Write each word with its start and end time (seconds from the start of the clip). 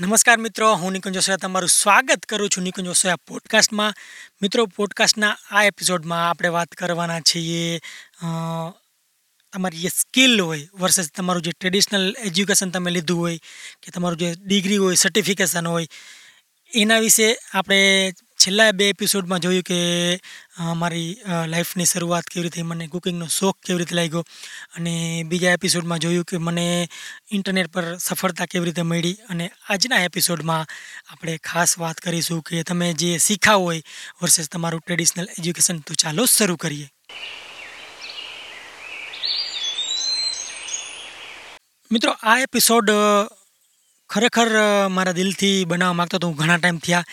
નમસ્કાર 0.00 0.36
મિત્રો, 0.36 0.74
હું 0.74 0.92
નિકુંજ 0.92 1.14
જોશિયા 1.14 1.36
તમારું 1.36 1.68
સ્વાગત 1.68 2.24
કરું 2.24 2.48
છું 2.48 2.64
નિકુંજ 2.64 2.86
જોશિયા 2.86 3.16
પોડકાસ્ટમાં. 3.16 3.94
મિત્રો, 4.42 4.66
પોડકાસ્ટના 4.66 5.36
આ 5.50 5.64
એપિસોડમાં 5.64 6.30
આપણે 6.30 6.48
વાત 6.48 6.68
કરવાના 6.68 7.20
છીએ 7.20 7.80
તમારી 9.52 9.78
જે 9.78 9.88
સ્કિલ 9.88 10.40
હોય 10.40 10.68
વર્સેસ 10.74 11.10
તમારું 11.16 11.42
જે 11.42 11.52
ટ્રેડિશનલ 11.52 12.16
એજ્યુકેશન 12.18 12.70
તમે 12.70 12.90
લીધું 12.90 13.18
હોય 13.18 13.36
કે 13.82 13.90
તમારું 13.90 14.18
જે 14.18 14.34
ડિગ્રી 14.44 14.76
હોય 14.76 14.94
સર્ટિફિકેશન 14.94 15.66
હોય, 15.66 15.88
એના 16.74 16.98
વિશે 16.98 17.36
આપણે 17.54 18.12
છેલ્લા 18.42 18.72
બે 18.72 18.86
એપિસોડમાં 18.88 19.42
જોયું 19.44 19.64
કે 19.70 19.78
મારી 20.74 21.08
લાઈફની 21.46 21.88
શરૂઆત 21.90 22.28
કેવી 22.32 22.44
રીતે, 22.46 22.62
મને 22.62 22.86
કુકિંગનો 22.86 23.26
શોખ 23.28 23.58
કેવી 23.66 23.80
રીતે 23.82 23.94
લાગ્યો 23.94 24.22
અને 24.76 24.94
બીજા 25.30 25.56
એપિસોડમાં 25.58 26.02
જોયું 26.04 26.28
કે 26.30 26.40
મને 26.46 26.66
ઇન્ટરનેટ 27.30 27.72
પર 27.72 27.88
સફળતા 27.98 28.46
કેવી 28.46 28.70
રીતે 28.70 28.82
મળી 28.82 29.16
અને 29.30 29.50
આજના 29.68 30.00
એપિસોડમાં 30.08 30.64
આપણે 31.12 31.36
ખાસ 31.50 31.76
વાત 31.78 32.00
કરીશું 32.00 32.40
કે 32.42 32.62
તમે 32.62 32.88
જે 33.02 33.10
શીખ્યા 33.18 33.64
હોય 33.64 33.82
વર્સેસ 34.22 34.48
તમારું 34.48 34.84
ટ્રેડિશનલ 34.86 35.28
એજ્યુકેશન 35.38 35.84
તો 35.86 35.98
ચાલો 36.04 36.26
શરૂ 36.36 36.56
કરીએ. 36.56 36.88
મિત્રો, 41.90 42.12
આ 42.22 42.38
એપિસોડ 42.38 42.90
ખરેખર 44.10 44.48
મારા 44.90 45.12
દિલથી 45.12 45.56
બનાવવા 45.64 45.98
માગતો 45.98 46.16
હતો. 46.16 46.28
હું 46.28 46.36
ઘણા 46.36 46.58
ટાઈમ 46.58 46.78
થયા, 46.78 47.04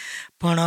પણ 0.42 0.62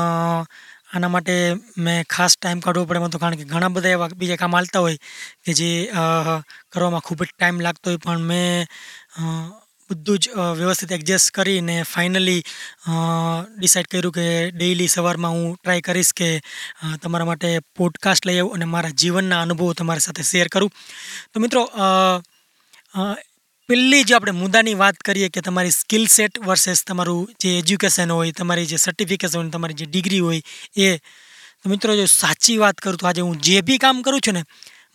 આના 0.93 1.13
માટે 1.15 1.35
મેં 1.79 1.99
ખાસ 2.11 2.37
ટાઈમ 2.37 2.61
કાઢવો 2.61 2.85
પડે 2.85 3.01
મતલબ 3.01 3.21
કારણ 3.21 3.37
કે 3.37 3.45
ઘણા 3.45 3.75
બધા 3.75 3.95
એવા 3.97 4.11
બીજા 4.17 4.43
કામ 4.43 4.57
હાલતા 4.57 4.81
હોય 4.81 4.99
કે 5.45 5.53
જે 5.53 5.71
કરવામાં 6.73 7.05
ખૂબ 7.07 7.25
જ 7.25 7.31
ટાઈમ 7.31 7.61
લાગતો 7.61 7.91
હોય. 7.91 8.05
પણ 8.05 8.23
મેં 8.23 8.67
બધું 9.91 10.19
જ 10.19 10.25
વ્યવસ્થિત 10.59 10.93
એડજસ્ટ 10.93 11.31
કરીને 11.35 11.77
ફાઇનલી 11.85 12.43
ડિસાઇડ 13.57 13.89
કર્યું 13.91 14.15
કે 14.15 14.27
ડેઈલી 14.51 14.89
સવારમાં 14.89 15.33
હું 15.33 15.57
ટ્રાય 15.57 15.87
કરીશ 15.87 16.13
કે 16.13 16.29
તમારા 17.03 17.27
માટે 17.27 17.49
પોડકાસ્ટ 17.77 18.27
લઈ 18.27 18.39
આવું 18.39 18.55
અને 18.55 18.69
મારા 18.75 18.99
જીવનના 19.03 19.41
અનુભવો 19.43 19.73
તમારી 19.75 20.07
સાથે 20.07 20.23
શેર 20.23 20.49
કરું. 20.49 20.71
તો 21.33 21.37
મિત્રો 21.41 21.63
પહેલી 23.71 24.05
જે 24.05 24.15
આપણે 24.15 24.31
મુદ્દાની 24.31 24.75
વાત 24.75 24.97
કરીએ 24.97 25.29
કે 25.29 25.41
તમારી 25.41 25.71
સ્કિલ 25.71 26.07
સેટ 26.07 26.39
વર્સેસ 26.39 26.85
તમારું 26.85 27.29
જે 27.41 27.59
એજ્યુકેશન 27.59 28.11
હોય, 28.11 28.33
તમારી 28.33 28.67
જે 28.67 28.77
સર્ટિફિકેશન 28.77 29.39
હોય 29.39 29.51
તમારી 29.51 29.75
જે 29.75 29.87
ડિગ્રી 29.87 30.19
હોય 30.19 30.43
એ. 30.77 30.99
મિત્રો, 31.67 31.97
જો 31.97 32.07
સાચી 32.07 32.57
વાત 32.59 32.75
કરું 32.75 32.97
તો 32.97 33.07
આજે 33.07 33.21
હું 33.21 33.41
જે 33.41 33.61
બી 33.61 33.79
કામ 33.79 34.03
કરું 34.03 34.21
છું 34.21 34.35
ને, 34.35 34.45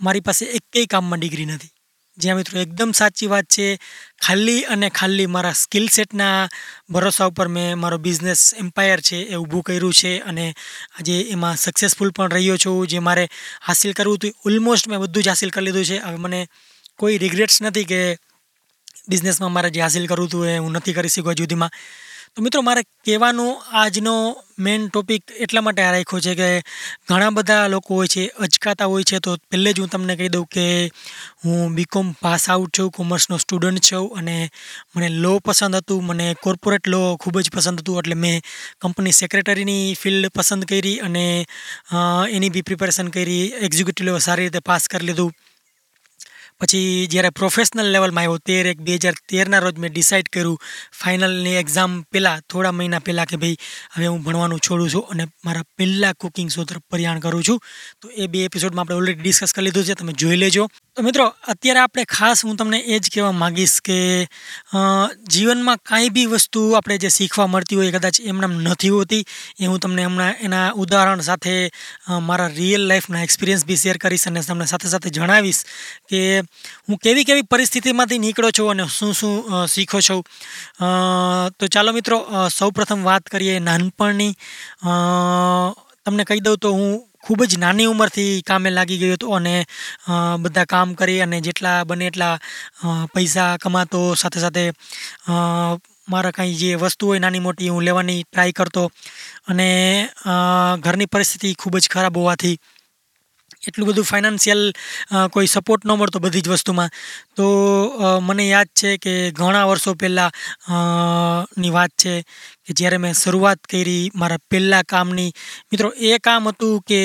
મારી 0.02 0.20
પાસે 0.20 0.45
એકેય 0.45 0.86
કામમાં 0.86 1.20
ડિગ્રી 1.20 1.45
નથી. 1.45 1.70
જ્યાં 2.17 2.38
મિત્રો 2.38 2.59
એકદમ 2.59 2.92
સાચી 2.92 3.28
વાત 3.28 3.45
છે, 3.45 3.80
ખાલી 4.22 4.62
અને 4.64 4.89
ખાલી 4.89 5.26
મારા 5.26 5.52
સ્કિલ 5.52 5.88
સેટના 5.88 6.50
ભરોસા 6.89 7.26
ઉપર 7.26 7.48
મેં 7.48 7.80
મારો 7.80 7.98
બિઝનેસ 7.98 8.54
એમ્પાયર 8.58 9.02
છે 9.02 9.16
એ 9.16 9.36
ઊભું 9.36 9.64
કર્યું 9.64 9.94
છે 9.94 10.20
અને 10.20 10.54
આજે 11.00 11.22
એમાં 11.22 11.56
સક્સેસફુલ 11.56 12.12
પણ 12.12 12.30
રહ્યો 12.30 12.58
છું. 12.58 12.88
જે 12.88 13.00
મારે 13.00 13.30
હાસિલ 13.67 13.94
કરવું 13.94 14.16
હતું 14.16 14.32
ઓલમોસ્ટ 14.45 14.88
મેં 14.88 15.00
બધું 15.00 15.23
જ 15.23 15.28
હાસિલ 15.28 15.50
કરી 15.50 15.66
લીધું 15.66 15.86
છે. 15.86 15.98
હવે 15.98 16.16
મને 16.16 16.48
કોઈ 16.98 17.17
રિગ્રેટ્સ 17.17 17.62
નથી 17.62 17.84
કે 17.84 18.17
બિઝનેસમાં 19.09 19.53
મારે 19.53 19.70
જે 19.70 19.81
હાસિલ 19.81 20.08
કરવું 20.08 20.28
હતું 20.28 20.50
એ 20.50 20.58
હું 20.58 20.73
નથી 20.73 20.98
કરી 20.98 21.09
શક્યો 21.09 21.34
જુદીમાં. 21.34 21.72
તો 22.36 22.42
મિત્રો, 22.42 22.61
મારે 22.61 22.81
કહેવાનો 23.06 23.44
આજનો 23.81 24.14
મેઇન 24.59 24.88
ટોપિક 24.88 25.23
એટલા 25.44 25.61
માટે 25.61 25.81
આ 25.84 25.92
રાખ્યો 25.92 26.20
છે 26.25 26.34
કે 26.39 26.48
ઘણા 27.09 27.30
બધા 27.38 27.67
લોકો 27.67 28.00
હોય 28.00 28.11
છે 28.14 28.23
અચકાતા 28.45 28.89
હોય 28.92 29.08
છે, 29.09 29.20
તો 29.20 29.38
પહેલે 29.52 29.70
જ 29.73 29.80
હું 29.80 29.89
તમને 29.89 30.16
કહી 30.20 30.31
દઉં 30.36 30.45
કે 30.56 30.66
હું 31.45 31.76
બીકોમ 31.78 32.11
પાસ 32.22 32.50
આઉટ 32.50 32.76
છું 32.78 32.92
કોમર્સનો 32.92 33.38
સ્ટુડન્ટ 33.38 33.88
છું 33.88 34.11
અને 34.17 34.36
મને 34.95 35.09
લો 35.23 35.33
પસંદ 35.39 35.76
હતું, 35.76 36.03
મને 36.06 36.28
કોર્પોરેટ 36.44 36.92
લો 36.94 37.02
ખૂબ 37.22 37.39
જ 37.39 37.56
પસંદ 37.56 37.80
હતું, 37.80 38.00
એટલે 38.00 38.16
મેં 38.16 38.42
કંપની 38.81 39.20
સેક્રેટરીની 39.22 39.95
ફિલ્ડ 39.95 40.33
પસંદ 40.36 40.64
કરી 40.66 41.00
અને 41.00 41.26
એની 42.36 42.53
બી 42.56 42.67
પ્રિપેરેશન 42.70 43.16
કરી 43.16 43.44
એક્ઝિક્યુટિવ 43.66 44.06
લેવલ 44.06 44.20
સારી 44.20 44.50
રીતે 44.50 44.59
પાસ 44.59 44.88
કરી 44.88 45.08
લીધું. 45.08 45.32
પછી 46.60 47.08
જ્યારે 47.11 47.30
પ્રોફેશનલ 47.30 47.92
લેવલમાં 47.92 48.23
આવ્યો, 48.23 48.38
તેર 48.38 48.67
એક 48.67 48.80
બે 48.82 48.95
હજાર 48.95 49.16
તેરના 49.30 49.60
રોજ 49.60 49.77
મેં 49.77 49.92
ડિસાઇડ 49.92 50.32
કર્યું 50.33 50.58
ફાઇનલની 51.02 51.58
એક્ઝામ 51.61 51.92
પહેલાં 52.11 52.42
થોડા 52.49 52.71
મહિના 52.71 52.99
પહેલાં 52.99 53.27
કે 53.27 53.38
ભાઈ, 53.42 53.58
હવે 53.95 54.08
હું 54.08 54.23
ભણવાનું 54.23 54.60
છોડું 54.60 54.89
છું 54.89 55.05
અને 55.11 55.27
મારા 55.45 55.67
પહેલાં 55.77 56.16
કુકિંગ 56.20 56.49
શો 56.49 56.64
તરફ 56.64 56.86
પ્રયાણ 56.89 57.20
કરું 57.20 57.43
છું. 57.43 57.60
તો 58.02 58.10
એ 58.16 58.27
બે 58.27 58.45
એપિસોડમાં 58.45 58.83
આપણે 58.86 58.95
ઓલરેડી 58.95 59.21
ડિસ્કસ 59.21 59.52
કરી 59.54 59.66
લીધું 59.67 59.83
છે, 59.83 59.93
તમે 59.93 60.14
જોઈ 60.14 60.38
લેજો. 60.38 60.67
તો 60.98 61.04
મિત્રો, 61.04 61.23
અત્યારે 61.52 61.80
આપણે 61.80 62.04
ખાસ 62.08 62.42
હું 62.45 62.58
તમને 62.58 62.78
એ 62.88 62.98
જ 62.98 63.10
કહેવા 63.14 63.32
માગીશ 63.33 63.73
કે 63.83 63.95
જીવનમાં 65.30 65.80
કાંઈ 65.83 66.11
બી 66.17 66.26
વસ્તુ 66.33 66.61
આપણે 66.72 66.98
જે 66.98 67.10
શીખવા 67.10 67.48
મળતી 67.48 67.80
હોય 67.80 67.92
કદાચ 67.92 68.20
એમનામ 68.23 68.54
નથી 68.64 68.92
હોતી. 68.95 69.23
એ 69.60 69.66
હું 69.66 69.80
તમને 69.80 70.05
હમણાં 70.05 70.39
એના 70.42 70.67
ઉદાહરણ 70.84 71.23
સાથે 71.28 71.55
મારા 72.22 72.48
રિયલ 72.55 72.88
લાઈફના 72.92 73.23
એક્સપિરિયન્સ 73.28 73.66
બી 73.66 73.80
શેર 73.84 73.98
કરીશ 73.98 74.28
અને 74.30 74.44
તમને 74.48 74.67
સાથે 74.72 74.88
સાથે 74.88 75.11
જણાવીશ 75.11 75.61
કે, 76.10 76.22
હું 76.88 76.98
કેવી 77.00 77.28
કેવી 77.30 77.50
પરિસ્થિતિમાંથી 77.54 78.22
નીકળો 78.26 78.52
છું 78.60 78.72
અને 78.72 78.86
શું 78.98 79.11
શું 79.14 79.67
શીખો 79.67 80.00
છું. 80.02 80.22
તો 81.60 81.67
ચાલો 81.67 81.92
મિત્રો 81.98 82.22
સૌપ્રથમ 82.60 83.04
વાત 83.10 83.28
કરીએ 83.34 83.60
નાનપણની. 83.60 84.32
તમને 86.05 86.23
કહી 86.23 86.42
દઉં 86.45 86.58
તો 86.64 86.72
હું 86.72 86.95
ખૂબ 87.25 87.41
જ 87.45 87.58
નાની 87.58 87.87
ઉંમરથી 87.87 88.41
કામે 88.43 88.69
લાગી 88.71 88.97
ગયો 88.97 89.15
હતો 89.15 89.33
અને 89.33 89.53
બધા 90.41 90.65
કામ 90.67 90.93
કરી 90.95 91.19
અને 91.21 91.37
જેટલા 91.41 91.77
બને 91.86 92.08
એટલા 92.08 92.33
પૈસા 93.13 93.52
કમાતો. 93.59 94.02
સાથે 94.15 94.39
સાથે 94.39 94.65
મારા 96.08 96.31
કાંઈ 96.31 96.58
જે 96.61 96.69
વસ્તુ 96.77 97.08
હોય 97.08 97.19
નાની 97.19 97.39
મોટી 97.41 97.69
હું 97.69 97.83
લેવાની 97.83 98.19
ટ્રાય 98.23 98.52
કરતો. 98.53 98.83
અને 99.47 99.69
ઘરની 100.81 101.08
પરિસ્થિતિ 101.08 101.53
ખૂબ 101.55 101.77
જ 101.77 101.89
ખરાબ 101.89 102.17
હોવાથી 102.17 102.55
એટલું 103.67 103.88
બધું 103.89 104.06
ફાઇનાન્શિયલ 104.06 104.61
કોઈ 105.33 105.48
સપોર્ટ 105.48 105.86
ન 105.86 105.94
મળતો 105.98 106.20
બધી 106.20 106.44
જ 106.45 106.50
વસ્તુમાં. 106.50 106.89
તો 107.38 107.45
મને 108.22 108.45
યાદ 108.48 108.70
છે 108.80 108.92
કે 108.98 109.14
ઘણા 109.39 109.66
વર્ષો 109.70 109.95
પહેલાં 109.95 110.32
ની 111.58 111.73
વાત 111.78 111.94
છે 112.04 112.14
કે 112.66 112.72
જ્યારે 112.73 112.98
મેં 112.98 113.14
શરૂઆત 113.14 113.61
કરી 113.72 114.11
મારા 114.16 114.42
પહેલાં 114.52 114.86
કામની. 114.86 115.32
મિત્રો, 115.72 115.89
એ 116.00 116.20
કામ 116.20 116.50
હતું 116.50 116.82
કે 116.89 117.02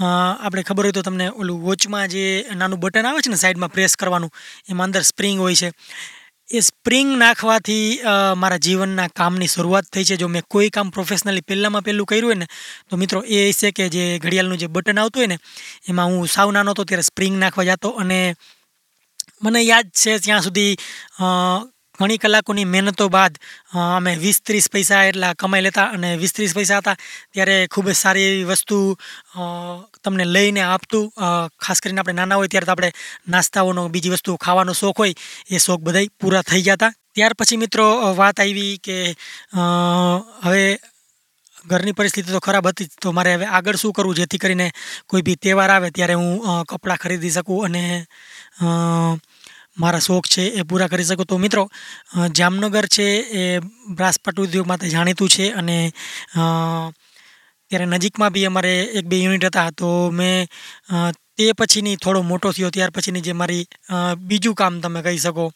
આપણે 0.00 0.62
ખબર 0.68 0.84
હોય 0.84 0.96
તો 0.98 1.02
તમને 1.02 1.26
ઓલું 1.32 1.62
વોચમાં 1.62 2.08
જે 2.08 2.24
નાનું 2.54 2.80
બટન 2.80 3.08
આવે 3.08 3.24
છે 3.24 3.30
ને 3.30 3.40
સાઈડમાં 3.42 3.72
પ્રેસ 3.72 3.96
કરવાનું, 3.96 4.32
એમાં 4.70 4.88
અંદર 4.88 5.04
સ્પ્રિંગ 5.04 5.38
હોય 5.40 5.56
છે. 5.62 5.70
એ 6.50 6.60
સ્પ્રિંગ 6.60 7.10
નાખવાથી 7.20 8.00
મારા 8.36 8.58
જીવનના 8.58 9.08
કામની 9.14 9.48
શરૂઆત 9.48 9.88
થઈ 9.92 10.04
છે. 10.04 10.16
જો 10.16 10.28
મેં 10.28 10.44
કોઈ 10.48 10.70
કામ 10.70 10.90
પ્રોફેશનલી 10.90 11.44
પહેલાંમાં 11.44 11.84
પહેલું 11.84 12.06
કર્યું 12.06 12.24
હોય 12.24 12.34
ને, 12.34 12.46
તો 12.88 12.96
મિત્રો 12.96 13.20
એ 13.28 13.52
છે 13.52 13.70
કે 13.70 13.88
જે 13.88 14.04
ઘડિયાળનું 14.18 14.58
જે 14.58 14.68
બટન 14.68 14.98
આવતું 14.98 15.20
હોય 15.20 15.28
ને, 15.28 15.38
એમાં 15.88 16.08
હું 16.08 16.28
સાવ 16.28 16.52
નાનો 16.52 16.72
હતો 16.72 16.84
ત્યારે 16.84 17.04
સ્પ્રિંગ 17.04 17.36
નાખવા 17.36 17.68
જતો 17.70 17.90
અને 18.00 18.18
મને 19.42 19.60
યાદ 19.62 19.90
છે 19.94 20.16
ત્યાં 20.18 20.42
સુધી 20.42 20.72
ઘણી 21.98 22.18
કલાકોની 22.18 22.64
મહેનતો 22.66 23.08
બાદ 23.10 23.38
અમે 23.74 24.12
વીસ 24.24 24.38
ત્રીસ 24.42 24.66
પૈસા 24.70 25.02
એટલા 25.04 25.32
કમાઈ 25.34 25.64
લેતા 25.66 25.86
અને 25.94 26.10
વીસ 26.16 26.32
ત્રીસ 26.32 26.54
પૈસા 26.54 26.78
હતા. 26.80 26.96
ત્યારે 27.32 27.56
ખૂબ 27.72 27.86
જ 27.90 27.94
સારી 27.94 28.26
એવી 28.28 28.46
વસ્તુ 28.50 28.76
તમને 30.02 30.24
લઈને 30.26 30.62
આપતું. 30.64 31.10
ખાસ 31.58 31.80
કરીને 31.80 32.00
આપણે 32.00 32.18
નાના 32.20 32.38
હોય 32.38 32.48
ત્યારે 32.48 32.66
તો 32.66 32.72
આપણે 32.72 32.90
નાસ્તાઓનો 33.28 33.88
બીજી 33.88 34.14
વસ્તુ 34.14 34.36
ખાવાનો 34.44 34.74
શોખ 34.74 34.98
હોય, 34.98 35.14
એ 35.50 35.58
શોખ 35.58 35.82
બધાય 35.82 36.14
પૂરા 36.20 36.44
થઈ 36.50 36.62
ગયા 36.62 36.78
હતા. 36.78 36.92
ત્યાર 37.14 37.34
પછી 37.38 37.60
મિત્રો 37.64 37.86
વાત 38.20 38.40
આવી 38.40 38.78
કે 38.86 38.96
હવે 40.44 40.62
ઘરની 41.64 41.96
પરિસ્થિતિ 41.98 42.32
તો 42.32 42.40
ખરાબ 42.40 42.66
હતી 42.68 42.88
તો 43.02 43.12
મારે 43.12 43.32
હવે 43.34 43.46
આગળ 43.48 43.76
શું 43.76 43.92
કરવું? 43.92 44.14
જેથી 44.14 44.38
કરીને 44.38 44.66
કોઈ 45.10 45.22
બી 45.26 45.36
તહેવાર 45.36 45.70
આવે 45.70 45.90
ત્યારે 45.90 46.14
હું 46.14 46.64
કપડાં 46.70 47.02
ખરીદી 47.02 47.34
શકું 47.36 47.66
અને 47.66 47.82
મારા 49.82 50.04
શોખ 50.06 50.26
છે 50.34 50.44
એ 50.58 50.62
પૂરા 50.68 50.90
કરી 50.92 51.08
શકું. 51.08 51.26
તો 51.30 51.38
મિત્રો 51.44 51.64
જામનગર 52.38 52.86
છે 52.96 53.06
એ 53.40 53.42
બ્રાસપટ 53.98 54.40
ઉદ્યોગ 54.44 54.66
માટે 54.70 54.92
જાણીતું 54.94 55.28
છે 55.34 55.46
અને 55.60 55.78
ત્યારે 57.70 57.86
નજીકમાં 57.86 58.32
બી 58.34 58.46
અમારે 58.50 58.74
એક 58.98 59.06
બે 59.10 59.22
યુનિટ 59.22 59.48
હતા. 59.50 59.70
તો 59.70 59.88
મેં 60.10 60.46
તે 61.36 61.52
પછીની 61.58 61.96
થોડો 62.02 62.20
મોટો 62.22 62.52
થયો. 62.52 62.70
ત્યાર 62.74 62.92
પછીની 62.96 63.26
જે 63.26 63.32
મારી 63.40 63.64
બીજું 64.28 64.58
કામ 64.60 64.80
તમે 64.82 65.00
કહી 65.06 65.20
શકો. 65.24 65.46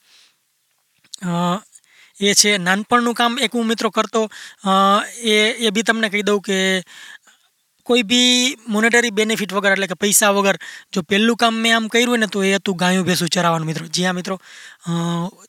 એ 2.20 2.32
છે 2.40 2.50
નાનપણનું 2.58 3.14
કામ 3.18 3.38
એક 3.44 3.54
હું 3.56 3.66
મિત્રો 3.66 3.90
કરતો. 3.90 4.22
એ 5.32 5.34
એ 5.66 5.70
બી 5.74 5.86
તમને 5.88 6.08
કહી 6.12 6.26
દઉં 6.28 6.40
કે 6.48 6.58
કોઈ 7.86 8.02
બી 8.02 8.56
મોનેટરી 8.68 9.10
બેનિફિટ 9.10 9.52
વગર 9.52 9.72
એટલે 9.72 9.86
કે 9.86 9.94
પૈસા 9.94 10.30
વગર 10.30 10.56
જો 10.92 11.02
પહેલું 11.02 11.36
કામ 11.36 11.54
મેં 11.56 11.76
આમ 11.76 11.86
કર્યું 11.88 12.18
ને 12.18 12.26
તો 12.26 12.42
એ 12.42 12.54
હતું 12.54 12.76
ગાયું 12.76 13.06
ભેંસું 13.06 13.28
ચરાવવાનું 13.28 13.66
મિત્રો. 13.66 13.86
જી 13.86 14.04
હા 14.04 14.12
મિત્રો. 14.12 14.36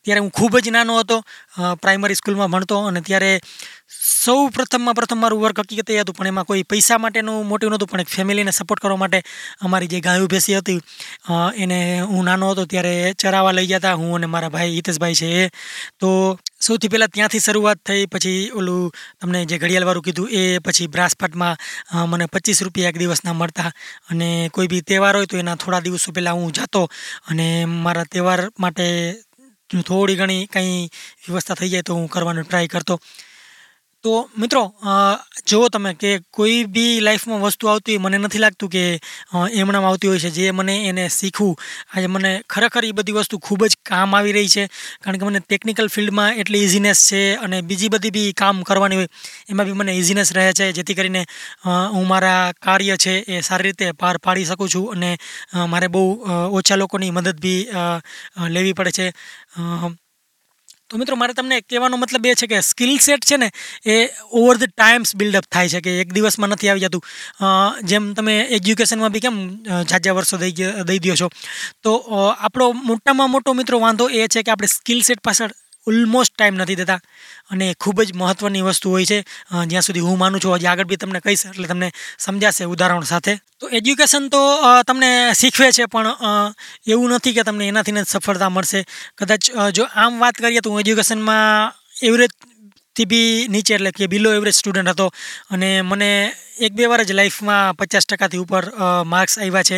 ત્યારે 0.04 0.20
હું 0.20 0.32
ખૂબ 0.32 0.58
જ 0.60 0.70
નાનો 0.70 1.00
હતો. 1.00 1.18
પ્રાઇમરી 1.82 2.16
સ્કૂલમાં 2.16 2.52
ભણતો 2.52 2.80
અને 2.82 3.02
ત્યારે 3.02 3.32
સૌ 3.94 4.50
પ્રથમમાં 4.50 4.96
પ્રથમ 4.98 5.20
મારું 5.22 5.42
વર્ક 5.44 5.60
હકીકત 5.64 5.90
એ 5.90 6.02
હતું, 6.02 6.16
પણ 6.18 6.28
એમાં 6.32 6.46
કોઈ 6.46 6.64
પૈસા 6.64 6.98
માટેનું 7.00 7.46
મોટિવ 7.48 7.70
નહોતું, 7.70 7.90
પણ 7.92 8.04
એક 8.04 8.10
ફેમિલીને 8.10 8.52
સપોર્ટ 8.52 8.82
કરવા 8.84 8.98
માટે 8.98 9.20
અમારી 9.66 9.90
જે 9.94 10.00
ગાયું 10.02 10.30
ભેંસી 10.32 10.58
હતી 10.60 10.80
એને 11.64 11.80
હું 12.12 12.26
નાનો 12.28 12.52
હતો 12.52 12.66
ત્યારે 12.66 13.14
ચરાવવા 13.22 13.54
લઈ 13.58 13.70
જતા, 13.72 13.96
હું 14.02 14.16
અને 14.18 14.28
મારા 14.34 14.50
ભાઈ 14.56 14.76
હિતેશભાઈ 14.78 15.20
છે 15.22 15.30
એ. 15.44 15.50
તો 16.02 16.10
સૌથી 16.60 16.90
પહેલાં 16.94 17.14
ત્યાંથી 17.16 17.44
શરૂઆત 17.48 17.80
થઈ, 17.88 18.08
પછી 18.14 18.52
ઓલું 18.60 18.92
તમને 19.20 19.46
જે 19.52 19.60
ઘડિયાળવાળું 19.64 20.06
કીધું 20.08 20.30
એ, 20.40 20.60
પછી 20.66 20.88
બ્રાસપાટમાં 20.96 21.56
મને 22.12 22.28
પચીસ 22.34 22.62
રૂપિયા 22.66 22.94
એક 22.94 23.02
દિવસના 23.02 23.36
મળતા. 23.42 23.72
અને 24.12 24.30
કોઈ 24.56 24.72
બી 24.72 24.82
તહેવાર 24.82 25.16
હોય 25.18 25.28
તો 25.28 25.38
એના 25.44 25.56
થોડા 25.56 25.84
દિવસો 25.86 26.16
પહેલાં 26.16 26.40
હું 26.40 26.56
જતો 26.58 26.88
અને 27.30 27.48
મારા 27.86 28.08
તહેવાર 28.16 28.42
માટે 28.58 28.88
થોડી 29.90 30.18
ઘણી 30.18 30.42
કંઈ 30.54 30.90
વ્યવસ્થા 31.28 31.60
થઈ 31.60 31.72
જાય 31.76 31.88
તો 31.88 32.00
હું 32.00 32.10
કરવાનો 32.10 32.44
ટ્રાય 32.44 32.74
કરતો. 32.74 32.98
તો 34.04 34.14
મિત્રો 34.38 34.62
જુઓ 35.46 35.68
તમે 35.70 35.92
કે 35.96 36.10
કોઈ 36.30 36.64
બી 36.68 37.00
લાઈફમાં 37.00 37.42
વસ્તુ 37.42 37.70
આવતી 37.70 37.98
મને 37.98 38.18
નથી 38.18 38.42
લાગતું 38.44 38.70
કે 38.70 38.82
એમણામાં 39.54 39.92
આવતી 39.92 40.10
હોય 40.10 40.20
છે. 40.20 40.32
જે 40.32 40.52
મને 40.52 40.76
એને 40.90 41.06
શીખવું, 41.10 41.54
આજે 41.94 42.08
મને 42.08 42.32
ખરેખર 42.50 42.84
એ 42.84 42.92
બધી 42.92 43.16
વસ્તુ 43.18 43.40
ખૂબ 43.40 43.64
જ 43.66 43.78
કામ 43.86 44.16
આવી 44.16 44.36
રહી 44.38 44.52
છે. 44.56 44.66
કારણ 45.04 45.20
કે 45.20 45.26
મને 45.26 45.42
ટેકનિકલ 45.42 45.88
ફિલ્ડમાં 45.88 46.36
એટલી 46.36 46.64
ઇઝીનેસ 46.68 47.06
છે 47.08 47.22
અને 47.38 47.58
બીજી 47.64 47.92
બધી 47.96 48.12
બી 48.12 48.34
કામ 48.34 48.62
કરવાની 48.64 49.00
હોય, 49.00 49.10
એમાં 49.50 49.68
બી 49.68 49.80
મને 49.80 49.96
ઇઝીનેસ 49.96 50.34
રહે 50.34 50.46
છે. 50.54 50.68
જેથી 50.74 51.00
કરીને 51.00 51.24
હું 51.96 52.06
મારા 52.08 52.44
કાર્ય 52.62 52.98
છે 52.98 53.16
એ 53.28 53.42
સારી 53.42 53.72
રીતે 53.72 53.96
પાર 53.96 54.16
પાડી 54.20 54.46
શકું 54.46 54.70
છું 54.70 54.92
અને 54.94 55.12
મારે 55.70 55.88
બહુ 55.88 56.04
ઓછા 56.52 56.76
લોકોની 56.78 57.12
મદદ 57.12 57.38
બી 57.40 57.62
લેવી 58.50 58.74
પડે 58.74 58.92
છે. 58.92 59.08
તો 60.94 61.00
મિત્રો, 61.02 61.16
મારે 61.18 61.34
તમને 61.34 61.58
કહેવાનો 61.64 61.98
મતલબ 61.98 62.26
એ 62.32 62.34
છે 62.42 62.48
કે 62.48 62.60
સ્કિલ 62.62 62.94
સેટ 63.06 63.26
છે 63.30 63.38
ને, 63.38 63.50
એ 63.86 63.96
over 64.42 64.56
the 64.62 64.74
times 64.74 65.16
build up 65.18 65.48
થાય 65.50 65.74
છે 65.74 65.82
કે 65.86 65.92
એક 66.04 66.14
દિવસમાં 66.14 66.54
નથી 66.54 66.70
આવી 66.70 66.86
જતું. 66.86 67.04
જેમ 67.92 68.14
તમે 68.14 68.36
એજ્યુકેશનમાં 68.58 69.14
બી 69.16 69.24
કેમ 69.26 69.40
ઝાઝા 69.90 70.16
વર્ષો 70.20 70.42
દઈ 70.44 70.54
દઈ 70.92 71.00
દો 71.08 71.18
છો. 71.22 71.30
તો 71.84 71.92
આપણો 72.14 72.72
મોટામાં 72.90 73.34
મોટો 73.36 73.58
મિત્રો 73.60 73.82
વાંધો 73.86 74.10
એ 74.12 74.28
છે 74.28 74.46
કે 74.46 74.56
આપણે 74.56 74.70
સ્કિલ 74.78 75.02
સેટ 75.10 75.24
પાછળ 75.26 75.54
ઓલમોસ્ટ 75.88 76.34
ટાઈમ 76.36 76.56
નથી 76.56 76.80
દેતા. 76.82 77.00
અને 77.52 77.68
ખૂબ 77.82 77.98
જ 78.04 78.14
મહત્ત્વની 78.16 78.64
વસ્તુ 78.68 78.92
હોય 78.94 79.06
છે. 79.06 79.20
જ્યાં 79.68 79.86
સુધી 79.88 80.06
હું 80.08 80.18
માનું 80.18 80.40
છું, 80.44 80.56
હજી 80.56 80.70
આગળ 80.72 80.90
બી 80.92 81.02
તમને 81.02 81.20
કહીશ, 81.20 81.46
એટલે 81.46 81.68
તમને 81.68 81.90
સમજાશે 82.20 82.64
ઉદાહરણ 82.74 83.10
સાથે. 83.12 83.34
તો 83.60 83.66
એજ્યુકેશન 83.70 84.30
તો 84.30 84.42
તમને 84.88 85.10
શીખવે 85.34 85.68
છે, 85.72 85.86
પણ 85.86 86.08
એવું 86.88 87.10
નથી 87.10 87.36
કે 87.36 87.44
તમને 87.44 87.68
એનાથી 87.68 87.98
જ 87.98 88.08
સફળતા 88.08 88.50
મળશે. 88.50 88.82
કદાચ 89.18 89.52
જો 89.76 89.84
આમ 89.96 90.20
વાત 90.24 90.36
કરીએ 90.40 90.64
તો 90.64 90.74
હું 90.74 90.84
એજ્યુકેશનમાં 90.84 91.76
એવરેજ 92.04 92.32
થી 92.96 93.08
બી 93.12 93.48
નીચે 93.50 93.74
એટલે 93.76 93.92
કે 93.92 94.08
બિલો 94.08 94.34
એવરેજ 94.38 94.56
સ્ટુડન્ટ 94.60 94.94
હતો. 94.94 95.08
અને 95.52 95.70
મને 95.82 96.10
એક 96.66 96.74
બે 96.78 96.86
વાર 96.86 97.02
જ 97.02 97.14
લાઈફમાં 97.18 97.76
પચાસ 97.78 98.06
ટકાથી 98.06 98.42
ઉપર 98.46 98.64
માર્ક્સ 99.14 99.36
આવ્યા 99.40 99.68
છે. 99.70 99.78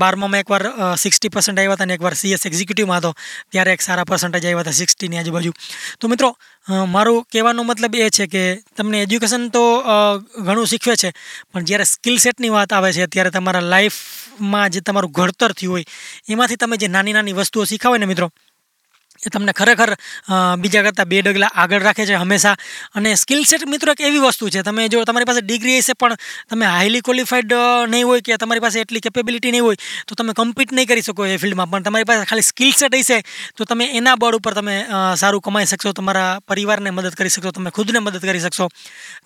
બારમામાં 0.00 0.42
એકવાર 0.44 0.64
સિક્સટી 1.02 1.32
પર્સન્ટ 1.34 1.58
આવ્યા 1.58 1.76
હતા 1.76 1.86
અને 1.88 1.96
એકવાર 1.96 2.14
સીએસ 2.22 2.44
એક્ઝિક્યુટિવમાં 2.48 3.00
હતો. 3.00 3.12
ત્યારે 3.52 3.72
એક 3.76 3.82
સારા 3.86 4.04
પર્સન્ટેજ 4.10 4.44
આવ્યા 4.44 4.64
હતા 4.64 4.80
સિક્સટીની 4.80 5.20
આજુબાજુ. 5.20 5.52
તો 6.00 6.08
મિત્રો 6.12 6.30
મારું 6.94 7.24
કહેવાનો 7.32 7.64
મતલબ 7.64 7.94
એ 7.96 8.10
છે 8.16 8.26
કે 8.26 8.42
તમને 8.76 9.02
એજ્યુકેશન 9.04 9.48
તો 9.56 9.64
ઘણું 10.46 10.68
શીખવે 10.72 10.94
છે, 11.02 11.10
પણ 11.52 11.64
જ્યારે 11.64 11.86
સ્કિલ 11.94 12.16
સેટની 12.18 12.52
વાત 12.56 12.72
આવે 12.72 12.92
છે, 12.92 13.06
ત્યારે 13.06 13.30
તમારા 13.30 13.64
લાઈફમાં 13.72 14.68
જે 14.70 14.80
તમારું 14.84 15.16
ઘડતર 15.18 15.52
થયું 15.58 15.72
હોય, 15.74 15.88
એમાંથી 16.28 16.60
તમે 16.60 16.76
જે 16.76 16.88
નાની 16.88 17.16
નાની 17.16 17.36
વસ્તુઓ 17.40 17.64
શીખાવે 17.64 17.98
ને 17.98 18.10
મિત્રો 18.12 18.28
એ 19.26 19.30
તમને 19.32 19.52
ખરેખર 19.52 19.90
બીજા 20.62 20.82
કરતાં 20.86 21.08
બે 21.12 21.22
ડગલા 21.24 21.50
આગળ 21.62 21.82
રાખે 21.86 22.04
છે 22.08 22.16
હંમેશા. 22.22 22.56
અને 22.96 23.10
સ્કિલ 23.22 23.44
સેટ 23.50 23.66
મિત્રો 23.72 23.92
એક 23.92 24.00
એવી 24.08 24.22
વસ્તુ 24.24 24.50
છે, 24.54 24.62
તમે 24.68 24.88
જો 24.92 25.04
તમારી 25.04 25.28
પાસે 25.30 25.42
ડિગ્રી 25.44 25.78
હશે 25.80 25.94
પણ 26.00 26.16
તમે 26.50 26.66
હાઈલી 26.74 27.04
ક્વોલિફાઈડ 27.08 27.52
નહીં 27.92 28.06
હોય 28.10 28.24
કે 28.26 28.38
તમારી 28.42 28.64
પાસે 28.66 28.80
એટલી 28.84 29.04
કેપેબિલિટી 29.06 29.52
નહીં 29.54 29.66
હોય, 29.66 29.78
તો 30.08 30.14
તમે 30.18 30.32
કમ્પીટ 30.38 30.72
નહીં 30.76 30.88
કરી 30.90 31.04
શકો 31.08 31.26
એ 31.26 31.36
ફિલ્ડમાં 31.42 31.70
પણ 31.70 31.88
તમારી 31.88 32.08
પાસે 32.10 32.24
ખાલી 32.30 32.48
સ્કિલ 32.50 32.72
સેટ 32.80 32.96
હશે, 33.00 33.18
તો 33.56 33.68
તમે 33.68 33.90
એના 34.00 34.16
બળ 34.16 34.40
ઉપર 34.40 34.56
તમે 34.60 34.76
સારું 35.22 35.44
કમાઈ 35.44 35.68
શકશો, 35.72 35.92
તમારા 36.00 36.30
પરિવારને 36.48 36.90
મદદ 36.90 37.14
કરી 37.18 37.34
શકશો, 37.36 37.52
તમે 37.58 37.70
ખુદને 37.76 38.00
મદદ 38.00 38.24
કરી 38.24 38.44
શકશો. 38.46 38.68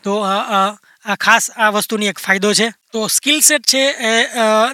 તો 0.05 0.19
આ 0.26 1.17
ખાસ 1.25 1.50
આ 1.55 1.70
વસ્તુની 1.76 2.11
એક 2.11 2.19
ફાયદો 2.26 2.50
છે. 2.58 2.73
તો 2.94 3.08
સ્કિલ 3.08 3.41
સેટ 3.43 3.64
છે 3.67 3.81
એ 4.08 4.11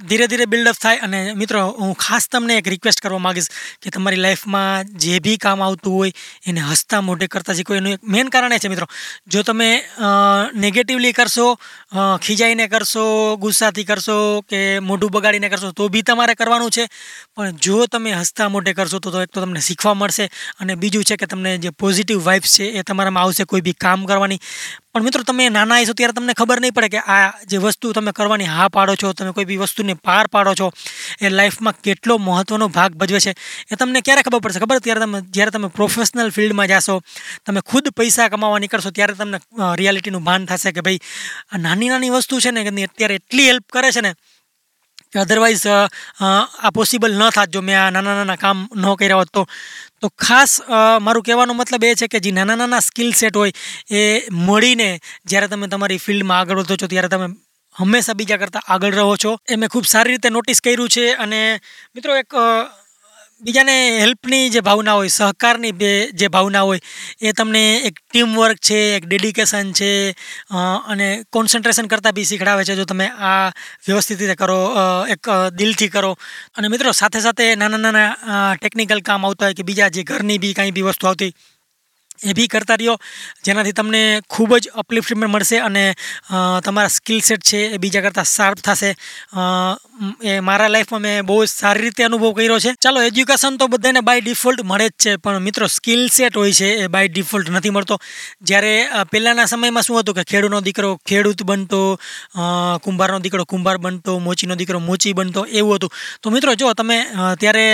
ધીરે 0.09 0.27
ધીરે 0.29 0.47
બિલ્ડઅપ 0.53 0.77
થાય 0.77 1.01
અને 1.07 1.33
મિત્રો, 1.41 1.61
હું 1.81 1.95
ખાસ 1.97 2.29
તમને 2.29 2.59
એક 2.61 2.67
રિક્વેસ્ટ 2.73 3.01
કરવા 3.01 3.21
માગીશ 3.27 3.49
કે 3.81 3.93
તમારી 3.95 4.21
લાઈફમાં 4.21 4.91
જે 5.05 5.21
બી 5.25 5.39
કામ 5.45 5.63
આવતું 5.65 5.95
હોય, 5.97 6.13
એને 6.45 6.61
હસતા 6.61 7.01
મોઢે 7.01 7.29
કરતા 7.35 7.57
શીખો. 7.57 7.79
એનું 7.81 7.97
એક 7.97 8.05
મેઇન 8.05 8.29
કારણ 8.35 8.53
એ 8.53 8.59
છે 8.61 8.69
મિત્રો, 8.69 8.89
જો 9.27 9.41
તમે 9.43 9.71
નેગેટિવલી 10.65 11.15
કરશો 11.17 11.47
ખીજાઈને 12.27 12.67
કરશો, 12.69 13.07
ગુસ્સાથી 13.41 13.87
કરશો 13.89 14.19
કે 14.45 14.61
મોઢું 14.91 15.15
બગાડીને 15.17 15.49
કરશો, 15.49 15.73
તો 15.73 15.89
બી 15.89 16.05
તમારે 16.05 16.37
કરવાનું 16.37 16.71
છે. 16.71 16.85
પણ 17.35 17.57
જો 17.57 17.89
તમે 17.89 18.13
હસતા 18.21 18.51
મોઢે 18.53 18.77
કરશો, 18.77 19.01
તો 19.01 19.17
એક 19.25 19.33
તો 19.33 19.47
તમને 19.47 19.65
શીખવા 19.65 19.97
મળશે 19.97 20.29
અને 20.61 20.77
બીજું 20.77 21.09
છે 21.09 21.17
કે 21.17 21.31
તમને 21.33 21.57
જે 21.65 21.73
પોઝિટિવ 21.73 22.21
વાઇબ્સ 22.29 22.61
છે 22.61 22.69
એ 22.77 22.85
તમારામાં 22.85 23.25
આવશે 23.25 23.49
કોઈ 23.49 23.65
બી 23.65 23.77
કામ 23.81 24.05
કરવાની. 24.05 24.41
પણ 24.93 25.05
મિત્રો, 25.07 25.25
તમે 25.25 25.49
નાના 25.49 25.81
હશો 25.81 25.97
ત્યારે 25.97 26.13
તમને 26.13 26.35
ખબર 26.37 26.61
નહીં 26.61 26.77
પડે 26.77 26.89
કે 26.93 27.01
આ 27.17 27.33
જે 27.49 27.59
વસ્તુ 27.65 27.97
તમે 27.97 28.10
કરવાની 28.19 28.49
હા 28.55 28.69
પાડો 28.77 28.95
છો, 29.01 29.13
તમે 29.13 29.33
કોઈ 29.37 29.49
બી 29.51 29.61
વસ્તુને 29.63 29.95
પાર 30.07 30.25
પાડો 30.35 30.55
છો, 30.61 30.71
એ 31.21 31.31
લાઈફમાં 31.31 31.77
કેટલો 31.87 32.19
મહત્ત્વનો 32.19 32.69
ભાગ 32.77 32.99
ભજવે 33.01 33.21
છે, 33.27 33.33
એ 33.71 33.81
તમને 33.81 34.05
ક્યારે 34.07 34.27
ખબર 34.27 34.41
પડશે? 34.45 34.63
ખબર 34.65 34.83
ત્યારે 34.87 35.05
તમે, 35.05 35.23
જ્યારે 35.37 35.55
તમે 35.57 35.69
પ્રોફેશનલ 35.79 36.35
ફિલ્ડમાં 36.37 36.73
જાશો, 36.73 36.99
તમે 37.47 37.61
ખુદ 37.71 37.93
પૈસા 38.01 38.29
કમાવા 38.33 38.63
નીકળશો, 38.65 38.97
ત્યારે 38.99 39.15
તમને 39.21 39.39
રિયાલિટીનું 39.81 40.27
ભાન 40.29 40.51
થશે 40.51 40.75
કે 40.77 40.85
ભાઈ, 40.87 41.01
આ 41.53 41.65
નાની 41.67 41.93
નાની 41.95 42.13
વસ્તુ 42.17 42.43
છે 42.43 42.51
ને 42.51 42.67
અત્યારે 42.91 43.21
એટલી 43.23 43.49
હેલ્પ 43.51 43.67
કરે 43.77 43.91
છે 43.97 44.05
ને, 44.07 44.15
કે 45.13 45.19
અધરવાઇઝ 45.19 45.67
આ 45.67 46.71
પોસિબલ 46.75 47.11
ન 47.11 47.23
થાત. 47.35 47.51
જો 47.55 47.61
મેં 47.69 47.79
આ 47.79 47.91
નાના 47.91 48.15
નાના 48.19 48.39
કામ 48.39 48.59
ન 48.79 48.85
કર્યા 48.99 49.21
હોત 49.21 49.31
તો 49.37 49.43
તો 50.01 50.09
ખાસ 50.25 50.53
મારું 51.07 51.25
કહેવાનો 51.27 51.57
મતલબ 51.59 51.85
એ 51.89 51.95
છે 52.01 52.07
કે 52.13 52.21
જે 52.25 52.31
નાના 52.37 52.59
નાના 52.61 52.87
સ્કિલ 52.89 53.11
સેટ 53.21 53.35
હોય, 53.35 53.53
એ 53.91 54.01
મળીને 54.47 54.89
જ્યારે 55.27 55.51
તમે 55.51 55.67
તમારી 55.73 55.99
ફિલ્ડમાં 55.99 56.39
આગળ 56.41 56.63
વધો 56.63 56.77
છો, 56.81 56.91
ત્યારે 56.93 57.11
તમે 57.11 57.27
હંમેશા 57.81 58.19
બીજા 58.21 58.41
કરતાં 58.43 58.69
આગળ 58.69 58.99
રહો 58.99 59.17
છો. 59.23 59.33
એ 59.49 59.57
મેં 59.57 59.73
ખૂબ 59.73 59.87
સારી 59.95 60.15
રીતે 60.15 60.31
નોટિસ 60.31 60.61
કર્યું 60.61 60.93
છે 60.97 61.07
અને 61.25 61.41
મિત્રો 61.95 62.17
એક 62.23 62.31
બીજાને 63.43 63.75
હેલ્પની 64.01 64.51
જે 64.55 64.61
ભાવના 64.61 64.95
હોય, 64.99 65.11
સહકારની 65.11 65.73
બે 65.73 65.91
જે 66.13 66.29
ભાવના 66.29 66.65
હોય, 66.69 66.81
એ 67.27 67.31
તમને 67.33 67.63
એક 67.89 68.01
ટીમ 68.01 68.35
વર્ક 68.37 68.59
છે, 68.69 68.81
એક 68.97 69.05
ડેડિકેશન 69.09 69.71
છે 69.79 69.89
અને 70.93 71.07
કોન્સન્ટ્રેશન 71.37 71.89
કરતાં 71.93 72.17
બી 72.19 72.29
શીખડાવે 72.31 72.67
છે 72.69 72.77
જો 72.81 72.85
તમે 72.85 73.07
આ 73.29 73.49
વ્યવસ્થિત 73.87 74.21
રીતે 74.21 74.37
કરો 74.43 74.59
એક 75.15 75.31
દિલથી 75.57 75.89
કરો. 75.89 76.13
અને 76.57 76.69
મિત્રો 76.69 76.93
સાથે 77.01 77.21
સાથે 77.27 77.47
નાના 77.63 77.81
નાના 77.87 78.45
ટેકનિકલ 78.61 79.01
કામ 79.09 79.25
આવતા 79.25 79.49
હોય 79.49 79.59
કે 79.61 79.69
બીજા 79.71 79.91
જે 79.97 80.05
ઘરની 80.05 80.39
બી 80.45 80.55
કાંઈ 80.59 80.77
બી 80.77 80.87
વસ્તુ 80.89 81.09
આવતી 81.09 81.33
એ 82.23 82.33
બી 82.37 82.49
કરતા 82.49 82.77
રહ્યો. 82.77 82.97
જેનાથી 83.45 83.77
તમને 83.79 84.03
ખૂબ 84.29 84.53
જ 84.57 84.73
અપલિફ્ટમેન્ટ 84.83 85.33
મળશે 85.35 85.59
અને 85.67 85.85
તમારા 86.65 86.95
સ્કિલ 86.97 87.21
સેટ 87.29 87.43
છે 87.51 87.61
એ 87.75 87.79
બીજા 87.83 88.03
કરતાં 88.07 88.29
શાર્પ 88.35 88.59
થશે. 88.67 88.91
એ 90.23 90.35
મારા 90.49 90.69
લાઈફમાં 90.75 91.03
મેં 91.03 91.27
બહુ 91.29 91.37
સારી 91.47 91.85
રીતે 91.85 92.03
અનુભવ 92.05 92.33
કર્યો 92.37 92.59
છે. 92.65 92.73
ચાલો 92.83 93.05
એજ્યુકેશન 93.09 93.59
તો 93.61 93.69
બધાને 93.69 94.01
બાય 94.09 94.21
ડિફોલ્ટ 94.21 94.61
મળે 94.71 94.87
જ 94.89 94.93
છે, 95.03 95.17
પણ 95.17 95.43
મિત્રો 95.47 95.67
સ્કિલ 95.69 96.03
સેટ 96.11 96.37
હોય 96.41 96.53
છે 96.53 96.69
એ 96.85 96.89
બાય 96.89 97.09
ડિફોલ્ટ 97.09 97.49
નથી 97.57 97.75
મળતો. 97.77 97.97
જ્યારે 98.43 98.73
પહેલાંના 99.13 99.49
સમયમાં 99.53 99.85
શું 99.87 100.01
હતું 100.01 100.15
કે 100.19 100.25
ખેડૂતનો 100.31 100.61
દીકરો 100.69 100.91
ખેડૂત 101.09 101.41
બનતો 101.49 101.81
કુંભારનો 102.85 103.19
દીકરો 103.25 103.45
કુંભાર 103.53 103.79
બનતો, 103.79 104.19
મોચીનો 104.21 104.55
દીકરો 104.61 104.81
મોચી 104.81 105.15
બનતો, 105.15 105.47
એવું 105.49 105.77
હતું. 105.77 105.91
તો 106.23 106.31
મિત્રો 106.31 106.55
જો 106.55 106.75
તમે 106.75 106.99
ત્યારે 107.41 107.67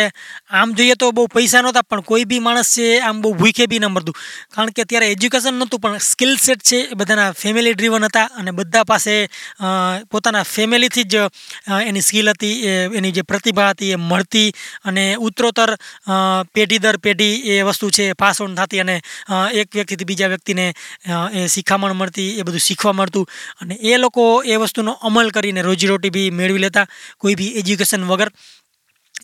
આમ 0.50 0.74
જોઈએ 0.78 0.94
તો 0.94 1.12
બહુ 1.12 1.26
પૈસા 1.28 1.62
નહોતા, 1.62 1.86
પણ 1.90 2.02
કોઈ 2.10 2.24
બી 2.30 2.40
માણસ 2.40 2.74
છે 2.76 2.86
આમ 3.00 3.22
બહુ 3.22 3.34
ભૂખે 3.34 3.66
બી 3.70 3.80
ન 3.82 3.86
મળતું 3.88 4.14
કારણ 4.54 4.72
કે 4.72 4.84
ત્યારે 4.84 5.10
એજ્યુકેશન 5.14 5.54
નહોતું, 5.54 5.80
પણ 5.80 6.02
સ્કિલ 6.02 6.32
સેટ 6.38 6.62
છે 6.62 6.78
એ 6.84 6.94
બધાના 6.94 7.32
ફેમિલી 7.34 7.74
ડ્રીવન 7.74 8.06
હતા 8.08 8.26
અને 8.38 8.52
બધા 8.52 8.84
પાસે 8.84 9.14
પોતાના 10.10 10.44
ફેમિલીથી 10.46 11.06
જ 11.06 11.24
એની 11.80 12.06
સ્કિલ 12.08 12.32
હતી 12.32 12.54
એની 12.98 13.12
જે 13.12 13.22
પ્રતિભા 13.24 13.70
હતી 13.70 13.92
એ 13.92 14.00
મળતી 14.02 14.48
અને 14.84 15.04
ઉત્તરોત્તર 15.18 15.74
પેઢી 16.54 16.80
દર 16.80 16.98
પેઢી 16.98 17.34
એ 17.52 17.62
વસ્તુ 17.62 17.90
છે 17.90 18.06
પાસ 18.14 18.40
ઓન 18.40 18.54
થતી 18.54 18.80
અને 18.80 18.96
એક 19.52 19.68
વ્યક્તિથી 19.72 20.06
બીજા 20.06 20.28
વ્યક્તિને 20.28 20.66
એ 21.32 21.48
શિખામણ 21.48 21.94
મળતી, 21.94 22.30
એ 22.40 22.42
બધું 22.42 22.66
શીખવા 22.68 22.92
મળતું 22.92 23.26
અને 23.60 23.74
એ 23.82 23.98
લોકો 23.98 24.42
એ 24.44 24.56
વસ્તુનો 24.56 24.98
અમલ 25.02 25.30
કરીને 25.30 25.62
રોજીરોટી 25.62 26.10
બી 26.10 26.30
મેળવી 26.32 26.64
લેતા 26.66 26.86
કોઈ 27.18 27.36
બી 27.36 27.52
એજ્યુકેશન 27.60 28.06
વગર. 28.10 28.30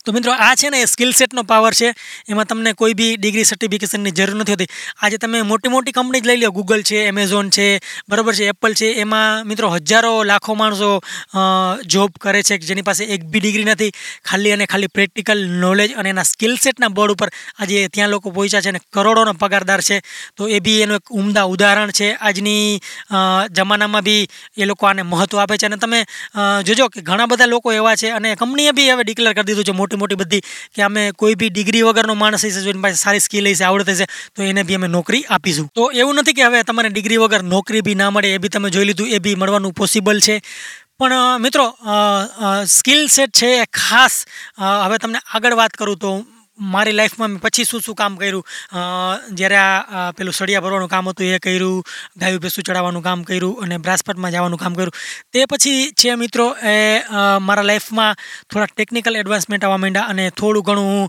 તો 0.01 0.13
મિત્રો, 0.13 0.33
આ 0.35 0.55
છે 0.57 0.69
ને 0.71 0.79
એ 0.83 0.87
સ્કિલ 0.87 1.13
સેટનો 1.15 1.43
પાવર 1.45 1.75
છે. 1.75 1.93
એમાં 2.29 2.47
તમને 2.47 2.73
કોઈ 2.75 2.95
બી 2.95 3.17
ડિગ્રી 3.19 3.45
સર્ટિફિકેશનની 3.45 4.13
જરૂર 4.19 4.35
નથી 4.35 4.55
હોતી. 4.55 4.71
આજે 5.03 5.17
તમે 5.23 5.43
મોટી 5.51 5.71
મોટી 5.71 5.95
કંપની 5.95 6.21
જ 6.21 6.27
લઈ 6.27 6.41
લો. 6.43 6.51
ગૂગલ 6.51 6.83
છે 6.83 7.07
એમેઝોન 7.07 7.51
છે, 7.51 7.67
બરાબર 8.11 8.35
છે 8.35 8.49
એપલ 8.53 8.75
છે. 8.75 8.89
એમાં 9.03 9.47
મિત્રો, 9.47 9.69
હજારો 9.77 10.25
લાખો 10.25 10.55
માણસો 10.55 10.91
જોબ 11.87 12.19
કરે 12.19 12.43
છે 12.43 12.59
જેની 12.59 12.83
પાસે 12.83 13.05
એક 13.07 13.23
બી 13.31 13.41
ડિગ્રી 13.41 13.69
નથી. 13.69 13.93
ખાલી 14.27 14.53
અને 14.57 14.67
ખાલી 14.67 14.91
પ્રેક્ટિકલ 14.91 15.39
નોલેજ 15.63 15.95
અને 15.95 16.11
એના 16.11 16.27
સ્કિલ 16.27 16.57
સેટના 16.59 16.91
બોર્ડ 16.91 17.15
ઉપર 17.15 17.31
આજે 17.63 17.87
ત્યાં 17.95 18.11
લોકો 18.11 18.35
પહોંચ્યા 18.35 18.65
છે 18.65 18.73
અને 18.75 18.81
કરોડોનો 18.91 19.35
પગારદાર 19.35 19.81
છે. 19.83 20.01
તો 20.37 20.49
એ 20.49 20.59
બી 20.61 20.83
એનું 20.83 20.99
એક 20.99 21.07
ઉમદા 21.13 21.47
ઉદાહરણ 21.47 21.93
છે. 21.93 22.09
આજની 22.19 22.81
જમાનામાં 23.57 24.03
બી 24.03 24.27
એ 24.59 24.65
લોકો 24.67 24.87
આને 24.91 25.03
મહત્ત્વ 25.05 25.39
આપે 25.39 25.57
છે. 25.59 25.67
અને 25.67 25.79
તમે 25.79 26.03
જોજો 26.67 26.91
કે 26.91 27.07
ઘણા 27.07 27.31
બધા 27.31 27.47
લોકો 27.47 27.71
એવા 27.73 27.95
છે 27.97 28.11
અને 28.11 28.35
કંપનીએ 28.35 28.73
બી 28.73 28.91
હવે 28.91 29.05
ડિક્લેર 29.07 29.35
કરી 29.35 29.47
દીધું 29.47 29.65
છે. 29.65 29.79
મોટી 29.83 30.01
મોટી 30.03 30.21
બધી 30.23 30.43
કે 30.75 30.87
અમે 30.89 31.03
કોઈ 31.23 31.39
બી 31.43 31.53
ડિગ્રી 31.55 31.85
વગરનો 31.89 32.19
માણસ 32.23 32.45
હશે 32.45 32.69
એની 32.71 32.85
પાસે 32.87 33.01
સારી 33.05 33.25
સ્કિલ 33.27 33.51
હશે, 33.51 33.65
આવડત 33.65 33.91
હશે, 33.95 34.07
તો 34.35 34.51
એને 34.51 34.63
બી 34.69 34.79
અમે 34.81 34.89
નોકરી 34.97 35.25
આપીશું. 35.31 35.73
તો 35.75 35.91
એવું 35.95 36.21
નથી 36.21 36.37
કે 36.39 36.47
હવે 36.49 36.63
તમારે 36.69 36.93
ડિગ્રી 36.93 37.21
વગર 37.25 37.43
નોકરી 37.55 37.83
બી 37.83 37.99
ના 38.03 38.11
મળે, 38.11 38.35
એ 38.35 38.39
બી 38.39 38.53
તમે 38.55 38.71
જોઈ 38.71 38.89
લીધું, 38.91 39.09
એ 39.09 39.19
બી 39.19 39.37
મળવાનું 39.37 39.75
પોસિબલ 39.75 40.21
છે. 40.21 40.37
પણ 41.01 41.43
મિત્રો 41.43 41.65
સ્કિલ 42.71 43.01
સેટ 43.11 43.33
છે 43.39 43.49
એ 43.59 43.65
ખાસ 43.79 44.15
હવે 44.59 44.99
તમને 45.03 45.21
આગળ 45.35 45.57
વાત 45.61 45.73
કરું 45.81 45.99
તો 45.99 46.11
મારી 46.59 46.93
લાઈફમાં 46.93 47.31
મેં 47.31 47.41
પછી 47.41 47.65
શું 47.65 47.81
શું 47.81 47.95
કામ 47.95 48.17
કર્યું? 48.17 48.45
જ્યારે 49.33 49.57
આ 49.57 50.13
પેલું 50.13 50.35
સળિયા 50.35 50.61
ભરવાનું 50.61 50.89
કામ 50.89 51.09
હતું 51.09 51.27
એ 51.27 51.39
કર્યું, 51.39 51.83
ગાયું 52.17 52.41
ભેંસું 52.41 52.65
ચડાવવાનું 52.65 53.03
કામ 53.03 53.23
કર્યું 53.25 53.63
અને 53.63 53.79
બ્રાસપટમાં 53.79 54.33
જવાનું 54.33 54.61
કામ 54.61 54.75
કર્યું. 54.75 54.93
તે 55.33 55.47
પછી 55.47 55.93
છે 55.93 56.15
મિત્રો, 56.17 56.47
એ 56.65 56.75
મારા 57.41 57.65
લાઈફમાં 57.65 58.17
થોડા 58.51 58.69
ટેકનિકલ 58.73 59.17
એડવાન્સમેન્ટ 59.17 59.65
આવવા 59.65 59.81
માંડ્યા 59.85 60.11
અને 60.13 60.25
થોડું 60.33 60.63
ઘણું 60.63 61.09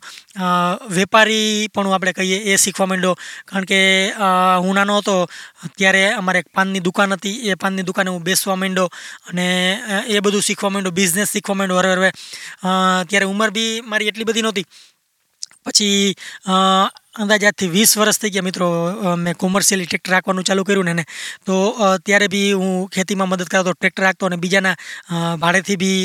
વેપારી 0.90 1.68
પણ 1.76 1.94
આપણે 1.94 2.14
કહીએ 2.14 2.40
એ 2.54 2.58
શીખવા 2.58 2.88
માંડ્યો. 2.88 3.16
કારણ 3.46 3.70
કે 3.72 3.82
હું 4.64 4.74
નાનો 4.76 4.98
હતો, 5.02 5.18
ત્યારે 5.78 6.04
અમારે 6.14 6.44
એક 6.44 6.50
પાનની 6.56 6.84
દુકાન 6.88 7.14
હતી, 7.14 7.36
એ 7.50 7.56
પાનની 7.56 7.88
દુકાને 7.90 8.10
હું 8.10 8.24
બેસવા 8.24 8.56
માંડ્યો 8.56 8.88
અને 9.30 9.48
એ 10.08 10.20
બધું 10.20 10.48
શીખવા 10.50 10.74
માંડ્યો 10.74 10.98
બિઝનેસ 11.02 11.36
શીખવા 11.36 11.60
માંડ્યો 11.60 11.84
હરવે. 11.84 11.92
હરવે 11.94 12.10
ત્યારે 13.10 13.28
ઉંમર 13.28 13.52
બી 13.52 13.72
મારી 13.92 14.10
એટલી 14.12 14.30
બધી 14.32 14.48
નહોતી. 14.48 14.68
પછી 15.66 16.16
અંદાજાથી 17.16 17.70
વીસ 17.70 17.92
વર્ષ 17.98 18.20
થઈ 18.20 18.34
ગયા 18.36 18.48
મિત્રો 18.48 18.68
મેં 19.16 19.36
કોમર્શિયલી 19.36 19.86
ટ્રેક્ટર 19.86 20.14
રાખવાનું 20.14 20.48
ચાલુ 20.50 20.64
કર્યું 20.64 20.90
ને 20.92 21.06
તો 21.46 21.58
ત્યારે 22.06 22.28
બી 22.28 22.48
હું 22.54 22.74
ખેતીમાં 22.90 23.30
મદદ 23.30 23.50
કરતો 23.54 23.74
ટ્રેક્ટર 23.74 24.04
રાખતો 24.04 24.30
અને 24.30 24.38
બીજાના 24.38 24.76
ભાડેથી 25.38 25.78
બી 25.78 26.00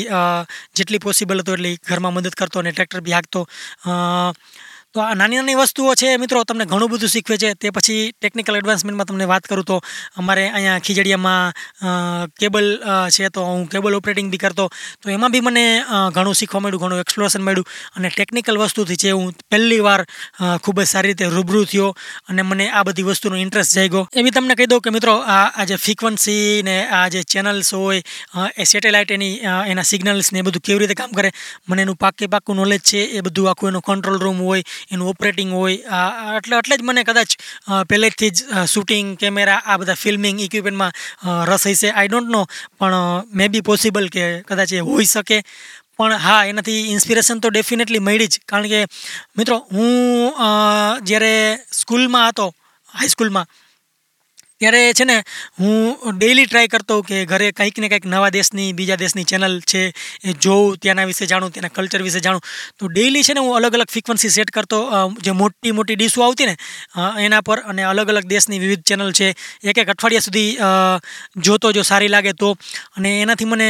જેટલી 0.75 0.99
પોસિબલ 0.99 1.41
હતો 1.41 1.57
એટલી 1.57 1.75
ઘરમાં 1.89 2.13
મદદ 2.13 2.35
કરતો 2.35 2.59
અને 2.59 2.71
ટ્રેક્ટર 2.71 3.01
બી 3.01 3.15
હાંકતો. 3.17 3.41
તો 4.99 5.05
આ 5.05 5.15
નાની 5.15 5.39
નાની 5.39 5.55
વસ્તુઓ 5.55 5.95
છે, 5.95 6.17
મિત્રો, 6.17 6.43
તમને 6.43 6.65
ઘણું 6.65 6.89
બધું 6.91 7.09
શીખવે 7.09 7.35
છે. 7.37 7.49
તે 7.55 7.71
પછી 7.71 8.11
ટેકનિકલ 8.11 8.55
એડવાન્સમેન્ટમાં 8.59 9.07
તમને 9.07 9.25
વાત 9.31 9.45
કરું 9.47 9.65
તો 9.65 9.77
અમારે 10.19 10.43
અહીંયા 10.49 10.83
ખીજડીયામાં 10.85 11.53
કેબલ 12.39 12.67
છે 13.15 13.29
તો 13.29 13.45
હું 13.47 13.61
કેબલ 13.67 13.95
ઓપરેટિંગ 13.95 14.27
બી 14.33 14.41
કરતો. 14.43 14.65
તો 15.01 15.09
એમાં 15.09 15.31
બી 15.31 15.41
મને 15.41 15.63
ઘણું 16.15 16.35
શીખવા 16.35 16.61
મળ્યું, 16.63 16.81
ઘણું 16.83 17.03
એક્સપ્લોરેશન 17.03 17.43
મળ્યું. 17.47 17.67
અને 17.95 18.09
ટેકનિકલ 18.09 18.59
વસ્તુથી 18.59 18.99
છે 19.03 19.11
હું 19.11 19.31
પહેલી 19.51 19.79
વાર 19.87 20.01
ખૂબ 20.63 20.81
જ 20.81 20.87
સારી 20.93 21.13
રીતે 21.13 21.31
રૂબરૂ 21.37 21.63
થયો 21.65 21.93
અને 22.29 22.41
મને 22.43 22.67
આ 22.71 22.83
બધી 22.83 23.07
વસ્તુનો 23.09 23.39
ઇન્ટરેસ્ટ 23.45 23.79
જાગ્યો. 23.79 24.03
એ 24.11 24.23
બી 24.23 24.35
તમને 24.35 24.59
કહી 24.59 24.67
દઉં 24.67 24.83
કે, 24.83 24.91
મિત્રો, 24.91 25.15
આ 25.35 25.47
આ 25.55 25.65
જે 25.65 25.77
ફ્રિકવન્સી 25.77 26.63
ને 26.67 26.75
આ 26.99 27.07
જે 27.09 27.23
ચેનલ્સ 27.23 27.71
હોય 27.73 28.01
એ 28.57 28.65
સેટેલાઇટ 28.65 29.15
એની 29.17 29.39
એના 29.71 29.87
સિગ્નલ્સ 29.91 30.33
ને 30.33 30.43
એ 30.43 30.47
બધું 30.49 30.65
કેવી 30.67 30.81
રીતે 30.83 30.99
કામ 30.99 31.15
કરે, 31.15 31.31
મને 31.69 31.87
એનું 31.87 31.97
પાકે 32.03 32.27
પાકું 32.27 32.59
નોલેજ 32.59 32.83
છે, 32.91 33.01
એ 33.17 33.25
બધું 33.25 33.49
આખું 33.53 33.71
એનો 33.71 33.85
કંટ્રોલ 33.87 34.19
રૂમ 34.25 34.43
હોય 34.49 34.63
એનું 34.91 35.09
ઓપરેટિંગ 35.09 35.51
હોય 35.53 35.75
એટલે 36.37 36.57
એટલે 36.57 36.77
જ 36.77 36.81
મને 36.83 37.03
કદાચ 37.03 37.35
પહેલેથી 37.89 38.29
જ 38.29 38.43
શૂટિંગ 38.65 39.17
કેમેરા 39.17 39.57
આ 39.65 39.77
બધા 39.77 39.93
ફિલ્મિંગ 39.93 40.41
ઇક્વિપમેન્ટમાં 40.41 40.93
રસ 41.45 41.67
હશે. 41.67 41.89
આઈ 41.89 42.07
ડોન્ટ 42.07 42.29
નો 42.29 42.47
પણ 42.79 43.23
મે 43.33 43.47
બી 43.47 43.61
પોસિબલ 43.61 44.09
કે 44.09 44.25
કદાચ 44.41 44.73
એ 44.73 44.79
હોઈ 44.81 45.05
શકે. 45.05 45.43
પણ 45.97 46.15
હા, 46.17 46.43
એનાથી 46.45 46.77
ઇન્સ્પિરેશન 46.91 47.39
તો 47.39 47.49
ડેફિનેટલી 47.49 47.99
મળી 47.99 48.27
જ. 48.27 48.39
કારણ 48.47 48.67
કે, 48.67 48.83
મિત્રો, 49.37 49.57
હું 49.71 50.33
જ્યારે 51.01 51.33
સ્કૂલમાં 51.71 52.29
હતો 52.29 52.47
હાઈસ્કૂલમાં 52.93 53.47
ત્યારે 54.61 54.93
છે 54.93 55.05
ને, 55.05 55.15
હું 55.59 56.15
ડેઈલી 56.17 56.47
ટ્રાય 56.47 56.67
કરતો 56.67 56.95
કે 57.01 57.17
ઘરે 57.25 57.47
કંઈક 57.51 57.77
ને 57.79 57.89
કંઈક 57.89 58.05
નવા 58.05 58.29
દેશની, 58.29 58.73
બીજા 58.73 58.97
દેશની 58.97 59.27
ચેનલ 59.31 59.53
છે 59.63 59.81
એ 60.23 60.33
જોઉં, 60.35 60.75
ત્યાંના 60.77 61.07
વિશે 61.11 61.25
જાણું, 61.31 61.51
ત્યાંના 61.53 61.75
કલ્ચર 61.77 62.01
વિશે 62.03 62.19
જાણું. 62.19 62.43
તો 62.79 62.89
ડેઈલી 62.89 63.23
છે 63.23 63.33
ને 63.33 63.43
હું 63.45 63.55
અલગ 63.57 63.77
અલગ 63.77 63.89
ફ્રિકવન્સી 63.89 64.31
સેટ 64.37 64.51
કરતો 64.51 64.79
જે 65.25 65.31
મોટી 65.41 65.71
મોટી 65.71 65.97
ડીશો 65.99 66.25
આવતી 66.25 66.49
ને 66.49 66.55
એના 67.25 67.41
પર 67.41 67.63
અને 67.71 67.83
અલગ 67.91 68.11
અલગ 68.13 68.27
દેશની 68.27 68.59
વિવિધ 68.59 68.83
ચેનલ 68.83 69.13
છે, 69.13 69.29
એક 69.63 69.77
એક 69.77 69.93
અઠવાડિયા 69.93 70.27
સુધી 70.27 70.49
જોતો 71.47 71.71
જો 71.71 71.83
સારી 71.83 72.11
લાગે 72.15 72.33
તો. 72.33 72.49
અને 72.97 73.09
એનાથી 73.21 73.49
મને 73.53 73.69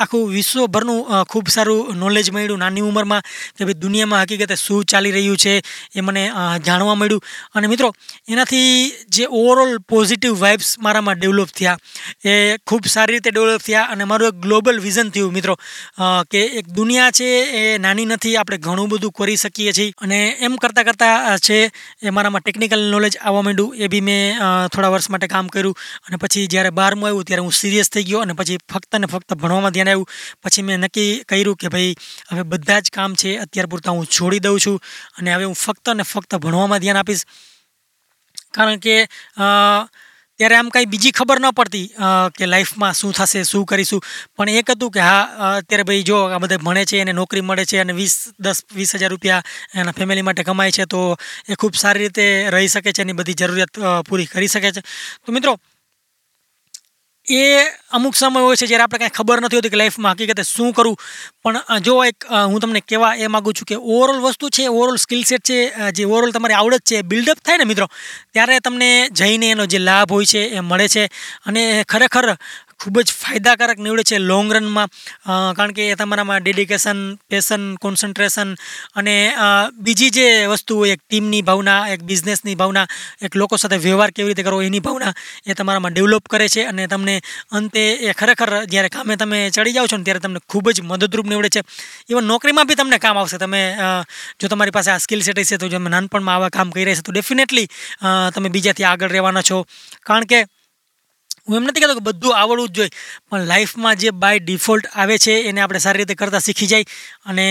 આખું 0.00 0.28
વિશ્વભરનું 0.36 1.00
ખૂબ 1.32 1.48
સારું 1.48 1.96
નોલેજ 1.96 2.30
મળ્યું 2.30 2.60
નાની 2.60 2.84
ઉંમરમાં, 2.90 3.22
કે 3.56 3.64
ભાઈ 3.64 3.80
દુનિયામાં 3.80 4.22
હકીકતે 4.24 4.56
શું 4.56 4.84
ચાલી 4.84 5.16
રહ્યું 5.16 5.38
છે 5.38 5.56
એ 5.96 6.00
મને 6.02 6.22
જાણવા 6.66 7.00
મળ્યું. 7.00 7.22
અને 7.54 7.66
મિત્રો, 7.72 7.88
એનાથી 8.28 8.92
જે 9.08 9.24
ઓવરઓલ 9.40 9.72
પોઝિટિવ 9.88 10.08
પોઝિટિવ 10.10 10.38
વાઇબ્સ 10.40 10.70
મારામાં 10.78 11.18
ડેવલપ 11.18 11.50
થયા. 11.56 11.78
એ 12.24 12.56
ખૂબ 12.66 12.86
સારી 12.86 13.12
રીતે 13.12 13.30
ડેવલપ 13.30 13.62
થયા 13.62 13.82
અને 13.92 14.04
મારું 14.04 14.28
એક 14.28 14.38
ગ્લોબલ 14.44 14.78
વિઝન 14.80 15.10
થયું 15.10 15.32
મિત્રો. 15.32 15.54
કે 16.30 16.40
એક 16.58 16.66
દુનિયા 16.68 17.10
છે 17.10 17.28
એ 17.58 17.78
નાની 17.78 18.06
નથી, 18.06 18.34
આપણે 18.36 18.58
ઘણું 18.58 18.88
બધું 18.88 19.12
કરી 19.12 19.36
શકીએ 19.36 19.72
છીએ. 19.72 19.92
અને 20.02 20.18
એમ 20.40 20.56
કરતાં 20.56 20.84
કરતાં 20.84 21.38
છે 21.38 21.58
એ 22.02 22.10
મારામાં 22.10 22.42
ટેકનિકલ 22.42 22.82
નોલેજ 22.90 23.16
આવવા 23.16 23.42
માંડ્યું. 23.42 23.76
એ 23.76 23.86
બી 23.86 24.00
મેં 24.00 24.38
થોડા 24.68 24.90
વર્ષ 24.94 25.10
માટે 25.10 25.28
કામ 25.28 25.46
કર્યું. 25.48 25.76
અને 26.06 26.16
પછી 26.16 26.46
જ્યારે 26.46 26.70
બારમું 26.70 27.06
આવ્યું 27.08 27.24
ત્યારે 27.24 27.46
હું 27.46 27.54
સિરિયસ 27.60 27.90
થઈ 27.90 28.04
ગયો 28.04 28.20
અને 28.20 28.34
પછી 28.40 28.58
ફક્ત 28.72 28.92
ને 28.96 29.06
ફક્ત 29.06 29.30
ભણવામાં 29.34 29.70
ધ્યાન 29.70 29.88
આવ્યું 29.88 30.08
પછી 30.42 30.62
મેં 30.62 30.78
નક્કી 30.78 31.10
કર્યું 31.28 31.56
કે 31.56 31.68
ભાઈ, 31.68 31.94
હવે 32.32 32.42
બધા 32.50 32.80
જ 32.80 32.90
કામ 32.90 33.14
છે, 33.14 33.36
અત્યાર 33.36 33.70
પૂરતા 33.70 33.92
હું 33.92 34.10
છોડી 34.16 34.42
દઉં 34.48 34.58
છું. 34.66 34.82
અને 35.18 35.30
હવે 35.34 35.44
હું 35.44 35.56
ફક્ત 35.56 35.96
ને 35.96 36.02
ફક્ત 36.02 36.34
ભણવામાં 36.36 36.80
ધ્યાન 36.80 36.96
આપીશ. 36.96 37.24
કારણ 38.54 38.80
કે 38.80 38.96
ત્યારે 40.40 40.56
આમ 40.56 40.68
કાંઈ 40.74 40.88
બીજી 40.92 41.12
ખબર 41.12 41.38
ન 41.40 41.48
પડતી 41.52 41.86
કે 42.36 42.46
લાઈફમાં 42.48 42.94
શું 42.96 43.12
થશે, 43.12 43.42
શું 43.44 43.64
કરીશું. 43.68 44.00
પણ 44.36 44.60
એક 44.60 44.70
હતું 44.72 44.90
કે, 44.94 45.00
હા 45.04 45.50
અત્યારે 45.60 45.84
ભાઈ 45.88 46.06
જો 46.10 46.18
આ 46.28 46.38
બધા 46.40 46.62
ભણે 46.64 46.84
છે, 46.88 47.00
એને 47.04 47.12
નોકરી 47.12 47.44
મળે 47.44 47.64
છે 47.68 47.80
અને 47.82 47.92
વીસ, 47.92 48.14
દસ, 48.40 48.64
વીસ 48.74 48.94
હજાર 48.96 49.12
રૂપિયા 49.12 49.42
એના 49.76 49.96
ફેમિલી 49.98 50.24
માટે 50.24 50.46
કમાય 50.48 50.72
છે, 50.72 50.86
તો 50.86 51.00
એ 51.48 51.58
ખૂબ 51.60 51.76
સારી 51.76 52.08
રીતે 52.08 52.24
રહી 52.56 52.72
શકે 52.74 52.92
છે 52.92 53.04
એની 53.04 53.18
બધી 53.20 53.38
જરૂરિયાત 53.42 53.82
પૂરી 54.08 54.30
કરી 54.32 54.48
શકે 54.48 54.72
છે. 54.72 54.82
તો 55.24 55.32
મિત્રો 55.32 55.58
એ 57.30 57.62
અમુક 57.90 58.14
સમય 58.14 58.40
હોય 58.40 58.56
છે 58.56 58.66
જ્યારે 58.66 58.82
આપણે 58.82 58.98
કાંઈ 58.98 59.10
ખબર 59.10 59.40
નથી 59.40 59.56
હોતી 59.56 59.68
કે 59.68 59.76
લાઈફમાં 59.76 60.12
હકીકતે 60.12 60.42
શું 60.42 60.72
કરવું 60.72 60.98
પણ 61.42 61.78
જો 61.78 62.04
એક 62.04 62.24
હું 62.30 62.60
તમને 62.60 62.80
કહેવા 62.80 63.14
એ 63.14 63.26
માગું 63.26 63.54
છું 63.54 63.66
કે 63.66 63.74
ઓવરઓલ 63.74 64.20
વસ્તુ 64.20 64.48
છે 64.48 64.66
ઓવરઓલ 64.66 64.96
સ્કિલ 64.96 65.22
સેટ 65.24 65.40
છે 65.40 65.90
જે 65.92 66.04
ઓવરઓલ 66.04 66.30
તમારી 66.30 66.54
આવડત 66.54 66.80
છે 66.80 67.02
બિલ્ડઅપ 67.02 67.38
થાય 67.44 67.56
ને 67.56 67.64
મિત્રો, 67.64 67.86
ત્યારે 68.32 68.60
તમને 68.60 69.08
જઈને 69.08 69.50
એનો 69.50 69.66
જે 69.66 69.78
લાભ 69.78 70.12
હોય 70.12 70.24
છે 70.24 70.48
એ 70.48 70.60
મળે 70.60 70.88
છે. 70.88 71.06
અને 71.46 71.84
ખરેખર 71.88 72.36
ખૂબ 72.80 73.00
જ 73.00 73.12
ફાયદાકારક 73.12 73.78
નીવડે 73.78 74.04
છે 74.10 74.18
લોંગ 74.20 74.52
રનમાં 74.52 74.88
કારણ 75.56 75.74
કે 75.76 75.88
એ 75.92 75.96
તમારામાં 76.00 76.44
ડેડિકેશન 76.44 77.00
પેશન 77.30 77.62
કોન્સન્ટ્રેશન 77.76 78.54
અને 78.96 79.16
બીજી 79.86 80.10
જે 80.10 80.26
વસ્તુ 80.46 80.76
એક 80.86 81.00
ટીમની 81.02 81.42
ભાવના, 81.42 81.80
એક 81.92 82.02
બિઝનેસની 82.02 82.56
ભાવના, 82.56 82.86
એક 83.22 83.36
લોકો 83.36 83.56
સાથે 83.56 83.78
વ્યવહાર 83.78 84.10
કેવી 84.10 84.30
રીતે 84.30 84.46
કરવો 84.46 84.62
એની 84.62 84.80
ભાવના 84.80 85.12
એ 85.46 85.54
તમારામાં 85.54 85.94
ડેવલપ 85.94 86.28
કરે 86.28 86.48
છે 86.48 86.64
અને 86.64 86.86
તમને 86.86 87.16
અંતે 87.52 87.82
એ 88.00 88.12
ખરેખર 88.12 88.50
જ્યારે 88.66 88.90
કામે 88.90 89.16
તમે 89.16 89.38
ચડી 89.50 89.74
જાઓ 89.76 89.90
છો 89.90 89.96
ને 89.96 90.04
ત્યારે 90.04 90.24
તમને 90.26 90.40
ખૂબ 90.48 90.70
જ 90.70 90.80
મદદરૂપ 90.82 91.26
નીવડે 91.26 91.50
છે. 91.50 91.62
ઇવન 92.10 92.24
નોકરીમાં 92.24 92.66
બી 92.66 92.78
તમને 92.80 92.98
કામ 92.98 93.20
આવશે. 93.20 93.38
તમે 93.38 93.60
જો 94.40 94.48
તમારી 94.48 94.76
પાસે 94.78 94.90
આ 94.90 94.98
સ્કિલ 94.98 95.22
સેટ 95.22 95.38
હશે 95.38 95.60
તો 95.60 95.68
જો 95.68 95.78
નાનપણમાં 95.78 96.34
આવા 96.34 96.54
કામ 96.56 96.72
કરી 96.72 96.84
રહ્યા 96.84 97.00
છે 97.00 97.06
તો 97.06 97.12
ડેફિનેટલી 97.12 97.68
તમે 98.34 98.48
બીજાથી 98.48 98.88
આગળ 98.88 99.12
રહેવાના 99.16 99.44
છો. 99.50 99.58
કારણ 100.06 100.30
કે 100.32 100.40
હું 101.50 101.56
એમ 101.56 101.66
નથી 101.66 101.82
કહેતો 101.82 101.96
કે 101.98 102.02
બધું 102.02 102.36
આવડવું 102.36 102.68
જ 102.68 102.76
જોઈએ, 102.76 102.92
પણ 103.28 103.46
લાઈફમાં 103.46 103.96
જે 103.96 104.10
બાય 104.14 104.38
ડિફોલ્ટ 104.38 104.86
આવે 104.94 105.16
છે 105.18 105.34
એને 105.48 105.60
આપણે 105.60 105.78
સારી 105.78 106.02
રીતે 106.02 106.14
કરતાં 106.14 106.40
શીખી 106.40 106.66
જાય 106.66 106.84
અને 107.26 107.46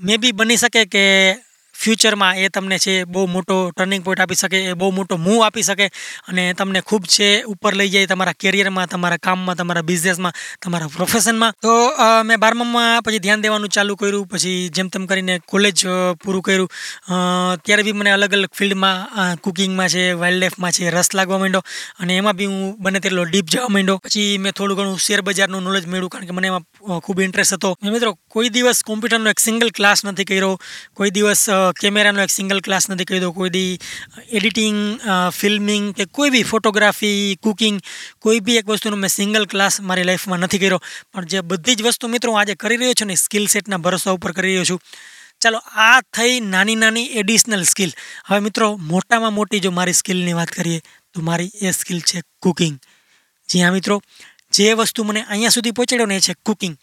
મે 0.00 0.16
બી 0.16 0.32
બની 0.32 0.56
શકે 0.56 0.84
કે 0.86 1.04
ફ્યુચરમાં 1.82 2.38
એ 2.42 2.48
તમને 2.48 2.78
છે 2.84 2.94
બહુ 3.04 3.26
મોટો 3.34 3.56
ટર્નિંગ 3.70 4.02
પોઈન્ટ 4.04 4.22
આપી 4.22 4.40
શકે, 4.42 4.58
એ 4.70 4.74
બહુ 4.80 4.90
મોટો 4.98 5.16
મૂવ 5.26 5.40
આપી 5.46 5.64
શકે 5.68 5.86
અને 6.28 6.42
તમને 6.58 6.80
ખૂબ 6.88 7.04
છે 7.14 7.28
ઉપર 7.52 7.72
લઈ 7.80 7.90
જાય 7.94 8.10
તમારા 8.12 8.36
કેરિયરમાં 8.42 8.88
તમારા 8.92 9.20
કામમાં, 9.26 9.56
તમારા 9.60 9.86
બિઝનેસમાં 9.90 10.34
તમારા 10.62 10.90
પ્રોફેશનમાં 10.96 11.52
તો 11.62 11.72
મેં 12.28 12.40
બારમામાં 12.44 13.02
પછી 13.04 13.22
ધ્યાન 13.24 13.44
દેવાનું 13.44 13.74
ચાલુ 13.76 13.96
કર્યું, 13.96 14.26
પછી 14.32 14.68
જેમ 14.76 14.88
તેમ 14.88 15.06
કરીને 15.10 15.34
કોલેજ 15.52 15.84
પૂરું 16.22 16.42
કર્યું. 16.42 16.68
ત્યારે 17.64 17.82
બી 17.86 17.96
મને 18.00 18.14
અલગ 18.16 18.34
અલગ 18.38 18.52
ફિલ્ડમાં 18.58 19.36
કુકિંગમાં 19.44 19.88
છે 19.94 20.04
વાઇલ્ડ 20.22 20.40
લાઈફમાં 20.42 20.72
છે, 20.76 20.90
રસ 20.96 21.10
લાગવા 21.18 21.40
માંડ્યો 21.42 21.64
અને 22.00 22.12
એમાં 22.20 22.36
બી 22.38 22.50
હું 22.52 22.62
બને 22.84 23.00
તેટલો 23.04 23.24
ડીપ 23.30 23.46
જવા 23.52 23.72
માંડ્યો. 23.76 23.98
પછી 24.06 24.38
મેં 24.44 24.52
થોડું 24.58 24.76
ઘણું 24.78 24.98
શેર 25.06 25.20
બજારનું 25.26 25.62
નોલેજ 25.68 25.86
મેળવ્યું 25.86 26.12
કારણ 26.14 26.28
કે 26.28 26.36
મને 26.38 26.48
એમાં 26.52 26.64
ખૂબ 27.04 27.20
ઇન્ટરેસ્ટ 27.26 27.56
હતો. 27.56 27.70
મિત્રો, 27.94 28.14
કોઈ 28.34 28.50
દિવસ 28.54 28.82
કોમ્પ્યુટરનો 28.90 29.30
એક 29.34 29.40
સિંગલ 29.46 29.68
ક્લાસ 29.78 30.04
નથી 30.04 30.28
કર્યો. 30.30 30.54
કોઈ 30.96 31.12
દિવસ 31.16 31.42
કેમેરાનો 31.80 32.20
એક 32.24 32.32
સિંગલ 32.34 32.60
ક્લાસ 32.60 32.90
નથી 32.90 33.08
કર્યો, 33.08 33.32
કોઈ 33.32 33.52
દી 33.56 33.78
એડિટિંગ 34.30 34.78
ફિલ્મિંગ 35.38 35.94
કે 35.96 36.04
કોઈ 36.06 36.30
બી 36.34 36.44
ફોટોગ્રાફી 36.50 37.38
કુકિંગ 37.44 37.80
કોઈ 38.20 38.40
બી 38.40 38.58
એક 38.60 38.68
વસ્તુનો 38.68 38.96
મેં 38.96 39.10
સિંગલ 39.10 39.44
ક્લાસ 39.46 39.80
મારી 39.80 40.06
લાઈફમાં 40.08 40.44
નથી 40.46 40.62
કર્યો. 40.62 40.80
પણ 41.12 41.30
જે 41.32 41.40
બધી 41.50 41.76
જ 41.76 41.82
વસ્તુ 41.82 42.12
મિત્રો 42.14 42.32
હું 42.32 42.40
આજે 42.40 42.54
કરી 42.54 42.78
રહ્યો 42.80 42.98
છું 43.00 43.08
ને 43.12 43.16
સ્કિલ 43.16 43.46
સેટના 43.46 43.82
ભરોસા 43.84 44.16
ઉપર 44.18 44.32
કરી 44.32 44.52
રહ્યો 44.52 44.68
છું. 44.70 44.80
ચાલો, 45.42 45.58
આ 45.76 46.00
થઈ 46.16 46.34
નાની 46.52 46.76
નાની 46.82 47.06
એડિશનલ 47.20 47.64
સ્કિલ 47.64 47.92
હવે 48.26 48.40
મિત્રો, 48.40 48.66
મોટામાં 48.90 49.34
મોટી 49.34 49.60
જો 49.60 49.70
મારી 49.70 49.96
સ્કિલની 50.00 50.36
વાત 50.40 50.50
કરીએ, 50.50 50.80
તો 51.12 51.20
મારી 51.20 51.50
એ 51.60 51.72
સ્કિલ 51.72 52.00
છે 52.00 52.22
કુકિંગ 52.42 52.76
જી 53.48 53.62
હા 53.62 53.74
મિત્રો, 53.76 54.00
જે 54.52 54.72
વસ્તુ 54.72 55.04
મને 55.04 55.20
અહીંયા 55.22 55.56
સુધી 55.56 55.76
પહોંચાડ્યો 55.76 56.06
ને, 56.06 56.16
એ 56.16 56.24
છે 56.26 56.34
કુકિંગ 56.46 56.76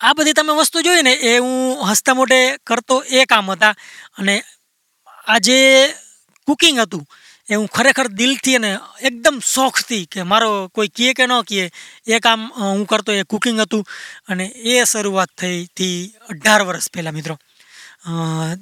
આ 0.00 0.14
બધી 0.14 0.36
તમે 0.36 0.52
વસ્તુ 0.52 0.82
જોઈ 0.82 1.02
ને 1.02 1.12
એ 1.22 1.38
હું 1.38 1.84
હસતા 1.88 2.14
મોઢે 2.14 2.40
કરતો 2.68 2.96
એ 3.10 3.24
કામ 3.24 3.46
હતા. 3.50 3.74
અને 4.18 4.34
આ 5.26 5.38
જે 5.40 5.56
કુકિંગ 6.48 6.78
હતું, 6.80 7.04
એ 7.48 7.54
હું 7.54 7.68
ખરેખર 7.68 8.08
દિલથી 8.18 8.56
અને 8.58 8.70
એકદમ 9.08 9.38
શોખથી 9.44 10.04
કે 10.06 10.20
મારો 10.22 10.50
કોઈ 10.74 10.92
કહે 10.96 11.14
કે 11.18 11.24
ન 11.26 11.32
કહે 11.48 11.64
એ 12.06 12.20
કામ 12.20 12.40
હું 12.58 12.84
કરતો, 12.86 13.12
એ 13.12 13.24
કુકિંગ 13.24 13.60
હતું. 13.60 13.84
અને 14.28 14.44
એ 14.64 14.84
શરૂઆત 14.84 15.32
થઈ 15.40 15.64
હતી 15.64 15.98
અઢાર 16.30 16.62
વર્ષ 16.68 16.92
પહેલાં 16.92 17.16
મિત્રો. 17.18 17.36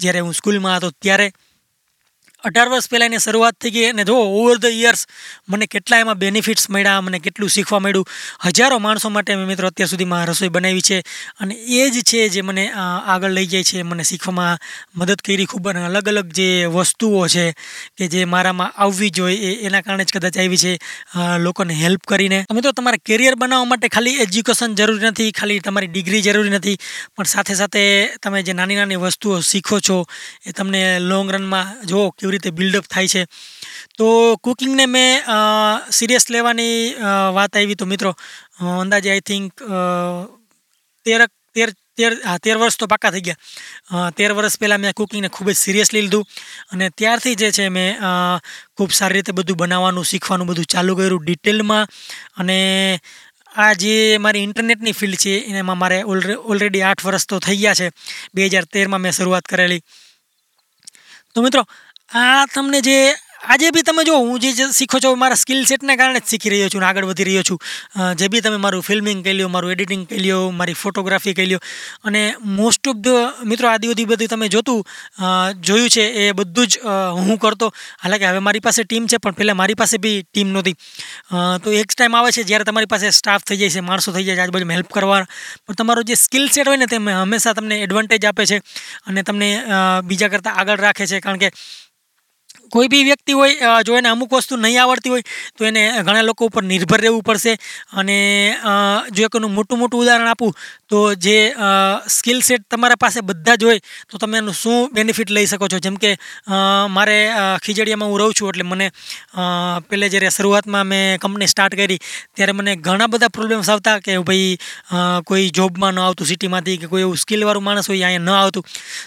જ્યારે 0.01 0.21
હું 0.21 0.35
સ્કૂલમાં 0.35 0.77
હતો 0.79 0.91
ત્યારે 0.97 1.27
અઢાર 2.49 2.69
વર્ષ 2.73 2.89
પહેલાં 2.93 3.11
એની 3.11 3.23
શરૂઆત 3.25 3.57
થઈ 3.63 3.73
ગઈ 3.75 3.87
અને 3.91 4.05
જો 4.11 4.17
ઓવર 4.41 4.57
ધ 4.65 4.77
યર્સ 4.85 5.03
મને 5.51 5.67
કેટલા 5.75 6.01
એમાં 6.05 6.19
બેનિફિટ્સ 6.23 6.67
મળ્યા, 6.75 7.03
મને 7.07 7.19
કેટલું 7.25 7.53
શીખવા 7.57 7.81
મળ્યું. 7.85 8.07
હજારો 8.47 8.79
માણસો 8.87 9.11
માટે 9.17 9.33
મેં 9.39 9.47
મિત્રો 9.53 9.71
અત્યાર 9.73 9.91
સુધીમાં 9.93 10.25
રસોઈ 10.31 10.53
બનાવી 10.57 10.85
છે 10.89 10.99
અને 11.41 11.55
એ 11.79 11.91
જ 11.95 12.03
છે 12.11 12.21
જે 12.35 12.43
મને 12.43 12.65
આગળ 12.75 13.35
લઈ 13.39 13.49
જાય 13.53 13.69
છે, 13.71 13.83
મને 13.83 14.05
શીખવામાં 14.11 14.59
મદદ 14.99 15.21
કરી 15.27 15.47
ખૂબ 15.53 15.69
અને 15.73 15.81
અલગ 15.89 16.09
અલગ 16.13 16.29
જે 16.39 16.49
વસ્તુઓ 16.75 17.25
છે 17.35 17.47
કે 17.97 18.09
જે 18.15 18.25
મારામાં 18.35 18.75
આવવી 18.77 19.11
જોઈએ 19.11 19.39
એ, 19.49 19.53
એના 19.67 19.83
કારણે 19.87 20.05
જ 20.05 20.13
કદાચ 20.17 20.37
આવી 20.39 20.61
છે 20.65 20.73
લોકોને 21.47 21.75
હેલ્પ 21.83 22.03
કરીને. 22.13 22.39
મિત્રો 22.57 22.73
તમારે 22.73 22.99
કેરિયર 23.09 23.37
બનાવવા 23.37 23.71
માટે 23.73 23.89
ખાલી 23.89 24.21
એજ્યુકેશન 24.25 24.77
જરૂરી 24.79 25.11
નથી, 25.11 25.31
ખાલી 25.33 25.61
તમારી 25.67 25.91
ડિગ્રી 25.95 26.23
જરૂરી 26.29 26.55
નથી, 26.59 26.77
પણ 27.17 27.33
સાથે 27.35 27.55
સાથે 27.61 27.83
તમે 28.23 28.45
જે 28.47 28.53
નાની 28.53 28.79
નાની 28.81 29.01
વસ્તુઓ 29.05 29.41
શીખો 29.51 29.81
છો 29.81 29.99
એ 30.47 30.53
તમને 30.53 30.83
લોંગ 31.01 31.31
રનમાં 31.35 31.75
જો 31.91 32.01
કેવી 32.13 32.34
રીતે 32.35 32.51
બિલ્ડઅપ 32.59 32.87
થાય 32.95 33.13
છે. 33.15 33.23
તો 33.99 34.07
કુકિંગને 34.45 34.87
મેં 34.97 35.13
સિરિયસ 35.99 36.27
લેવાની 36.35 36.75
વાત 37.37 37.57
આવી 37.57 37.79
તો 37.81 37.87
મિત્રો. 37.93 38.13
અંદાજે 38.83 39.09
આઈ 39.15 39.25
થિંક 39.31 39.65
તેર 41.07 41.21
તેર 41.55 41.71
તેર, 41.97 42.13
હા, 42.27 42.39
તેર 42.45 42.57
વર્ષ 42.59 42.77
તો 42.79 42.87
પાકા 42.91 43.11
થઈ 43.15 43.25
ગયા. 43.27 44.11
તેર 44.19 44.31
વર્ષ 44.37 44.59
પહેલાં 44.61 44.81
મેં 44.83 44.95
કુકિંગને 44.99 45.29
ખૂબ 45.35 45.49
જ 45.51 45.57
સિરિયસલી 45.57 46.03
લીધું. 46.05 46.25
અને 46.73 46.87
ત્યારથી 46.99 47.35
જે 47.41 47.49
છે 47.57 47.69
મેં 47.77 47.91
ખૂબ 48.77 48.91
સારી 48.99 49.17
રીતે 49.19 49.33
બધું 49.39 49.61
બનાવવાનું, 49.61 50.09
શીખવાનું 50.11 50.49
બધું 50.51 50.67
ચાલુ 50.75 50.97
કર્યું 50.99 51.23
ડિટેલમાં 51.27 51.87
અને 52.41 52.59
આ 53.55 53.73
જે 53.83 53.95
મારી 54.25 54.43
ઇન્ટરનેટની 54.49 54.99
ફિલ્ડ 55.01 55.21
છે, 55.25 55.35
એમાં 55.61 55.79
મારે 55.83 55.99
ઓલરેડી 56.51 56.83
આઠ 56.83 57.05
વર્ષ 57.07 57.27
તો 57.31 57.39
થઈ 57.47 57.59
ગયા 57.63 57.79
છે. 57.81 57.87
બે 58.35 58.49
હજાર 58.51 58.67
તેરમાં 58.75 59.03
મેં 59.05 59.15
શરૂઆત 59.19 59.47
કરેલી. 59.53 59.83
તો 61.35 61.39
મિત્રો 61.47 61.63
આ 62.15 62.47
તમને 62.47 62.79
જે, 62.87 62.97
આજે 63.53 63.69
બી 63.75 63.83
તમે 63.87 64.03
જો 64.07 64.17
હું 64.17 64.43
જે 64.43 64.51
શીખો 64.77 64.99
છો, 65.05 65.11
મારા 65.21 65.39
સ્કિલ 65.39 65.63
સેટને 65.71 65.95
કારણે 66.01 66.19
જ 66.19 66.29
શીખી 66.33 66.51
રહ્યો 66.53 66.69
છું 66.73 66.83
અને 66.83 66.87
આગળ 66.89 67.07
વધી 67.09 67.25
રહ્યો 67.29 67.47
છું. 67.49 67.59
જે 68.21 68.29
બી 68.33 68.43
તમે 68.45 68.61
મારું 68.65 68.85
ફિલ્મિંગ 68.89 69.25
કહી 69.25 69.35
લો 69.39 69.49
મારું 69.55 69.73
એડિટિંગ 69.75 70.05
કહી 70.11 70.23
લો 70.27 70.37
મારી 70.59 70.77
ફોટોગ્રાફી 70.83 71.35
કહી 71.39 71.49
લો 71.53 71.59
અને 72.11 72.23
મોસ્ટ 72.59 72.91
ઓફ 72.93 73.01
ધ 73.07 73.43
મિત્રો 73.53 73.71
આદિ 73.73 73.91
બધી 73.93 74.09
બધું 74.13 74.31
તમે 74.35 74.49
જોતું 74.57 74.79
જોયું 75.67 75.91
છે, 75.97 76.05
એ 76.23 76.31
બધું 76.41 76.71
જ 76.71 76.95
હું 77.19 77.41
કરતો. 77.45 77.73
હાલાકી 78.05 78.31
હવે 78.31 78.45
મારી 78.49 78.65
પાસે 78.69 78.81
ટીમ 78.85 79.11
છે, 79.11 79.19
પણ 79.19 79.39
પહેલાં 79.41 79.59
મારી 79.63 79.81
પાસે 79.83 79.97
બી 80.05 80.23
ટીમ 80.23 80.55
નહોતી. 80.55 80.77
તો 81.65 81.75
એક 81.81 81.91
ટાઈમ 81.97 82.19
આવે 82.21 82.31
છે, 82.37 82.47
જ્યારે 82.51 82.69
તમારી 82.71 82.93
પાસે 82.95 83.11
સ્ટાફ 83.19 83.43
થઈ 83.43 83.59
જાય 83.65 83.75
છે, 83.79 83.87
માણસો 83.91 84.15
થઈ 84.15 84.29
જાય 84.29 84.37
છે, 84.39 84.45
આજુબાજુમાં 84.45 84.79
હેલ્પ 84.79 84.93
કરવા 84.99 85.23
પણ 85.67 85.83
તમારો 85.83 86.07
જે 86.07 86.15
સ્કિલ 86.25 86.47
સેટ 86.55 86.71
હોય 86.71 86.79
ને, 86.79 86.87
તે 86.87 87.03
હંમેશા 87.03 87.59
તમને 87.59 87.83
એડવાન્ટેજ 87.89 88.31
આપે 88.31 88.47
છે, 88.53 88.63
અને 89.11 89.27
તમને 89.31 89.51
બીજા 90.13 90.31
કરતાં 90.37 90.63
આગળ 90.63 90.85
રાખે 90.87 91.11
છે, 91.11 91.21
કારણ 91.27 91.43
કે 91.43 91.51
કોઈ 92.75 92.89
બી 92.93 93.05
વ્યક્તિ 93.09 93.33
હોય 93.39 93.73
જો 93.87 93.97
એને 93.99 94.09
અમુક 94.13 94.31
વસ્તુ 94.35 94.59
નહીં 94.59 94.81
આવડતી 94.83 95.13
હોય, 95.15 95.25
તો 95.57 95.65
એને 95.71 95.83
ઘણા 96.07 96.27
લોકો 96.29 96.49
ઉપર 96.51 96.63
નિર્ભર 96.71 97.01
રહેવું 97.05 97.23
પડશે. 97.29 97.55
અને 98.01 98.19
જો 99.15 99.27
એક 99.27 99.35
એનું 99.39 99.53
મોટું 99.57 99.79
મોટું 99.83 100.03
ઉદાહરણ 100.05 100.31
આપું, 100.33 100.53
તો 100.91 101.15
જે 101.27 101.37
સ્કિલ 102.17 102.43
સેટ 102.43 102.67
તમારા 102.71 102.99
પાસે 103.05 103.21
બધા 103.23 103.57
જ 103.61 103.65
હોય, 103.71 103.81
તો 104.11 104.19
તમે 104.19 104.39
એનું 104.43 104.57
શું 104.63 104.91
બેનિફિટ 104.97 105.31
લઈ 105.37 105.47
શકો 105.53 105.69
છો? 105.73 105.79
જેમ 105.87 105.97
કે 106.05 106.11
મારે 106.97 107.19
ખીજડીયામાં 107.65 108.11
હું 108.11 108.19
રહું 108.23 108.35
છું, 108.39 108.51
એટલે 108.51 108.67
મને 108.71 108.91
પહેલે 109.89 110.07
જ્યારે 110.13 110.35
શરૂઆતમાં 110.37 110.87
મેં 110.93 111.19
કંપની 111.23 111.51
સ્ટાર્ટ 111.55 111.79
કરી, 111.81 112.01
ત્યારે 112.35 112.57
મને 112.59 112.77
ઘણા 112.87 113.11
બધા 113.15 113.33
પ્રોબ્લેમ્સ 113.39 113.71
આવતા 113.75 113.97
કે 114.07 114.19
ભાઈ 114.31 114.59
કોઈ 115.31 115.47
જોબમાં 115.61 115.95
ન 115.95 116.03
આવતું 116.07 116.31
સિટીમાંથી 116.33 116.79
કે 116.83 116.91
કોઈ 116.93 117.05
એવું 117.07 117.23
સ્કિલવાળું 117.25 117.67
માણસ 117.69 117.89
હોય, 117.93 118.07
અહીંયા 118.11 118.27
ન 118.27 118.35
આવતું. 118.43 118.63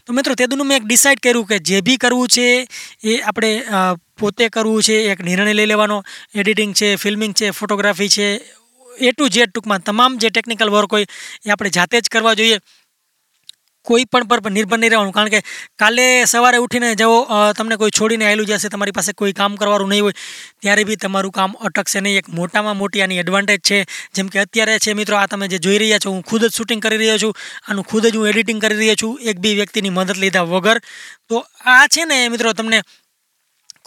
તો 0.05 0.13
મિત્રો 0.13 0.39
તેદુનું 0.39 0.67
મેં 0.67 0.81
એક 0.81 0.87
ડિસાઇડ 0.87 1.23
કર્યું 1.25 1.47
કે 1.51 1.59
જે 1.69 1.81
બી 1.81 1.97
કરવું 2.03 2.27
છે, 2.37 2.47
એ 3.03 3.19
આપણે 3.21 3.51
પોતે 4.19 4.45
કરવું 4.49 4.81
છે, 4.83 4.95
એક 5.11 5.19
નિર્ણય 5.23 5.53
લઈ 5.53 5.69
લેવાનો. 5.73 5.97
એડિટિંગ 6.35 6.73
છે 6.73 6.95
ફિલ્મિંગ 6.97 7.33
છે 7.33 7.51
ફોટોગ્રાફી 7.51 8.09
છે 8.09 8.27
એ 9.07 9.11
ટુ 9.11 9.29
ઝેડ 9.29 9.51
ટૂંકમાં 9.51 9.85
તમામ 9.85 10.17
જે 10.17 10.29
ટેકનિકલ 10.31 10.73
વર્ક 10.73 10.91
હોય 10.91 11.07
એ 11.45 11.49
આપણે 11.51 11.75
જાતે 11.75 12.01
જ 12.01 12.09
કરવા 12.09 12.35
જોઈએ. 12.35 12.59
કોઈ 13.85 14.05
પણ 14.11 14.27
પર 14.29 14.51
નિર્ભર 14.51 14.77
નહીં 14.77 14.91
રહેવાનું. 14.91 15.13
કારણ 15.15 15.31
કે 15.33 15.39
કાલે 15.81 16.05
સવારે 16.31 16.57
ઉઠીને 16.63 16.89
જવો 17.01 17.19
તમને 17.57 17.75
કોઈ 17.81 17.93
છોડીને 17.97 18.25
આવેલું 18.25 18.49
જશે 18.49 18.71
તમારી 18.73 18.95
પાસે 18.97 19.13
કોઈ 19.21 19.35
કામ 19.37 19.55
કરવાનું 19.61 19.93
નહીં 19.93 20.03
હોય, 20.05 20.15
ત્યારે 20.61 20.83
બી 20.89 20.97
તમારું 21.03 21.33
કામ 21.37 21.55
અટકશે 21.69 22.01
નહીં. 22.01 22.17
એક 22.21 22.27
મોટામાં 22.39 22.77
મોટી 22.81 23.03
આની 23.05 23.21
એડવાન્ટેજ 23.23 23.61
છે. 23.69 23.79
જેમ 24.15 24.27
કે 24.33 24.43
અત્યારે 24.43 24.75
છે 24.85 24.97
મિત્રો, 24.99 25.15
આ 25.17 25.31
તમે 25.31 25.47
જે 25.47 25.61
જોઈ 25.65 25.79
રહ્યા 25.83 26.03
છો, 26.03 26.11
હું 26.11 26.23
ખુદ 26.23 26.43
જ 26.43 26.51
શૂટિંગ 26.51 26.83
કરી 26.83 26.99
રહ્યો 27.03 27.19
છું. 27.23 27.33
આનું 27.69 27.87
ખુદ 27.91 28.11
જ 28.11 28.15
હું 28.17 28.27
એડિટિંગ 28.27 28.59
કરી 28.61 28.79
રહ્યો 28.81 28.99
છું. 29.03 29.13
એક 29.23 29.39
બી 29.39 29.55
વ્યક્તિની 29.61 29.95
મદદ 29.95 30.19
લીધા 30.25 30.47
વગર. 30.51 30.83
તો 31.29 31.45
આ 31.65 31.87
છે 31.87 32.05
ને 32.05 32.19
મિત્રો, 32.29 32.53
તમને 32.53 32.81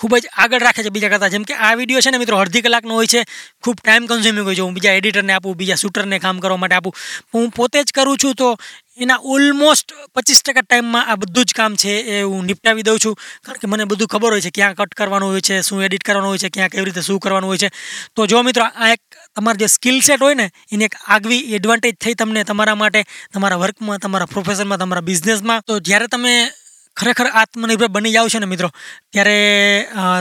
ખૂબ 0.01 0.17
જ 0.17 0.27
આગળ 0.37 0.59
રાખે 0.59 0.83
છે 0.83 0.89
બીજા 0.89 1.09
કરતાં. 1.09 1.31
જેમ 1.31 1.43
કે 1.43 1.55
આ 1.55 1.75
વીડિયો 1.75 2.01
છે 2.01 2.11
ને 2.11 2.19
મિત્રો, 2.19 2.37
અડધી 2.37 2.61
કલાકનો 2.61 2.95
હોય 2.95 3.07
છે. 3.07 3.25
ખૂબ 3.63 3.77
ટાઈમ 3.85 4.07
કન્ઝ્યુમિંગ 4.07 4.45
હોય 4.45 4.55
છે. 4.55 4.61
હું 4.61 4.75
બીજા 4.75 4.93
એડિટરને 4.93 5.33
આપું, 5.33 5.57
બીજા 5.57 5.75
શૂટરને 5.75 6.19
કામ 6.19 6.41
કરવા 6.41 6.57
માટે 6.57 6.75
આપું. 6.75 6.95
હું 7.35 7.51
પોતે 7.51 7.85
જ 7.85 7.93
કરું 7.93 8.17
છું 8.17 8.35
તો 8.35 8.57
એના 9.01 9.19
ઓલમોસ્ટ 9.23 9.93
પચીસ 10.15 10.43
ટકા 10.43 10.61
ટાઈમમાં 10.61 11.07
આ 11.07 11.17
બધું 11.17 11.45
જ 11.45 11.53
કામ 11.55 11.77
છે 11.77 11.89
એ 11.89 12.23
હું 12.23 12.45
નિપટાવી 12.45 12.83
દઉં 12.83 12.99
છું. 12.99 13.15
કારણ 13.45 13.59
કે 13.59 13.67
મને 13.67 13.85
બધું 13.85 14.09
ખબર 14.09 14.31
હોય 14.31 14.41
છે 14.41 14.51
ક્યાં 14.51 14.75
કટ 14.75 14.95
કરવાનું 14.95 15.29
હોય 15.29 15.41
છે, 15.41 15.61
શું 15.61 15.83
એડિટ 15.83 16.03
કરવાનું 16.03 16.29
હોય 16.29 16.39
છે, 16.39 16.49
ક્યાં 16.49 16.69
કેવી 16.69 16.85
રીતે 16.85 17.01
શું 17.01 17.21
કરવાનું 17.21 17.49
હોય 17.49 17.59
છે. 17.59 17.71
તો 18.17 18.27
જો 18.27 18.43
મિત્રો, 18.43 18.65
આ 18.65 18.93
એક 18.93 19.01
તમારા 19.37 19.57
જે 19.57 19.67
સ્કિલ 19.67 20.01
સેટ 20.01 20.21
હોય 20.21 20.35
ને, 20.35 20.51
એની 20.73 20.85
એક 20.85 20.95
આગવી 21.07 21.55
એડવાન્ટેજ 21.55 21.95
થઈ 21.95 22.15
તમને 22.15 22.45
તમારા 22.45 22.75
માટે, 22.75 23.05
તમારા 23.35 23.57
વર્કમાં 23.57 23.99
તમારા 23.99 24.27
પ્રોફેશનમાં 24.27 24.79
તમારા 24.79 25.01
બિઝનેસમાં 25.01 25.63
તો 25.67 25.81
જ્યારે 25.81 26.07
તમે 26.07 26.53
ખરેખર 27.01 27.29
આત્મનિર્ભર 27.41 27.89
બની 27.89 28.13
જાઓ 28.13 28.29
છો 28.29 28.39
ને 28.39 28.49
મિત્રો, 28.51 28.69
ત્યારે 29.13 29.37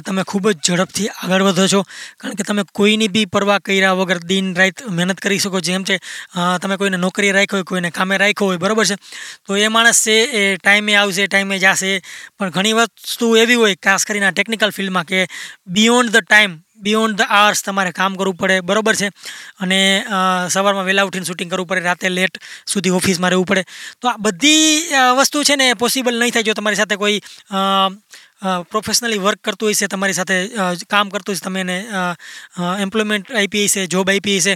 તમે 0.08 0.24
ખૂબ 0.24 0.46
જ 0.50 0.58
ઝડપથી 0.68 1.10
આગળ 1.10 1.44
વધો 1.48 1.66
છો. 1.74 1.82
કારણ 2.22 2.38
કે 2.40 2.48
તમે 2.48 2.64
કોઈની 2.80 3.10
બી 3.16 3.26
પરવા 3.34 3.60
કર્યા 3.60 3.98
વગર 4.00 4.20
દિન 4.30 4.54
રાત 4.60 4.86
મહેનત 4.90 5.20
કરી 5.20 5.42
શકો, 5.44 5.60
જેમ 5.62 5.84
છે 5.84 6.00
તમે 6.62 6.78
કોઈને 6.80 6.98
નોકરી 6.98 7.34
રાખ્યો 7.38 7.60
હોય, 7.60 7.70
કોઈને 7.72 7.92
કામે 7.92 8.16
રાખ્યો 8.24 8.50
હોય, 8.52 8.62
બરાબર 8.64 8.86
છે? 8.86 8.98
તો 9.46 9.58
એ 9.58 9.68
માણસ 9.70 10.04
છે, 10.06 10.18
એ 10.40 10.42
ટાઈમે 10.58 10.96
આવશે, 10.96 11.28
ટાઈમે 11.28 11.60
જશે. 11.60 11.92
પણ 12.38 12.56
ઘણી 12.56 12.76
વસ્તુ 12.80 13.36
એવી 13.44 13.60
હોય, 13.64 13.76
ખાસ 13.78 14.08
કરીને 14.08 14.32
ટેકનિકલ 14.32 14.72
ફિલ્ડમાં 14.72 15.10
કે 15.12 15.28
beyond 15.68 16.16
the 16.16 16.26
time 16.26 16.58
beyond 16.80 17.20
the 17.20 17.34
hours 17.34 17.64
તમારે 17.66 17.92
કામ 17.96 18.16
કરવું 18.20 18.38
પડે, 18.42 18.62
બરાબર 18.70 18.96
છે? 18.96 19.10
અને 19.60 19.80
સવારમાં 20.50 20.88
વહેલા 20.88 21.08
ઉઠીને 21.10 21.28
શૂટિંગ 21.28 21.52
કરવું 21.52 21.70
પડે, 21.70 21.86
રાતે 21.88 22.08
લેટ 22.10 22.40
સુધી 22.68 22.96
ઓફિસમાં 23.00 23.32
રહેવું 23.34 23.50
પડે. 23.52 23.64
તો 24.02 24.10
આ 24.10 24.18
બધી 24.20 24.66
વસ્તુ 25.20 25.44
છે 25.44 25.56
ને 25.56 25.68
પોસિબલ 25.76 26.20
નહીં 26.20 26.34
થાય 26.34 26.48
જો 26.48 26.58
તમારી 26.58 26.82
સાથે 26.82 26.98
કોઈ 26.98 27.20
પ્રોફેશનલી 28.72 29.20
વર્ક 29.20 29.42
કરતું 29.44 29.74
છે, 29.74 29.88
તમારી 29.88 30.18
સાથે 30.20 30.38
કામ 30.88 31.10
કરતું 31.12 31.36
હોય 31.36 31.46
તમે 31.46 31.64
એને 31.66 31.78
એમ્પ્લોયમેન્ટ 32.86 33.34
આપી 33.34 33.66
હશે 33.66 33.88
જોબ 33.88 34.08
આપી 34.10 34.38
હશે, 34.40 34.54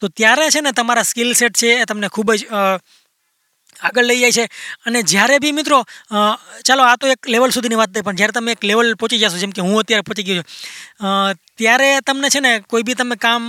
તો 0.00 0.08
ત્યારે 0.10 0.48
છે 0.54 0.60
ને 0.60 0.72
તમારા 0.72 1.04
સ્કિલ 1.04 1.34
સેટ 1.36 1.60
છે 1.60 1.74
એ 1.82 1.84
તમને 1.84 2.08
ખૂબ 2.08 2.32
જ 2.34 2.40
આગળ 3.86 4.08
લઈ 4.10 4.20
જાય 4.22 4.36
છે. 4.38 4.44
અને 4.86 5.02
જ્યારે 5.12 5.36
બી 5.42 5.54
મિત્રો 5.58 5.78
ચાલો 6.68 6.82
આ 6.84 6.96
તો 7.00 7.06
એક 7.14 7.28
લેવલ 7.34 7.50
સુધીની 7.56 7.80
વાત 7.80 7.92
થઈ, 7.94 8.06
પણ 8.06 8.18
જ્યારે 8.20 8.36
તમે 8.38 8.56
એક 8.56 8.64
લેવલ 8.70 8.94
પહોંચી 9.00 9.20
જશો, 9.22 9.38
જેમ 9.42 9.52
કે 9.56 9.62
હું 9.66 9.76
અત્યારે 9.82 10.06
પહોંચી 10.08 10.26
ગયો 10.28 10.42
છું 10.42 11.38
ત્યારે 11.58 11.88
તમને 12.06 12.28
છે 12.34 12.40
ને 12.40 12.52
કોઈ 12.70 12.84
બી 12.86 12.96
તમે 12.98 13.16
કામ 13.24 13.42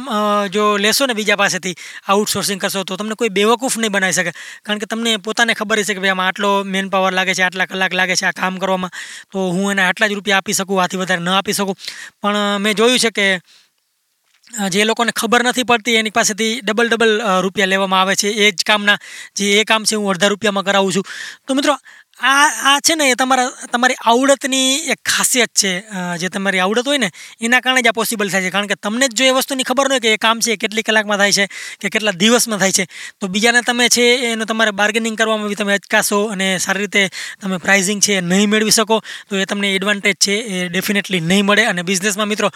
જો 0.55 0.63
લેશો 0.85 1.05
ને 1.09 1.13
બીજા 1.19 1.37
પાસેથી 1.41 1.75
આઉટસોર્સિંગ 2.13 2.61
કરશો, 2.61 2.83
તો 2.83 2.97
તમને 2.97 3.15
કોઈ 3.21 3.31
બેવકૂફ 3.37 3.77
નહીં 3.81 3.93
બનાવી 3.95 4.17
શકે. 4.17 4.33
કારણ 4.65 4.81
કે 4.81 4.89
તમને 4.91 5.11
પોતાને 5.27 5.53
ખબર 5.59 5.83
છે 5.85 5.93
કે 5.93 6.01
ભાઈ 6.01 6.15
આમાં 6.15 6.29
આટલો 6.31 6.51
મેન 6.73 6.89
પાવર 6.93 7.13
લાગે 7.17 7.33
છે, 7.37 7.43
આટલા 7.45 7.69
કલાક 7.71 7.93
લાગે 7.99 8.15
છે 8.19 8.25
આ 8.29 8.35
કામ 8.41 8.57
કરવામાં, 8.61 8.93
તો 9.31 9.49
હું 9.55 9.71
એને 9.73 9.83
આટલા 9.85 10.09
જ 10.09 10.17
રૂપિયા 10.17 10.41
આપી 10.41 10.57
શકું, 10.59 10.81
આથી 10.83 11.01
વધારે 11.03 11.21
ન 11.21 11.31
આપી 11.37 11.57
શકું. 11.59 11.77
પણ 12.21 12.65
મેં 12.65 12.77
જોયું 12.79 13.01
છે 13.05 13.11
કે 13.17 13.27
જે 14.49 14.83
લોકોને 14.83 15.12
ખબર 15.13 15.43
નથી 15.45 15.63
પડતી 15.63 15.95
એની 15.95 16.12
પાસેથી 16.12 16.62
ડબલ 16.62 16.89
ડબલ 16.89 17.12
રૂપિયા 17.41 17.69
લેવામાં 17.69 18.01
આવે 18.01 18.15
છે. 18.15 18.29
એ 18.29 18.51
જ 18.51 18.63
કામના, 18.65 18.97
જે 19.35 19.45
એ 19.59 19.63
કામ 19.63 19.83
છે, 19.85 19.95
હું 19.95 20.09
અડધા 20.09 20.29
રૂપિયામાં 20.29 20.65
કરાવું 20.65 20.93
છું. 20.93 21.05
તો 21.47 21.53
મિત્રો 21.53 21.77
આ 22.19 22.47
આ 22.69 22.79
છે 22.84 22.95
ને 22.99 23.05
એ 23.12 23.15
તમારા, 23.15 23.67
તમારી 23.71 23.95
આવડતની 24.12 24.91
એક 24.93 24.99
ખાસિયત 25.08 25.51
છે 25.55 25.69
જે 26.21 26.29
તમારી 26.29 26.60
આવડત 26.60 26.88
હોય 26.91 26.99
ને, 26.99 27.10
એના 27.39 27.62
કારણે 27.63 27.82
જ 27.82 27.88
આ 27.88 27.95
પોસિબલ 27.95 28.27
થાય 28.27 28.43
છે. 28.43 28.51
કારણ 28.51 28.67
કે 28.67 28.75
તમને 28.75 29.08
જ 29.08 29.15
જો 29.19 29.27
એ 29.29 29.36
વસ્તુની 29.38 29.63
ખબર 29.63 29.88
હોય 29.91 30.03
કે 30.03 30.12
એ 30.15 30.17
કામ 30.19 30.41
છે 30.43 30.58
કેટલી 30.60 30.84
કલાકમાં 30.84 31.19
થાય 31.21 31.32
છે, 31.32 31.45
કે 31.79 31.91
કેટલા 31.93 32.15
દિવસમાં 32.23 32.60
થાય 32.60 32.75
છે, 32.77 32.86
તો 33.19 33.29
બીજાને 33.32 33.62
તમે 33.63 33.88
છે 33.88 34.05
એનું 34.32 34.49
તમારે 34.51 34.73
બાર્ગેનિંગ 34.75 35.15
કરવામાં 35.15 35.47
બી 35.47 35.60
તમે 35.62 35.77
અચકાશો 35.79 36.19
અને 36.34 36.47
સારી 36.60 36.84
રીતે 36.86 37.08
તમે 37.39 37.62
પ્રાઇઝિંગ 37.65 38.01
છે 38.03 38.19
નહીં 38.21 38.51
મેળવી 38.51 38.75
શકો, 38.75 38.99
તો 39.29 39.39
એ 39.39 39.45
તમને 39.45 39.71
એડવાન્ટેજ 39.77 40.19
છે, 40.19 40.36
એ 40.36 40.67
ડેફિનેટલી 40.69 41.23
નહીં 41.23 41.47
મળે. 41.47 41.63
અને 41.71 41.88
બિઝનેસમાં 41.88 42.27
મિત્રો 42.27 42.51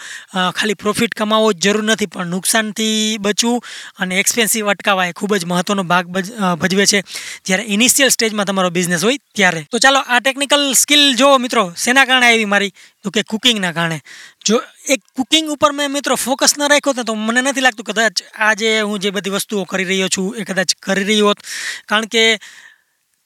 ખાલી 0.58 0.76
પ્રોફિટ 0.76 1.16
કમાવો 1.16 1.48
જરૂર 1.56 1.84
નથી, 1.84 2.10
પણ 2.12 2.28
નુકસાનથી 2.36 3.16
બચવું 3.18 3.64
અને 3.98 4.20
એક્સપેન્સિવ 4.20 4.68
અટકાવવા 4.68 5.08
એ 5.08 5.16
ખૂબ 5.16 5.32
જ 5.40 5.48
મહત્ત્વનો 5.48 5.88
ભાગ 5.88 6.12
ભજવે 6.60 6.84
છે. 6.86 7.00
જ્યારે 7.46 7.64
ઇનિશિયલ 7.74 8.12
સ્ટેજમાં 8.12 8.44
તમારો 8.44 8.70
બિઝનેસ 8.70 9.08
હોય, 9.08 9.24
ત્યારે 9.32 9.53
ત્યારે 9.54 9.70
તો 9.70 9.78
ચાલો 9.78 10.00
આ 10.06 10.20
ટેકનિકલ 10.20 10.74
સ્કિલ 10.74 11.14
જો 11.16 11.38
મિત્રો, 11.38 11.72
શેના 11.76 12.04
કારણે 12.04 12.26
આવી 12.26 12.44
મારી? 12.44 12.72
તો 13.02 13.10
કે 13.10 13.22
કુકિંગના 13.22 13.72
કારણે. 13.72 14.00
જો 14.46 14.60
એક 14.88 15.00
કુકિંગ 15.16 15.50
ઉપર 15.50 15.72
મેં 15.72 15.90
મિત્રો 15.90 16.16
ફોકસ 16.16 16.58
ન 16.58 16.68
રાખ્યો 16.68 17.04
તો 17.04 17.14
મને 17.14 17.40
નથી 17.42 17.60
લાગતું 17.60 17.84
કદાચ 17.84 18.22
આજે 18.34 18.80
હું 18.80 18.98
જે 18.98 19.10
બધી 19.10 19.30
વસ્તુઓ 19.30 19.64
કરી 19.64 19.84
રહ્યો 19.84 20.08
છું 20.08 20.36
એ 20.36 20.44
કદાચ 20.44 20.74
કરી 20.82 21.04
રહ્યો 21.04 21.26
હોત. 21.26 21.38
કારણ 21.86 22.06
કે 22.06 22.24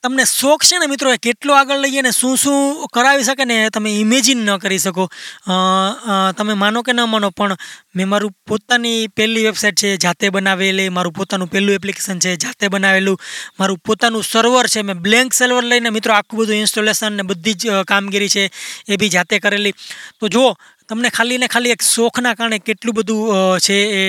તમને 0.09 0.25
શોખ 0.25 0.65
છે 0.65 0.79
ને 0.81 0.87
મિત્રો, 0.89 1.13
એ 1.13 1.19
કેટલો 1.19 1.53
આગળ 1.55 1.83
લઈએ 1.85 2.03
ને 2.03 2.13
શું 2.13 2.37
શું 2.37 2.87
કરાવી 2.93 3.27
શકે 3.29 3.45
ને 3.45 3.57
તમે 3.71 3.91
ઇમેજિન 4.01 4.41
ન 4.41 4.51
કરી 4.59 4.81
શકો. 4.81 5.05
તમે 6.39 6.55
માનો 6.63 6.83
કે 6.83 6.93
ન 6.97 7.05
માનો, 7.13 7.31
પણ 7.31 7.57
મેં 7.95 8.09
મારું 8.09 8.33
પોતાની 8.49 9.09
પહેલી 9.17 9.45
વેબસાઇટ 9.49 9.81
છે, 9.83 9.91
જાતે 10.05 10.31
બનાવેલી, 10.31 10.89
મારું 10.91 11.13
પોતાનું 11.13 11.51
પહેલું 11.53 11.77
એપ્લિકેશન 11.77 12.23
છે, 12.25 12.37
જાતે 12.37 12.73
બનાવેલું, 12.73 13.21
મારું 13.61 13.79
પોતાનું 13.85 14.25
સર્વર 14.25 14.71
છે, 14.73 14.83
મેં 14.83 15.03
બ્લેન્ક 15.05 15.37
સર્વર 15.37 15.69
લઈને 15.69 15.91
મિત્રો 15.93 16.17
આખું 16.17 16.41
બધું 16.41 16.65
ઇન્સ્ટોલેશન 16.65 17.21
ને 17.21 17.29
બધી 17.29 17.57
જ 17.61 17.85
કામગીરી 17.85 18.33
છે, 18.37 18.49
એ 18.89 18.97
બી 18.97 19.13
જાતે 19.13 19.37
કરેલી. 19.39 19.77
તો 20.21 20.29
જુઓ 20.29 20.57
તમને 20.89 21.09
ખાલી 21.11 21.39
ને 21.39 21.47
ખાલી 21.47 21.71
એક 21.71 21.83
શોખના 21.85 22.35
કારણે 22.35 22.59
કેટલું 22.61 22.95
બધું 22.95 23.21
છે 23.61 23.77
એ 23.97 24.03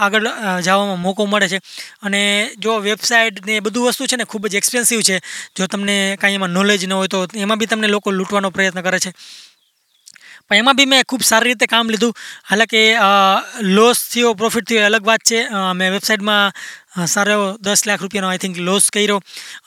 આગળ 0.00 0.26
જવામાં 0.62 1.00
મોકો 1.00 1.26
મળે 1.26 1.48
છે. 1.48 1.58
અને 2.02 2.22
જો 2.58 2.78
વેબસાઇટ 2.80 3.44
ને 3.46 3.60
બધું 3.60 3.88
વસ્તુ 3.88 4.06
છે 4.06 4.16
ને 4.16 4.24
ખૂબ 4.24 4.48
જ 4.48 4.54
એક્સપેન્સિવ 4.56 5.00
છે. 5.02 5.16
જો 5.56 5.66
તમને 5.66 5.96
કાંઈ 6.20 6.34
એમાં 6.34 6.50
નોલેજ 6.50 6.86
ન 6.86 6.92
હોય 6.92 7.08
તો 7.08 7.18
એમાં 7.36 7.58
બી 7.58 7.66
તમને 7.66 7.88
લોકો 7.88 8.08
લૂંટવાનો 8.10 8.50
પ્રયત્ન 8.50 8.82
કરે 8.82 8.98
છે. 8.98 9.10
પણ 10.48 10.62
એમાં 10.62 10.76
બી 10.78 10.90
મેં 10.92 11.02
ખૂબ 11.08 11.22
સારી 11.30 11.52
રીતે 11.52 11.66
કામ 11.72 11.90
લીધું. 11.92 12.12
હાલાકે 12.50 12.82
લોસ 13.76 13.98
થયો 14.12 14.34
પ્રોફિટ 14.40 14.66
થયો 14.68 14.86
અલગ 14.90 15.04
વાત 15.10 15.22
છે. 15.30 15.38
મેં 15.78 15.92
વેબસાઇટમાં 15.94 16.52
સારો 17.14 17.32
એવો 17.36 17.46
દસ 17.64 17.82
લાખ 17.88 18.02
રૂપિયાનો 18.04 18.28
આઈ 18.30 18.42
થિંક 18.44 18.56
લોસ 18.68 18.90
કર્યો. 18.94 19.18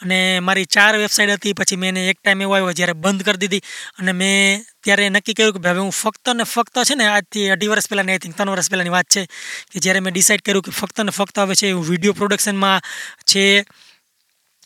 અને 0.01 0.19
મારી 0.47 0.67
ચાર 0.75 0.93
વેબસાઇટ 1.03 1.33
હતી. 1.37 1.53
પછી 1.59 1.79
મેં 1.81 1.89
એને 1.93 2.09
એક 2.11 2.19
ટાઈમ 2.21 2.45
એવો 2.45 2.53
આવ્યો 2.55 2.77
જ્યારે 2.79 2.95
બંધ 3.03 3.23
કરી 3.27 3.41
દીધી. 3.43 3.63
અને 3.99 4.11
મેં 4.19 4.65
ત્યારે 4.83 5.09
નક્કી 5.09 5.35
કર્યું 5.37 5.55
કે 5.55 5.69
હવે 5.69 5.81
હું 5.85 5.93
ફક્ત 6.01 6.35
ને 6.37 6.43
ફક્ત 6.53 6.85
છે 6.89 6.95
ને, 6.99 7.05
આજથી 7.07 7.49
અઢી 7.55 7.71
વર્ષ 7.71 7.89
પહેલાંની 7.89 8.13
આઈ 8.15 8.23
થિંક 8.25 8.35
ત્રણ 8.37 8.53
વર્ષ 8.53 8.69
પહેલાંની 8.71 8.95
વાત 8.97 9.07
છે 9.15 9.25
કે 9.71 9.77
જ્યારે 9.83 10.03
મેં 10.05 10.13
ડિસાઇડ 10.13 10.45
કર્યું 10.45 10.65
કે 10.67 10.71
ફક્ત 10.79 11.07
ને 11.07 11.15
ફક્ત 11.17 11.37
હવે 11.45 11.55
છે, 11.61 11.71
હું 11.71 11.85
વીડિયો 11.89 12.17
પ્રોડક્શનમાં 12.19 12.85
છે, 13.31 13.45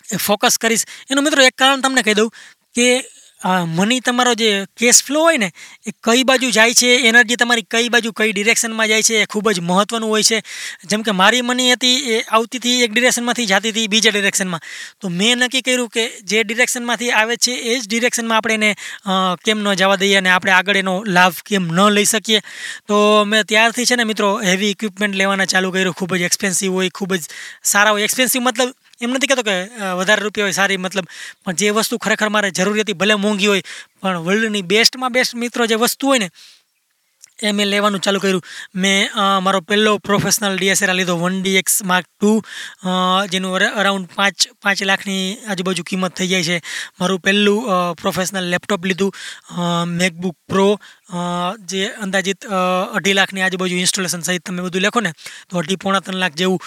એ 0.10 0.18
ફોકસ 0.28 0.58
કરીશ. 0.58 0.86
એનું 1.12 1.24
મિત્રો 1.24 1.46
એક 1.48 1.56
કારણ 1.62 1.86
તમને 1.86 2.04
કહી 2.04 2.18
દઉં 2.20 2.30
કે 2.76 2.88
મની 3.42 4.00
તમારો 4.00 4.34
જે 4.36 4.66
કેશ 4.78 5.04
ફ્લો 5.04 5.22
હોય 5.22 5.38
ને, 5.38 5.52
એ 5.88 5.92
કઈ 6.04 6.24
બાજુ 6.24 6.50
જાય 6.52 6.74
છે 6.74 6.90
એનર્જી 7.08 7.36
તમારી 7.36 7.66
કઈ 7.72 7.90
બાજુ, 7.90 8.12
કઈ 8.12 8.32
ડિરેક્શનમાં 8.32 8.88
જાય 8.88 9.02
છે, 9.02 9.22
એ 9.22 9.26
ખૂબ 9.26 9.52
જ 9.52 9.60
મહત્ત્વનું 9.62 10.10
હોય 10.10 10.24
છે. 10.24 10.40
જેમ 10.86 11.02
કે 11.02 11.12
મારી 11.12 11.42
મની 11.42 11.74
હતી, 11.74 11.98
એ 12.14 12.20
આવતી 12.22 12.58
હતી 12.58 12.84
એક 12.84 12.92
ડિરેક્શનમાંથી 12.94 13.46
જતી 13.46 13.70
હતી 13.70 13.88
બીજા 13.88 14.12
ડિરેક્શનમાં 14.12 14.62
તો 15.00 15.10
મેં 15.10 15.38
નક્કી 15.38 15.62
કર્યું 15.62 15.90
કે 15.90 16.04
જે 16.24 16.44
ડિરેક્શનમાંથી 16.44 17.12
આવે 17.12 17.36
છે, 17.38 17.54
એ 17.54 17.80
જ 17.80 17.88
ડિરેક્શનમાં 17.88 18.38
આપણે 18.38 18.54
એને 18.54 18.76
કેમ 19.46 19.64
ન 19.64 19.74
જવા 19.74 19.96
દઈએ 19.96 20.16
અને 20.16 20.30
આપણે 20.30 20.52
આગળ 20.52 20.78
એનો 20.78 20.96
લાભ 21.08 21.40
કેમ 21.46 21.72
ન 21.72 21.80
લઈ 21.90 22.06
શકીએ. 22.06 22.42
તો 22.88 23.24
મેં 23.26 23.44
ત્યારથી 23.46 23.86
છે 23.86 23.96
ને 23.96 24.04
મિત્રો 24.04 24.36
હેવી 24.42 24.70
ઇક્વિપમેન્ટ 24.70 25.16
લેવાના 25.16 25.46
ચાલુ 25.46 25.72
કર્યું. 25.72 25.96
ખૂબ 25.96 26.16
જ 26.16 26.22
એક્સપેન્સિવ 26.22 26.74
હોય, 26.74 26.90
ખૂબ 26.90 27.16
જ 27.16 27.24
સારા 27.64 27.92
હોય. 27.92 28.04
એક્સપેન્સિવ 28.04 28.42
મતલબ 28.42 28.76
એમ 29.02 29.12
નથી 29.14 29.28
કહેતો 29.28 29.44
કે 29.44 29.56
વધારે 30.00 30.22
રૂપિયા 30.22 30.48
હોય, 30.48 30.54
સારી, 30.54 30.78
મતલબ, 30.78 31.08
પણ 31.46 31.56
જે 31.56 31.72
વસ્તુ 31.72 31.98
ખરેખર 31.98 32.30
મારે 32.30 32.52
જરૂરી 32.52 32.84
હતી 32.84 32.94
ભલે 32.94 33.16
મોંઘી 33.16 33.48
હોય, 33.48 33.64
પણ 34.02 34.24
વર્લ્ડની 34.28 34.66
બેસ્ટમાં 34.72 35.12
બેસ્ટ 35.12 35.36
મિત્રો 35.36 35.66
જે 35.66 35.76
વસ્તુ 35.76 36.08
હોય 36.08 36.20
ને 36.20 36.30
એ 37.48 37.52
મેં 37.58 37.68
લેવાનું 37.74 38.02
ચાલુ 38.06 38.20
કર્યું. 38.24 38.44
મેં 38.84 39.10
મારો 39.46 39.60
પહેલો 39.70 39.92
પ્રોફેશનલ 40.08 40.56
ડીએસએલઆર 40.60 40.98
લીધો 41.00 41.16
વન 41.24 41.36
ડીએક્સ 41.44 41.76
માર્ક 41.92 42.08
ટુ 42.10 42.32
જેનું 43.34 43.68
અરાઉન્ડ 43.82 44.08
પાંચ 44.18 44.48
પાંચ 44.64 44.80
લાખની 44.92 45.24
આજુબાજુ 45.52 45.84
કિંમત 45.90 46.14
થઈ 46.20 46.30
જાય 46.34 46.48
છે. 46.50 46.58
મારું 47.00 47.20
પહેલું 47.26 47.96
પ્રોફેશનલ 48.02 48.50
લેપટોપ 48.54 48.86
લીધું 48.90 49.12
મેકબુક 50.00 50.38
પ્રો 50.52 50.68
જે 51.72 51.84
અંદાજિત 52.06 52.50
અઢી 52.98 53.18
લાખની 53.20 53.44
આજુબાજુ 53.48 53.82
ઇન્સ્ટોલેશન 53.84 54.26
સહિત 54.28 54.44
તમે 54.46 54.62
બધું 54.66 54.84
લખો 54.86 55.02
ને, 55.06 55.12
તો 55.50 55.54
અઢી 55.62 55.82
પોણા 55.84 56.04
ત્રણ 56.06 56.22
લાખ 56.24 56.36
જેવું 56.42 56.60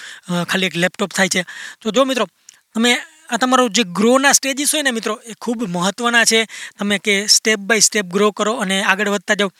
ખાલી 0.51 0.71
એક 0.71 0.77
લેપટોપ 0.85 1.11
થાય 1.17 1.33
છે. 1.35 1.43
તો 1.81 1.91
જો 1.97 2.05
મિત્રો, 2.11 2.27
તમે 2.75 2.93
આ 3.33 3.39
તમારો 3.43 3.69
જે 3.77 3.83
ગ્રોના 3.99 4.33
સ્ટેજીસ 4.39 4.73
હોય 4.75 4.85
ને 4.87 4.93
મિત્રો, 4.97 5.15
એ 5.31 5.35
ખૂબ 5.43 5.61
મહત્ત્વના 5.75 6.25
છે. 6.31 6.41
તમે 6.79 6.97
કે 7.07 7.15
સ્ટેપ 7.35 7.61
બાય 7.69 7.85
સ્ટેપ 7.89 8.07
ગ્રો 8.15 8.33
કરો 8.39 8.53
અને 8.65 8.77
આગળ 8.83 9.13
વધતા 9.15 9.39
જાઓ. 9.41 9.51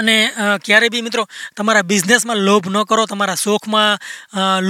અને 0.00 0.16
ક્યારેય 0.64 0.90
બી 0.94 1.02
મિત્રો 1.02 1.26
તમારા 1.56 1.82
બિઝનેસમાં 1.82 2.38
લોભ 2.48 2.66
ન 2.70 2.78
કરો, 2.84 3.06
તમારા 3.06 3.36
શોખમાં 3.36 3.98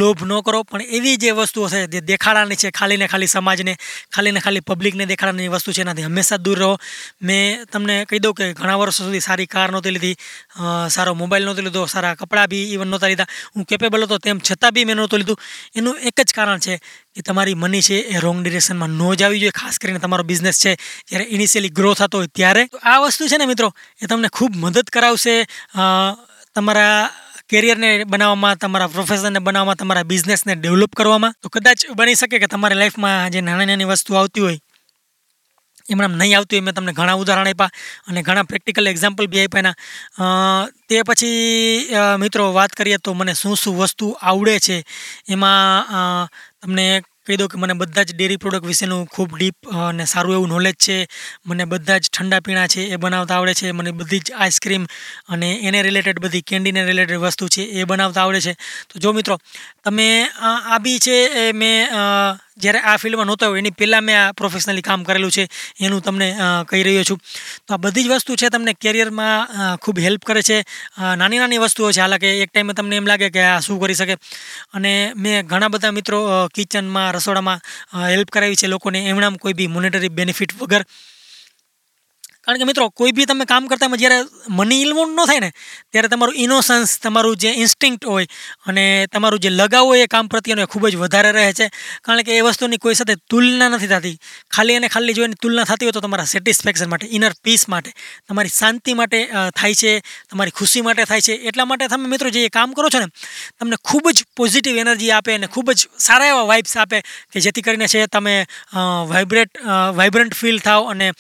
લોભ 0.01 0.23
ન 0.25 0.33
કરો, 0.43 0.65
પણ 0.65 0.89
એવી 0.99 1.17
જે 1.19 1.33
વસ્તુઓ 1.33 1.69
છે, 1.69 1.87
જે 1.87 2.01
દેખાડાની 2.01 2.57
છે 2.57 2.71
ખાલી 2.71 2.99
ને 2.99 3.07
ખાલી 3.07 3.31
સમાજને 3.35 3.75
ખાલી 4.15 4.33
ને 4.33 4.41
ખાલી 4.41 4.65
પબ્લિકને 4.71 5.07
દેખાડાની 5.07 5.51
વસ્તુ 5.55 5.73
છે, 5.73 5.83
એનાથી 5.85 6.07
હંમેશા 6.09 6.39
દૂર 6.39 6.59
રહો. 6.59 6.73
મેં 7.21 7.67
તમને 7.73 7.97
કહી 8.09 8.21
દઉં 8.25 8.35
કે 8.35 8.53
ઘણા 8.55 8.79
વર્ષો 8.81 9.05
સુધી 9.05 9.25
સારી 9.29 9.47
કાર 9.47 9.69
નહોતી 9.73 9.95
લીધી 9.97 10.17
સારો 10.97 11.15
મોબાઈલ 11.15 11.45
નહોતો 11.49 11.63
લીધો, 11.67 11.87
સારા 11.87 12.15
કપડાં 12.17 12.49
બી 12.49 12.65
ઇવન 12.75 12.89
નહોતા 12.89 13.11
લીધા. 13.13 13.29
હું 13.55 13.65
કેપેબલ 13.65 14.07
હતો 14.07 14.19
તેમ 14.19 14.41
છતાં 14.41 14.73
બી 14.75 14.87
મેં 14.89 14.97
નહોતું 14.97 15.19
લીધું. 15.21 15.39
એનું 15.79 15.95
એક 16.09 16.19
જ 16.25 16.31
કારણ 16.39 16.61
છે 16.67 16.81
કે 17.15 17.23
તમારી 17.27 17.59
મની 17.59 17.83
છે 17.83 17.97
એ 18.15 18.21
રોંગ 18.25 18.41
ડિરેક્શનમાં 18.43 18.93
ન 18.95 19.03
જ 19.19 19.23
આવી 19.27 19.41
જોઈએ, 19.43 19.57
ખાસ 19.61 19.79
કરીને 19.83 20.01
તમારો 20.01 20.25
બિઝનેસ 20.25 20.57
છે, 20.63 20.73
જ્યારે 21.09 21.27
ઇનિશિયલી 21.35 21.75
ગ્રો 21.79 21.91
થતો 21.95 22.23
હોય 22.23 22.31
ત્યારે. 22.39 22.63
આ 22.83 22.99
વસ્તુ 23.03 23.29
છે 23.31 23.37
ને 23.39 23.47
મિત્રો, 23.51 23.69
એ 24.03 24.07
તમને 24.07 24.29
ખૂબ 24.31 24.53
મદદ 24.57 24.89
કરાવશે. 24.95 25.18
આવશે 25.19 25.35
તમારા 26.57 27.11
કેરિયરને 27.51 27.91
બનાવવામાં, 28.05 28.57
તમારા 28.59 28.89
પ્રોફેશનને 28.89 29.41
બનાવવામાં, 29.41 29.77
તમારા 29.77 30.05
બિઝનેસને 30.05 30.55
ડેવલપ 30.55 30.93
કરવામાં. 30.95 31.35
તો 31.43 31.49
કદાચ 31.49 31.81
બની 31.99 32.17
શકે 32.17 32.39
કે 32.39 32.49
તમારી 32.49 32.79
લાઈફમાં 32.79 33.33
જે 33.33 33.41
નાની 33.43 33.69
નાની 33.71 33.91
વસ્તુ 33.93 34.19
આવતી 34.21 34.45
હોય 34.47 34.59
એમણે 35.87 36.09
નહીં 36.21 36.37
આવતી 36.37 36.57
હોય, 36.57 36.65
મેં 36.65 36.75
તમને 36.75 36.93
ઘણા 36.93 37.17
ઉદાહરણ 37.17 37.49
આપ્યા 37.49 37.71
અને 38.09 38.23
ઘણા 38.23 38.45
પ્રેક્ટિકલ 38.45 38.87
એક્ઝામ્પલ 38.87 39.29
બી 39.33 39.43
આપ્યા 39.45 39.63
એના. 39.65 39.77
તે 40.89 41.03
પછી 41.09 41.97
મિત્રો 42.23 42.53
વાત 42.53 42.73
કરીએ 42.79 42.99
તો 43.05 43.15
મને 43.15 43.35
શું 43.35 43.57
શું 43.57 43.79
વસ્તુ 43.79 44.07
આવડે 44.21 44.59
છે, 44.67 44.77
એમાં 45.29 46.29
તમને 46.61 46.87
કહી 47.29 47.37
દઉં 47.37 47.49
કે 47.49 47.59
મને 47.59 47.75
બધા 47.75 48.03
જ 48.03 48.15
ડેરી 48.15 48.37
પ્રોડક્ટ 48.37 48.67
વિશેનું 48.67 49.07
ખૂબ 49.07 49.37
ડીપ 49.37 49.71
અને 49.79 50.05
સારું 50.05 50.35
એવું 50.35 50.49
નોલેજ 50.49 50.77
છે. 50.81 50.97
મને 51.47 51.65
બધા 51.65 51.99
જ 51.99 52.11
ઠંડા 52.11 52.41
પીણા 52.41 52.67
છે, 52.67 52.83
એ 52.89 52.97
બનાવતા 52.97 53.37
આવડે 53.37 53.55
છે. 53.55 53.73
મને 53.73 53.91
બધી 53.93 54.21
જ 54.21 54.33
આઈસ્ક્રીમ 54.39 54.85
અને 55.29 55.49
એને 55.63 55.83
રિલેટેડ 55.83 56.21
બધી 56.21 56.43
કેન્ડીને 56.43 56.85
રિલેટેડ 56.85 57.21
વસ્તુ 57.21 57.49
છે, 57.49 57.63
એ 57.63 57.85
બનાવતા 57.85 58.23
આવડે 58.23 58.41
છે. 58.41 58.55
તો 58.89 58.99
જો 58.99 59.13
મિત્રો, 59.13 59.39
તમે 59.85 60.09
આ 60.43 60.79
બી 60.79 60.99
છે 60.99 61.17
એ 61.45 61.53
મેં 61.53 61.89
જ્યારે 62.59 62.81
આ 62.81 62.97
ફિલ્ડમાં 62.97 63.29
નહોતો 63.29 63.47
એની 63.57 63.75
પહેલાં 63.79 64.05
મેં 64.05 64.17
આ 64.21 64.33
પ્રોફેશનલી 64.33 64.87
કામ 64.89 65.05
કરેલું 65.09 65.33
છે, 65.37 65.45
એનું 65.81 66.03
તમને 66.03 66.29
કહી 66.71 66.83
રહ્યો 66.83 67.05
છું. 67.11 67.19
તો 67.67 67.75
આ 67.75 67.81
બધી 67.85 68.05
જ 68.05 68.09
વસ્તુ 68.13 68.37
છે 68.41 68.49
તમને 68.55 68.73
કેરિયરમાં 68.75 69.77
ખૂબ 69.83 69.99
હેલ્પ 70.07 70.23
કરે 70.29 70.43
છે. 70.43 70.59
નાની 71.21 71.39
નાની 71.39 71.61
વસ્તુઓ 71.65 71.91
છે. 71.93 72.01
હાલાકે 72.01 72.29
એક 72.43 72.51
ટાઈમે 72.53 72.73
તમને 72.79 72.97
એમ 72.97 73.07
લાગે 73.11 73.29
કે 73.31 73.43
આ 73.45 73.61
શું 73.61 73.81
કરી 73.83 73.99
શકે? 74.01 74.17
અને 74.75 74.93
મેં 75.17 75.47
ઘણા 75.47 75.73
બધા 75.75 75.97
મિત્રો 75.99 76.19
કિચનમાં 76.55 77.13
રસોડામાં 77.17 77.61
હેલ્પ 78.13 78.31
કરાવી 78.31 78.61
છે 78.63 78.67
લોકોને. 78.67 78.99
એમણામ 79.11 79.37
કોઈ 79.37 79.57
બી 79.59 79.71
મોનેટરી 79.77 80.17
બેનિફિટ 80.19 80.53
વગર. 80.63 80.85
કારણ 82.49 82.61
કે 82.61 82.67
મિત્રો, 82.67 82.85
કોઈ 82.91 83.13
બી 83.13 83.27
તમે 83.27 83.45
કામ 83.45 83.67
કરતા 83.69 83.89
જ્યારે 83.95 84.19
મની 84.51 84.81
ઇન્વોલ્વ 84.85 85.11
ન 85.13 85.27
થાય 85.29 85.41
ને, 85.41 85.51
ત્યારે 85.93 86.09
તમારું 86.09 86.37
ઇનોસન્સ 86.37 86.95
તમારું 86.99 87.37
જે 87.37 87.51
ઇન્સ્ટિંક્ટ 87.55 88.07
હોય 88.07 88.27
અને 88.67 88.85
તમારું 89.13 89.41
જે 89.41 89.51
લગાવ 89.53 89.85
હોય 89.85 90.05
એ 90.05 90.11
કામ 90.15 90.31
પ્રત્યેનો 90.33 90.65
એ 90.65 90.71
ખૂબ 90.73 90.87
જ 90.89 90.97
વધારે 90.97 91.33
રહે 91.37 91.53
છે. 91.53 91.67
કારણ 92.05 92.25
કે 92.25 92.39
એ 92.39 92.41
વસ્તુની 92.41 92.81
કોઈ 92.81 92.97
સાથે 92.97 93.15
તુલના 93.29 93.69
નથી 93.69 93.91
થતી. 93.93 94.17
ખાલી 94.51 94.77
અને 94.81 94.89
ખાલી 94.89 95.17
જો 95.19 95.27
એની 95.29 95.41
તુલના 95.43 95.67
થતી 95.71 95.89
હોય 95.89 95.97
તો 95.99 96.03
તમારા 96.07 96.29
સેટિસ્ફેક્શન 96.35 96.89
માટે 96.89 97.07
ઇનર 97.19 97.33
પીસ 97.45 97.67
માટે, 97.69 97.91
તમારી 98.29 98.55
શાંતિ 98.61 98.97
માટે 99.01 99.19
થાય 99.61 99.75
છે, 99.75 99.93
તમારી 100.31 100.57
ખુશી 100.59 100.85
માટે 100.89 101.05
થાય 101.05 101.27
છે. 101.29 101.37
એટલા 101.49 101.69
માટે 101.71 101.85
તમે 101.89 102.09
મિત્રો 102.09 102.33
જે 102.33 102.47
કામ 102.49 102.73
કરો 102.73 102.89
છો 102.89 103.05
ને, 103.05 103.09
તમને 103.61 103.77
ખૂબ 103.85 104.11
જ 104.11 104.25
પોઝિટિવ 104.37 104.81
એનર્જી 104.85 105.13
આપે 105.19 105.33
અને 105.37 105.47
ખૂબ 105.53 105.69
જ 105.73 105.85
સારા 106.07 106.33
એવા 106.33 106.49
વાઇબ્સ 106.53 106.75
આપે 106.79 106.99
કે 107.29 107.45
જેથી 107.45 107.67
કરીને 107.69 107.87
છે 107.87 108.07
તમે 108.09 108.35
વાઇબ્રેટ 109.13 109.63
વાઇબ્રન્ટ 110.01 110.41
ફીલ 110.41 110.65
થાવ 110.65 110.91
અને 110.95 111.13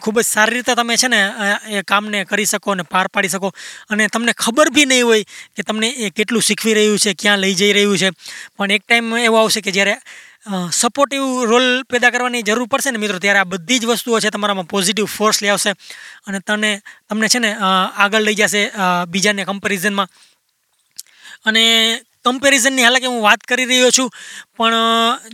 ખૂબ 0.00 0.16
જ 0.16 0.26
સારી 0.26 0.52
રીતે 0.56 0.74
તમે 0.74 0.96
છે 0.96 1.08
ને 1.08 1.20
એ 1.70 1.82
કામને 1.92 2.24
કરી 2.30 2.46
શકો 2.46 2.74
અને 2.74 2.84
પાર 2.92 3.06
પાડી 3.14 3.32
શકો. 3.34 3.50
અને 3.90 4.08
તમને 4.08 4.32
ખબર 4.44 4.68
બી 4.76 4.86
નહીં 4.90 5.04
હોય 5.04 5.24
કે 5.56 5.62
તમને 5.62 5.88
એ 5.88 6.10
કેટલું 6.10 6.42
શીખવી 6.42 6.74
રહ્યું 6.74 6.98
છે, 6.98 7.14
ક્યાં 7.14 7.42
લઈ 7.44 7.54
જઈ 7.54 7.72
રહ્યું 7.72 7.98
છે. 7.98 8.10
પણ 8.56 8.76
એક 8.76 8.82
ટાઈમ 8.84 9.16
એવો 9.22 9.36
આવશે 9.42 9.60
કે 9.60 9.74
જ્યારે 9.78 9.96
સપોર્ટિવ 10.72 11.22
રોલ 11.50 11.66
પેદા 11.88 12.12
કરવાની 12.12 12.44
જરૂર 12.44 12.68
પડશે 12.68 12.90
ને 12.92 12.98
મિત્રો, 13.00 13.18
ત્યારે 13.18 13.40
આ 13.40 13.50
બધી 13.52 13.80
જ 13.80 13.84
વસ્તુઓ 13.88 14.20
છે 14.20 14.30
તમારામાં 14.30 14.68
પોઝિટિવ 14.68 15.06
ફોર્સ 15.08 15.40
લઈ 15.42 15.52
આવશે. 15.52 15.72
અને 16.26 16.38
તને, 16.40 16.72
તમને 17.08 17.28
છે 17.28 17.38
ને 17.40 17.50
આગળ 18.04 18.26
લઈ 18.28 18.36
જશે 18.40 18.62
બીજાને 19.12 19.44
કમ્પેરિઝનમાં 19.44 20.08
અને 21.44 21.64
કમ્પેરિઝનની 22.24 22.84
હાલાકી 22.84 23.10
હું 23.12 23.24
વાત 23.24 23.42
કરી 23.48 23.68
રહ્યો 23.70 23.90
છું, 23.92 24.08
પણ 24.56 24.76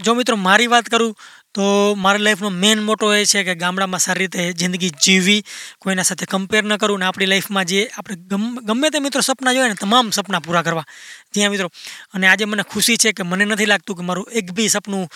જો 0.04 0.14
મિત્રો 0.14 0.36
મારી 0.38 0.70
વાત 0.72 0.86
કરું 0.92 1.12
તો 1.54 1.94
મારા 1.98 2.22
લાઈફનો 2.22 2.50
મેઇન 2.50 2.82
મોટો 2.82 3.10
એ 3.14 3.24
છે 3.26 3.42
કે 3.44 3.54
ગામડામાં 3.54 3.98
સારી 3.98 4.28
રીતે 4.30 4.52
જિંદગી 4.52 4.90
જીવવી, 5.04 5.42
કોઈના 5.82 6.06
સાથે 6.06 6.26
કમ્પેર 6.30 6.62
ન 6.64 6.76
કરવું 6.76 7.00
ને 7.02 7.06
આપણી 7.06 7.26
લાઈફમાં 7.26 7.66
જે 7.66 7.88
આપણે 7.98 8.16
ગમે 8.62 8.90
તે 8.90 9.00
મિત્રો 9.00 9.20
સપના 9.20 9.52
જોઈએ 9.52 9.72
ને 9.72 9.74
તમામ 9.74 10.12
સપના 10.14 10.40
પૂરા 10.40 10.62
કરવા. 10.62 10.86
જ્યાં 11.34 11.52
મિત્રો. 11.52 11.68
અને 12.14 12.26
આજે 12.26 12.44
મને 12.44 12.62
ખુશી 12.64 12.96
છે 12.96 13.12
કે 13.12 13.22
મને 13.22 13.44
નથી 13.46 13.70
લાગતું 13.70 13.96
કે 13.96 14.02
મારું 14.02 14.26
એક 14.32 14.50
બી 14.52 14.68
સપનું 14.68 15.06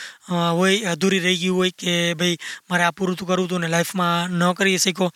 હોય, 0.59 0.77
અધૂરી 0.93 1.23
રહી 1.27 1.39
ગયું 1.43 1.57
હોય 1.59 1.73
કે 1.75 1.95
ભાઈ 2.15 2.37
મારે 2.71 2.85
આ 2.87 2.93
પૂરું 2.93 3.17
કરવું 3.19 3.47
હતું 3.47 3.61
ને 3.61 3.69
લાઈફમાં 3.69 4.31
ન 4.31 4.43
કરી 4.55 4.79
શીખો 4.79 5.11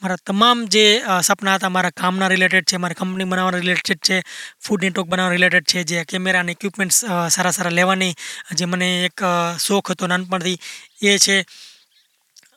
મારા 0.00 0.20
તમામ 0.24 0.58
જે 0.70 0.84
સપના 1.28 1.56
હતા, 1.58 1.72
મારા 1.74 1.94
કામના 2.00 2.30
રિલેટેડ 2.30 2.66
છે, 2.70 2.78
મારી 2.78 2.98
કંપની 3.00 3.26
બનાવવાના 3.26 3.62
રિલેટેડ 3.64 4.02
છે 4.06 4.16
ફૂડ 4.62 4.86
નેટવર્ક 4.86 5.08
બનાવવા 5.10 5.34
રિલેટેડ 5.34 5.66
છે, 5.66 5.82
જે 5.84 6.04
કેમેરા 6.06 6.42
અને 6.46 6.54
ઇક્વિપમેન્ટ્સ 6.54 6.98
સારા 7.34 7.54
સારા 7.58 7.74
લેવાની, 7.74 8.14
જે 8.54 8.66
મને 8.66 8.88
એક 9.10 9.18
શોખ 9.58 9.90
હતો 9.90 10.06
નાનપણથી, 10.06 10.58
એ 11.02 11.18
છે. 11.18 11.38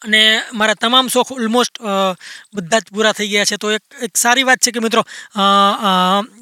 અને 0.02 0.22
મારા 0.60 0.78
તમામ 0.82 1.10
શોખ 1.14 1.32
ઓલમોસ્ટ 1.36 1.76
બધા 2.54 2.80
જ 2.80 2.86
પૂરા 2.94 3.14
થઈ 3.18 3.30
ગયા 3.34 3.50
છે. 3.50 3.58
તો 3.58 3.68
એક 3.72 3.84
એક 4.08 4.14
સારી 4.18 4.46
વાત 4.50 4.60
છે 4.64 4.72
કે 4.72 4.82
મિત્રો 4.86 5.04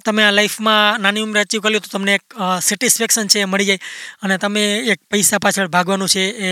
તમે 0.06 0.24
આ 0.24 0.32
લાઈફમાં 0.32 1.02
નાની 1.04 1.24
ઉંમરે 1.26 1.42
અચીવ 1.44 1.62
કરી 1.64 1.76
લો 1.76 1.82
તો 1.84 1.92
તમને 1.96 2.16
એક 2.20 2.26
સેટિસ્ફેક્શન 2.62 3.28
છે 3.28 3.44
એ 3.44 3.50
મળી 3.52 3.70
જાય 3.70 3.82
અને 4.24 4.38
તમે 4.38 4.64
એક 4.94 5.00
પૈસા 5.12 5.40
પાછળ 5.44 5.68
ભાગવાનું 5.68 6.08
છે 6.08 6.24
એ 6.48 6.50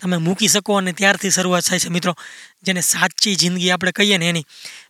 તમે 0.00 0.16
મૂકી 0.26 0.52
શકો 0.54 0.78
અને 0.78 0.92
ત્યારથી 0.92 1.32
શરૂઆત 1.32 1.64
થાય 1.64 1.80
છે 1.80 1.90
મિત્રો, 1.90 2.12
જેને 2.62 2.82
સાચી 2.84 3.34
જિંદગી 3.36 3.72
આપણે 3.72 3.92
કહીએ 3.92 4.18
ને 4.18 4.28
એની. 4.28 4.46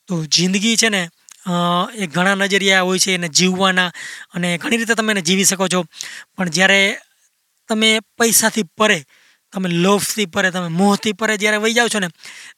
તો 0.07 0.15
જિંદગી 0.27 0.77
છે 0.77 0.91
ને 0.91 1.03
એ 1.97 2.07
ઘણા 2.15 2.37
નજરિયા 2.37 2.83
હોય 2.83 2.99
છે 2.99 3.15
એને 3.15 3.29
જીવવાના 3.31 3.91
અને 4.35 4.49
ઘણી 4.59 4.81
રીતે 4.81 4.95
તમે 4.95 5.13
એને 5.15 5.23
જીવી 5.23 5.47
શકો 5.47 5.69
છો. 5.69 5.81
પણ 6.37 6.51
જ્યારે 6.51 6.81
તમે 7.69 7.89
પૈસાથી 8.19 8.67
પરે 8.77 8.99
તમે 9.53 9.69
લોભથી 9.69 10.27
પરે, 10.27 10.51
તમે 10.51 10.69
મોહથી 10.69 11.13
પરે 11.13 11.37
જ્યારે 11.37 11.57
વહી 11.57 11.73
જાઓ 11.73 11.89
છો 11.89 11.99
ને, 11.99 12.09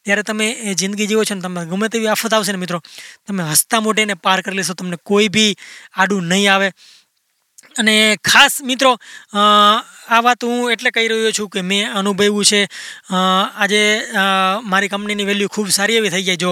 ત્યારે 0.01 0.23
તમે 0.23 0.49
એ 0.49 0.73
જિંદગી 0.73 1.07
જીવો 1.07 1.23
છો 1.23 1.35
ને, 1.35 1.41
તમને 1.41 1.65
ગમે 1.65 1.87
તેવી 1.87 2.07
આફત 2.07 2.33
આવશે 2.33 2.51
ને 2.51 2.57
મિત્રો. 2.57 2.81
તમે 3.27 3.43
હસતા 3.43 3.79
મોઢે 3.79 4.13
પાર 4.13 4.41
કરી 4.41 4.55
લેશો, 4.55 4.73
તમને 4.73 4.97
કોઈ 5.03 5.27
બી 5.27 5.55
આડું 5.93 6.23
નહીં 6.23 6.53
આવે. 6.53 6.71
અને 7.79 7.95
ખાસ 8.23 8.61
મિત્રો 8.63 8.91
આ 9.35 10.19
વાત 10.25 10.43
હું 10.43 10.71
એટલે 10.73 10.89
કહી 10.95 11.07
રહ્યો 11.11 11.31
છું 11.37 11.49
કે 11.49 11.61
મેં 11.63 11.93
અનુભવ્યું 11.99 12.45
છે. 12.45 12.61
આજે 13.09 13.81
મારી 14.71 14.91
કંપનીની 14.93 15.27
વેલ્યુ 15.29 15.53
ખૂબ 15.53 15.69
સારી 15.77 15.97
એવી 15.99 16.13
થઈ 16.15 16.25
જાય 16.29 16.41
જો 16.43 16.51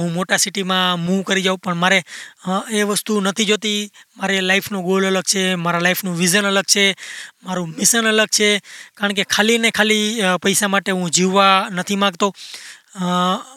હું 0.00 0.12
મોટા 0.16 0.40
સિટીમાં 0.44 1.02
મૂવ 1.06 1.22
કરી 1.28 1.44
જાઉં, 1.46 1.60
પણ 1.64 1.82
મારે 1.82 1.98
એ 2.70 2.82
વસ્તુ 2.90 3.20
નથી 3.20 3.48
જોતી. 3.50 3.80
મારે 4.18 4.36
લાઈફનો 4.40 4.82
ગોલ 4.82 5.04
અલગ 5.10 5.26
છે, 5.32 5.42
મારા 5.64 5.84
લાઈફનું 5.86 6.18
વિઝન 6.20 6.46
અલગ 6.46 6.66
છે, 6.74 6.84
મારું 7.44 7.74
મિશન 7.78 8.06
અલગ 8.12 8.30
છે. 8.38 8.50
કારણ 8.96 9.16
કે 9.18 9.24
ખાલી 9.34 9.58
ને 9.58 9.70
ખાલી 9.70 10.06
પૈસા 10.42 10.72
માટે 10.74 10.90
હું 10.92 11.10
જીવવા 11.10 11.68
નથી 11.72 12.00
માગતો. 12.04 12.32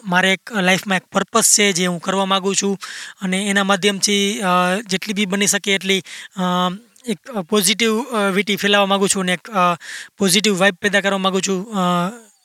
મારે 0.04 0.32
એક 0.32 0.52
લાઈફમાં 0.52 0.96
એક 0.96 1.04
પર્પસ 1.12 1.58
છે 1.58 1.72
જે 1.72 1.86
હું 1.86 2.00
કરવા 2.00 2.24
માગું 2.24 2.54
છું. 2.54 2.78
અને 3.22 3.38
એના 3.46 3.64
માધ્યમથી 3.64 4.40
જેટલી 4.86 5.14
બી 5.14 5.26
બની 5.26 5.46
શકે 5.46 5.74
એટલી 5.74 6.02
એક 7.06 7.30
પોઝિટિવ 7.48 7.92
વિટી 8.34 8.56
ફેલાવવા 8.56 8.86
માગું 8.86 9.08
છું 9.08 9.22
અને 9.22 9.32
એક 9.32 9.48
પોઝિટિવ 10.18 10.58
વાઇબ 10.58 10.74
પેદા 10.74 11.00
કરવા 11.00 11.18
માગું 11.18 11.42
છું 11.42 11.66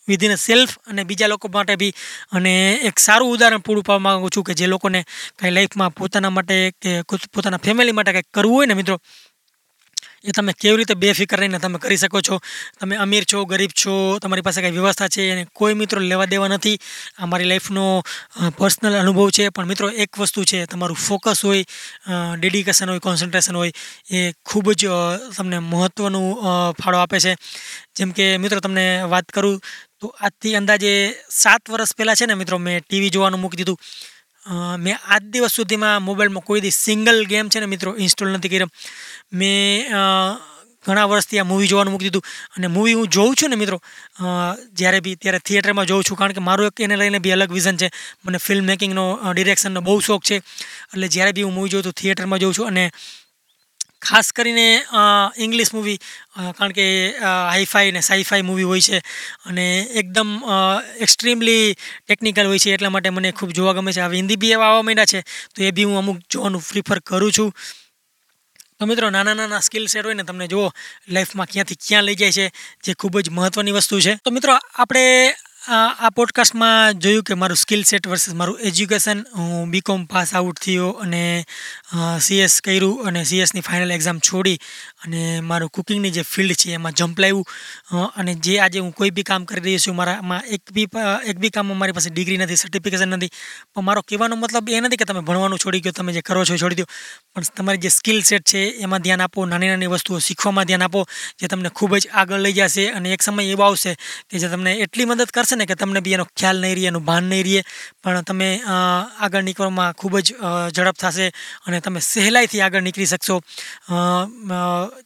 વિધિન 0.08 0.36
સેલ્ફ 0.36 0.78
અને 0.88 1.04
બીજા 1.04 1.28
લોકો 1.28 1.47
માટે 1.47 1.75
બી. 1.75 1.93
અને 2.32 2.80
એક 2.84 2.99
સારું 2.99 3.32
ઉદાહરણ 3.32 3.58
પૂરું 3.58 3.84
પાડવા 3.84 3.99
માગું 3.99 4.32
છું 4.36 4.43
કે 4.43 4.54
જે 4.54 4.65
લોકોને 4.67 5.06
કાંઈ 5.36 5.52
લાઈફમાં 5.52 5.93
પોતાના 5.93 6.30
માટે 6.30 6.71
કે 6.82 7.02
પોતાના 7.36 7.58
ફેમિલી 7.58 7.91
માટે 7.91 8.12
કંઈક 8.12 8.25
કરવું 8.34 8.56
હોય 8.56 8.65
ને 8.65 8.73
મિત્રો 8.73 9.02
એ 10.23 10.32
તમે 10.32 10.53
કેવી 10.53 10.77
રીતે 10.77 10.93
બેફિકર 10.93 11.39
રહીને 11.39 11.60
તમે 11.60 11.77
કરી 11.79 11.97
શકો 11.97 12.21
છો? 12.21 12.36
તમે 12.79 12.95
અમીર 12.95 13.23
છો, 13.23 13.45
ગરીબ 13.45 13.71
છો, 13.82 13.93
તમારી 14.21 14.45
પાસે 14.47 14.62
કંઈ 14.62 14.75
વ્યવસ્થા 14.77 15.08
છે 15.08 15.29
એને 15.32 15.43
કોઈ 15.53 15.73
મિત્રો 15.73 15.99
લેવા 16.01 16.25
દેવા 16.25 16.47
નથી. 16.47 16.77
આ 17.19 17.25
મારી 17.25 17.49
લાઈફનો 17.51 17.86
પર્સનલ 18.58 18.99
અનુભવ 18.99 19.29
છે, 19.38 19.49
પણ 19.49 19.69
મિત્રો 19.71 19.89
એક 20.03 20.19
વસ્તુ 20.19 20.43
છે, 20.43 20.65
તમારું 20.65 20.97
ફોકસ 20.97 21.43
હોય 21.45 21.63
ડેડિકેશન 22.39 22.89
હોય, 22.89 22.99
કોન્સન્ટ્રેશન 22.99 23.55
હોય, 23.55 23.71
એ 24.12 24.32
ખૂબ 24.45 24.71
જ 24.73 24.88
તમને 25.38 25.60
મહત્ત્વનું 25.71 26.27
ફાળો 26.79 26.97
આપે 26.99 27.19
છે. 27.19 27.36
જેમ 27.95 28.12
કે 28.12 28.25
મિત્રો 28.38 28.60
તમને 28.60 28.86
વાત 29.12 29.27
કરું 29.32 29.60
તો 29.99 30.08
આજથી 30.19 30.55
અંદાજે 30.55 30.91
સાત 31.29 31.69
વર્ષ 31.69 31.95
પહેલાં 31.97 32.15
છે 32.15 32.25
ને 32.25 32.36
મિત્રો 32.39 32.58
મેં 32.58 32.84
ટીવી 32.84 33.10
જોવાનું 33.10 33.41
મૂકી 33.41 33.60
દીધું. 33.60 33.79
મેં 34.78 34.95
આજ 34.97 35.23
દિવસ 35.34 35.54
સુધીમાં 35.54 36.04
મોબાઈલમાં 36.04 36.43
કોઈ 36.43 36.62
દી 36.62 36.75
સિંગલ 36.75 37.25
ગેમ 37.25 37.49
છે 37.49 37.60
ને 37.60 37.65
મિત્રો 37.65 37.95
ઇન્સ્ટોલ 37.97 38.30
નથી 38.30 38.49
કર્યો. 38.49 38.69
મેં 39.34 39.86
ઘણા 40.86 41.06
વર્ષથી 41.12 41.39
આ 41.39 41.43
મૂવી 41.43 41.67
જોવાનું 41.67 41.91
મૂકી 41.93 42.08
દીધું 42.08 42.25
અને 42.58 42.67
મૂવી 42.67 42.93
હું 42.93 43.08
જોઉં 43.08 43.36
છું 43.36 43.49
ને 43.49 43.58
મિત્રો 43.62 43.78
જ્યારે 44.73 44.99
બી 45.06 45.15
ત્યારે 45.15 45.39
થિયેટરમાં 45.39 45.86
જોઉં 45.86 46.04
છું 46.10 46.17
કારણ 46.17 46.36
કે 46.38 46.41
મારું 46.41 46.67
એક 46.67 46.82
એને 46.82 46.95
લઈને 46.95 47.19
બી 47.19 47.34
અલગ 47.36 47.52
વિઝન 47.52 47.78
છે. 47.78 47.89
મને 48.25 48.38
ફિલ્મ 48.38 48.65
મેકિંગનો 48.65 49.06
ડિરેક્શનનો 49.34 49.82
બહુ 49.82 49.99
શોખ 49.99 50.23
છે. 50.23 50.36
એટલે 50.36 51.08
જ્યારે 51.08 51.32
બી 51.36 51.43
હું 51.43 51.54
મૂવી 51.54 51.69
જોઉં 51.69 51.84
તો 51.84 51.91
થિયેટરમાં 51.91 52.39
જોઉં 52.39 52.54
છું 52.58 52.67
અને 52.67 52.84
ખાસ 54.02 54.28
કરીને 54.32 54.68
ઇંગ્લિશ 55.46 55.72
મૂવી 55.74 55.98
કારણ 56.58 56.76
કે 56.78 56.86
હાઈફાઈ 57.22 57.92
ને 57.92 58.02
સાઈફાઈ 58.10 58.46
મૂવી 58.50 58.68
હોય 58.72 58.84
છે 58.88 59.02
અને 59.46 59.66
એકદમ 60.02 60.30
એક્સ્ટ્રીમલી 61.00 61.66
ટેકનિકલ 61.76 62.48
હોય 62.52 62.64
છે 62.64 62.74
એટલા 62.76 62.94
માટે 62.96 63.10
મને 63.10 63.32
ખૂબ 63.34 63.52
જોવા 63.52 63.76
ગમે 63.78 63.92
છે. 63.92 64.02
હવે 64.02 64.22
હિન્દી 64.22 64.40
બી 64.44 64.54
એવા 64.56 64.70
આવવા 64.70 64.88
માંડ્યા 64.88 65.12
છે, 65.14 65.22
તો 65.54 65.64
એ 65.64 65.72
બી 65.72 65.88
હું 65.90 65.98
અમુક 65.98 66.18
જોવાનું 66.32 66.66
પ્રિફર 66.70 67.00
કરું 67.02 67.32
છું. 67.32 67.52
તો 68.80 68.86
મિત્રો, 68.86 69.10
નાના 69.12 69.36
નાના 69.36 69.62
સ્કિલ 69.62 69.86
સેટ 69.88 70.06
હોય 70.06 70.16
ને 70.16 70.24
તમને 70.24 70.46
જુઓ 70.48 70.68
લાઈફમાં 71.10 71.50
ક્યાંથી 71.52 71.80
ક્યાં 71.88 72.06
લઈ 72.08 72.16
જાય 72.16 72.32
છે, 72.32 72.46
જે 72.84 72.92
ખૂબ 72.96 73.20
જ 73.20 73.30
મહત્ત્વની 73.30 73.76
વસ્તુ 73.78 74.00
છે. 74.02 74.14
તો 74.24 74.32
મિત્રો, 74.32 74.54
આપણે 74.56 75.04
આ 75.69 76.10
પોડકાસ્ટમાં 76.10 76.99
જોયું 76.99 77.23
કે 77.23 77.34
મારું 77.34 77.58
સ્કિલ 77.58 77.84
સેટ 77.84 78.08
વર્સિસ 78.08 78.34
મારું 78.34 78.58
એજ્યુકેશન 78.60 79.19
હું 79.36 79.71
બીકોમ 79.71 80.05
પાસ 80.05 80.32
આઉટ 80.36 80.62
થયો 80.65 80.88
અને 81.03 81.45
સીએસ 82.19 82.55
કર્યું 82.62 83.03
અને 83.05 83.21
સીએસની 83.23 83.62
ફાઇનલ 83.62 83.91
એક્ઝામ 83.91 84.19
છોડી 84.19 84.55
અને 85.05 85.21
મારું 85.41 85.69
કુકિંગની 85.69 86.12
જે 86.12 86.23
ફિલ્ડ 86.23 86.58
છે 86.62 86.73
એમાં 86.73 86.93
જમ્પ 86.93 87.19
લાવ્યું. 87.19 87.45
અને 88.17 88.34
જે 88.36 88.55
આજે 88.60 88.79
હું 88.79 88.93
કોઈ 88.93 89.12
બી 89.12 89.23
કામ 89.23 89.45
કરી 89.45 89.62
રહ્યો 89.62 89.84
છું 89.86 89.95
મારામાં 89.95 90.41
એક 90.47 90.73
બી 90.73 90.88
એક 91.25 91.38
બી 91.38 91.49
કામમાં 91.49 91.77
મારી 91.77 91.97
પાસે 91.99 92.10
ડિગ્રી 92.10 92.38
નથી 92.38 92.55
સર્ટિફિકેશન 92.55 93.10
નથી. 93.10 93.29
પણ 93.75 93.88
મારો 93.91 94.01
કહેવાનો 94.01 94.36
મતલબ 94.36 94.69
એ 94.69 94.79
નથી 94.79 94.97
કે 94.97 95.05
તમે 95.05 95.21
ભણવાનું 95.21 95.60
છોડી 95.60 95.84
ગયો, 95.86 95.93
તમે 95.93 96.13
જે 96.13 96.21
કરો 96.21 96.45
છો 96.45 96.58
છોડી 96.58 96.82
દો. 96.82 96.88
પણ 97.36 97.53
તમારી 97.58 97.84
જે 97.86 97.89
સ્કિલ 97.89 98.21
સેટ 98.23 98.43
છે 98.43 98.65
એમાં 98.82 99.01
ધ્યાન 99.01 99.21
આપો, 99.21 99.45
નાની 99.45 99.69
નાની 99.69 99.91
વસ્તુઓ 99.93 100.19
શીખવામાં 100.19 100.65
ધ્યાન 100.65 100.88
આપો, 100.89 101.05
જે 101.39 101.47
તમને 101.47 101.69
ખૂબ 101.69 101.97
જ 101.97 102.08
આગળ 102.13 102.41
લઈ 102.41 102.53
જશે 102.53 102.89
અને 102.89 103.13
એક 103.13 103.21
સમય 103.21 103.45
એવો 103.45 103.63
આવશે 103.63 103.93
કે 104.29 104.39
જે 104.39 104.47
તમને 104.49 104.73
એટલી 104.88 105.05
મદદ 105.05 105.32
કરશે 105.34 105.58
ને 105.60 105.67
કે 105.69 105.78
તમને 105.82 106.02
બી 106.06 106.15
એનો 106.17 106.26
ખ્યાલ 106.32 106.62
નહીં 106.63 106.76
રહે, 106.78 106.88
એનું 106.91 107.06
ભાન 107.10 107.30
નહીં 107.32 107.45
રહે, 107.48 107.62
પણ 108.04 108.28
તમે 108.30 108.50
આગળ 109.26 109.45
નીકળવામાં 109.48 109.98
ખૂબ 110.00 110.19
જ 110.19 110.36
ઝડપ 110.76 110.98
થશે 111.04 111.28
અને 111.65 111.82
તમે 111.86 112.04
સહેલાઈથી 112.04 112.63
આગળ 112.65 112.86
નીકળી 112.88 113.10
શકશો. 113.13 113.39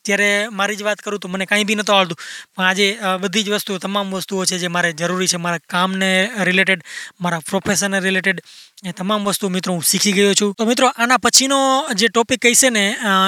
ત્યારે 0.06 0.32
મારી 0.60 0.80
જ 0.80 0.90
વાત 0.90 1.06
કરું 1.06 1.24
તો 1.24 1.32
મને 1.34 1.50
કાંઈ 1.52 1.70
બી 1.70 1.80
નહોતું 1.80 1.96
આવડતું, 1.98 2.20
પણ 2.56 2.68
આજે 2.70 2.88
બધી 3.24 3.46
જ 3.46 3.56
વસ્તુઓ, 3.56 3.80
તમામ 3.86 4.14
વસ્તુઓ 4.18 4.46
છે 4.46 4.62
જે 4.64 4.74
મારે 4.76 4.94
જરૂરી 5.02 5.32
છે, 5.34 5.42
મારા 5.46 5.66
કામને 5.76 6.12
રિલેટેડ 6.50 6.86
મારા 7.22 7.44
પ્રોફેશનને 7.50 8.00
રિલેટેડ 8.08 8.40
એ 8.84 8.92
તમામ 8.92 9.24
વસ્તુ 9.26 9.48
મિત્રો 9.50 9.74
હું 9.74 9.84
શીખી 9.90 10.14
ગયો 10.16 10.34
છું. 10.40 10.50
તો 10.60 10.66
મિત્રો, 10.68 10.88
આના 10.92 11.20
પછીનો 11.26 11.58
જે 12.00 12.08
ટોપિક 12.10 12.42
કહીશે 12.44 12.70
ને 12.78 12.84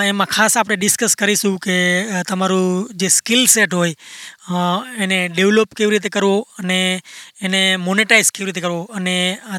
એમાં 0.10 0.30
ખાસ 0.36 0.58
આપણે 0.58 0.76
ડિસ્કસ 0.80 1.16
કરીશું 1.22 1.56
કે 1.66 1.76
તમારું 2.30 2.90
જે 3.02 3.08
સ્કિલ 3.10 3.46
સેટ 3.48 3.74
હોય 3.74 3.94
એને 5.04 5.20
ડેવલપ 5.30 5.72
કેવી 5.78 5.94
રીતે 5.94 6.10
કરવો 6.16 6.36
અને 6.60 6.80
એને 7.42 7.62
મોનેટાઈઝ 7.78 8.32
કેવી 8.32 8.48
રીતે 8.50 8.62
કરવો? 8.62 8.82
અને 8.96 9.16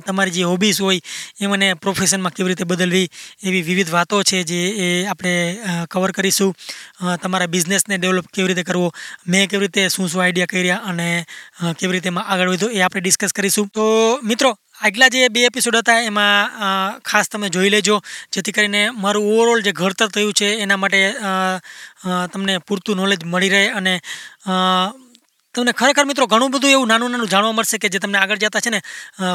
તમારી 0.07 0.31
જે 0.31 0.43
હોબીઝ 0.45 0.81
હોય, 0.81 1.01
એ 1.41 1.47
મને 1.47 1.69
પ્રોફેશનમાં 1.77 2.37
કેવી 2.37 2.49
રીતે 2.49 2.65
બદલવી? 2.65 3.07
એવી 3.45 3.63
વિવિધ 3.63 3.91
વાતો 3.91 4.23
છે 4.23 4.43
જે 4.43 4.61
એ 4.81 4.91
આપણે 5.07 5.35
કવર 5.91 6.13
કરીશું. 6.13 6.55
તમારા 7.23 7.53
બિઝનેસને 7.55 7.97
ડેવલપ 7.97 8.29
કેવી 8.35 8.49
રીતે 8.49 8.65
કરવો? 8.65 8.93
મેં 9.29 9.49
કેવી 9.49 9.65
રીતે 9.65 9.89
શું 9.89 10.09
શું 10.09 10.23
આઈડિયા 10.23 10.53
કર્યા 10.53 10.85
અને 10.85 11.09
કેવી 11.79 11.93
રીતે 11.93 12.15
આગળ 12.19 12.51
વધ્યો 12.51 12.71
એ 12.71 12.81
આપણે 12.81 13.01
ડિસ્કસ 13.01 13.33
કરીશું. 13.33 13.67
તો 13.69 13.85
મિત્રો, 14.25 14.51
આગલા 14.81 15.09
જે 15.09 15.29
બે 15.29 15.45
એપિસોડ 15.45 15.77
હતા 15.77 16.01
એમાં 16.03 16.99
ખાસ 17.01 17.31
તમે 17.33 17.49
જોઈ 17.49 17.71
લેજો. 17.71 17.97
જેથી 18.33 18.53
કરીને 18.53 18.83
મારું 18.97 19.29
ઓવરઓલ 19.33 19.63
જે 19.63 19.73
ઘડતર 19.73 20.09
થયું 20.09 20.33
છે 20.33 20.49
એના 20.57 20.77
માટે 20.77 21.01
તમને 22.33 22.59
પૂરતું 22.59 22.97
નોલેજ 22.97 23.25
મળી 23.25 23.49
રહે 23.49 23.63
અને 23.79 23.95
તમને 25.57 25.73
ખરેખર 25.73 26.05
મિત્રો 26.05 26.27
ઘણું 26.27 26.51
બધું 26.53 26.71
એવું 26.71 26.89
નાનું 26.89 27.11
નાનું 27.11 27.29
જાણવા 27.29 27.57
મળશે 27.59 27.79
કે 27.83 27.89
જે 27.89 27.99
તમને 27.99 28.19
આગળ 28.21 28.41
જતા 28.43 28.61
છે 28.61 28.71
ને 28.75 28.81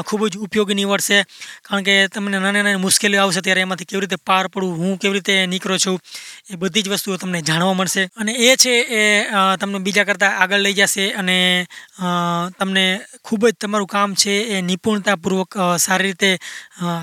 ખૂબ 0.08 0.22
જ 0.28 0.38
ઉપયોગી 0.46 0.78
નીવડશે. 0.80 1.18
કારણ 1.66 1.86
કે 1.88 1.94
તમને 2.14 2.38
નાની 2.38 2.62
નાની 2.62 2.82
મુશ્કેલીઓ 2.84 3.22
આવશે 3.22 3.40
ત્યારે 3.40 3.64
એમાંથી 3.66 3.88
કેવી 3.90 4.02
રીતે 4.04 4.18
પાર 4.26 4.44
પડવું, 4.48 4.76
હું 4.80 4.98
કેવી 4.98 5.16
રીતે 5.18 5.34
નીકળો 5.52 5.78
છું, 5.84 5.98
એ 6.50 6.56
બધી 6.56 6.82
જ 6.82 6.92
વસ્તુઓ 6.92 7.16
તમને 7.16 7.42
જાણવા 7.42 7.78
મળશે. 7.80 8.04
અને 8.20 8.32
એ 8.48 8.56
છે 8.56 8.74
એ 8.98 9.02
તમને 9.60 9.82
બીજા 9.86 10.06
કરતાં 10.10 10.38
આગળ 10.38 10.64
લઈ 10.66 10.76
જશે 10.80 11.06
અને 11.20 11.38
તમને 12.58 12.84
ખૂબ 13.24 13.48
જ 13.48 13.54
તમારું 13.60 13.90
કામ 13.94 14.14
છે 14.14 14.34
એ 14.54 14.62
નિપુણતાપૂર્વક 14.62 15.58
સારી 15.78 16.06
રીતે 16.06 16.30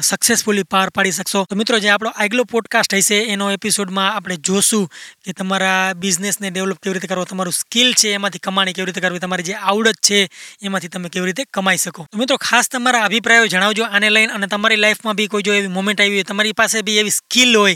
સક્સેસફુલી 0.01 0.67
પાર 0.75 0.87
પાડી 0.95 1.15
શકશો. 1.19 1.43
તો 1.49 1.59
મિત્રો 1.59 1.79
જે 1.79 1.89
આપણો 1.89 2.11
આગલો 2.15 2.47
પોડકાસ્ટ 2.53 2.95
હશે, 2.95 3.19
એનો 3.33 3.51
એપિસોડમાં 3.51 4.09
આપણે 4.15 4.37
જોશું 4.47 4.87
કે 5.25 5.31
તમારા 5.33 5.93
બિઝનેસને 6.01 6.47
ડેવલપ 6.49 6.79
કેવી 6.81 6.95
રીતે 6.97 7.11
કરવો, 7.11 7.25
તમારું 7.25 7.59
સ્કિલ 7.61 7.93
છે 7.93 8.13
એમાંથી 8.13 8.45
કમાણી 8.47 8.73
કેવી 8.73 8.89
રીતે 8.89 9.05
કરવી 9.09 9.25
તમારી 9.25 9.47
જે 9.49 9.57
આવડત 9.65 9.99
છે, 10.09 10.21
એમાંથી 10.63 10.93
તમે 10.95 11.09
કેવી 11.09 11.31
રીતે 11.31 11.49
કમાઈ 11.59 11.83
શકો. 11.85 12.07
તો 12.11 12.21
મિત્રો, 12.21 12.37
ખાસ 12.47 12.69
તમારા 12.69 13.03
અભિપ્રાયો 13.09 13.51
જણાવજો 13.55 13.89
આને 13.89 14.09
લઈને 14.15 14.33
અને 14.37 14.47
તમારી 14.47 14.79
લાઈફમાં 14.83 15.19
બી 15.19 15.27
કોઈ 15.33 15.45
જો 15.49 15.53
એવી 15.59 15.73
મોમેન્ટ 15.77 16.01
આવી 16.01 16.17
હોય, 16.17 16.29
તમારી 16.31 16.55
પાસે 16.61 16.77
બી 16.87 16.97
એવી 17.01 17.15
સ્કિલ 17.17 17.55
હોય 17.57 17.75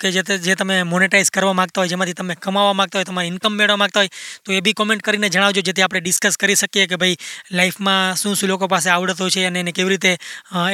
કે 0.00 0.12
જે 0.46 0.54
તમે 0.60 0.76
મોનેટાઈઝ 0.92 1.30
કરવા 1.36 1.56
માગતા 1.60 1.82
હોય, 1.82 1.92
જેમાંથી 1.94 2.16
તમે 2.20 2.36
કમાવા 2.46 2.76
માગતા 2.80 2.98
હોય, 2.98 3.08
તમારી 3.10 3.32
ઇન્કમ 3.34 3.58
મેળવવા 3.60 3.80
માગતા 3.82 4.02
હોય, 4.02 4.12
તો 4.44 4.52
એ 4.58 4.60
બી 4.66 4.76
કોમેન્ટ 4.80 5.02
કરીને 5.06 5.30
જણાવજો, 5.34 5.64
જેથી 5.68 5.84
આપણે 5.86 6.02
ડિસ્કસ 6.04 6.40
કરી 6.42 6.58
શકીએ 6.62 6.86
કે 6.92 7.00
ભાઈ, 7.02 7.18
લાઈફમાં 7.58 8.16
શું 8.22 8.36
શું 8.40 8.52
લોકો 8.52 8.68
પાસે 8.74 8.88
આવડતો 8.94 9.30
છે 9.36 9.46
અને 9.50 9.60
એને 9.64 9.72
કેવી 9.78 9.94
રીતે 9.94 10.12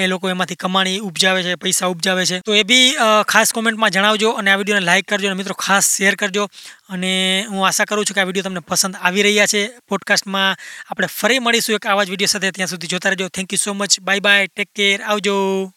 એ 0.05 0.07
લોકો 0.13 0.33
એમાંથી 0.35 0.61
કમાણી 0.65 0.99
ઉપજાવે 1.09 1.43
છે, 1.49 1.57
પૈસા 1.65 1.93
ઉપજાવે 1.95 2.25
છે. 2.31 2.41
તો 2.47 2.55
એ 2.55 2.65
બી 2.71 2.87
ખાસ 3.33 3.53
કોમેન્ટમાં 3.59 3.95
જણાવજો 3.97 4.33
અને 4.41 4.51
આ 4.53 4.59
વિડીયોને 4.63 4.87
લાઇક 4.91 5.07
કરજો 5.13 5.31
અને 5.31 5.39
મિત્રો, 5.43 5.59
ખાસ 5.67 5.93
શેર 5.99 6.15
કરજો. 6.23 6.49
અને 6.89 7.47
હું 7.51 7.67
આશા 7.67 7.85
કરું 7.85 8.05
છું 8.05 8.15
કે 8.15 8.21
આ 8.21 8.25
વીડિયો 8.25 8.43
તમને 8.43 8.61
પસંદ 8.61 8.97
આવી 8.97 9.23
રહ્યા 9.23 9.47
છે. 9.47 9.79
પોડકાસ્ટમાં 9.89 10.57
આપણે 10.91 11.07
ફરી 11.07 11.39
મળીશું 11.39 11.75
એક 11.75 11.87
આવા 11.87 12.05
જ 12.05 12.11
વીડિયો 12.11 12.27
સાથે 12.27 12.51
ત્યાં 12.51 12.69
સુધી 12.69 12.87
જોતા 12.87 13.09
રહેજો. 13.09 13.29
Thank 13.29 13.53
you 13.53 13.57
so 13.57 13.73
much 13.73 14.01
bye 14.01 14.21
bye 14.21 14.47
take 14.47 14.69
care 14.75 15.03
આવજો. 15.03 15.73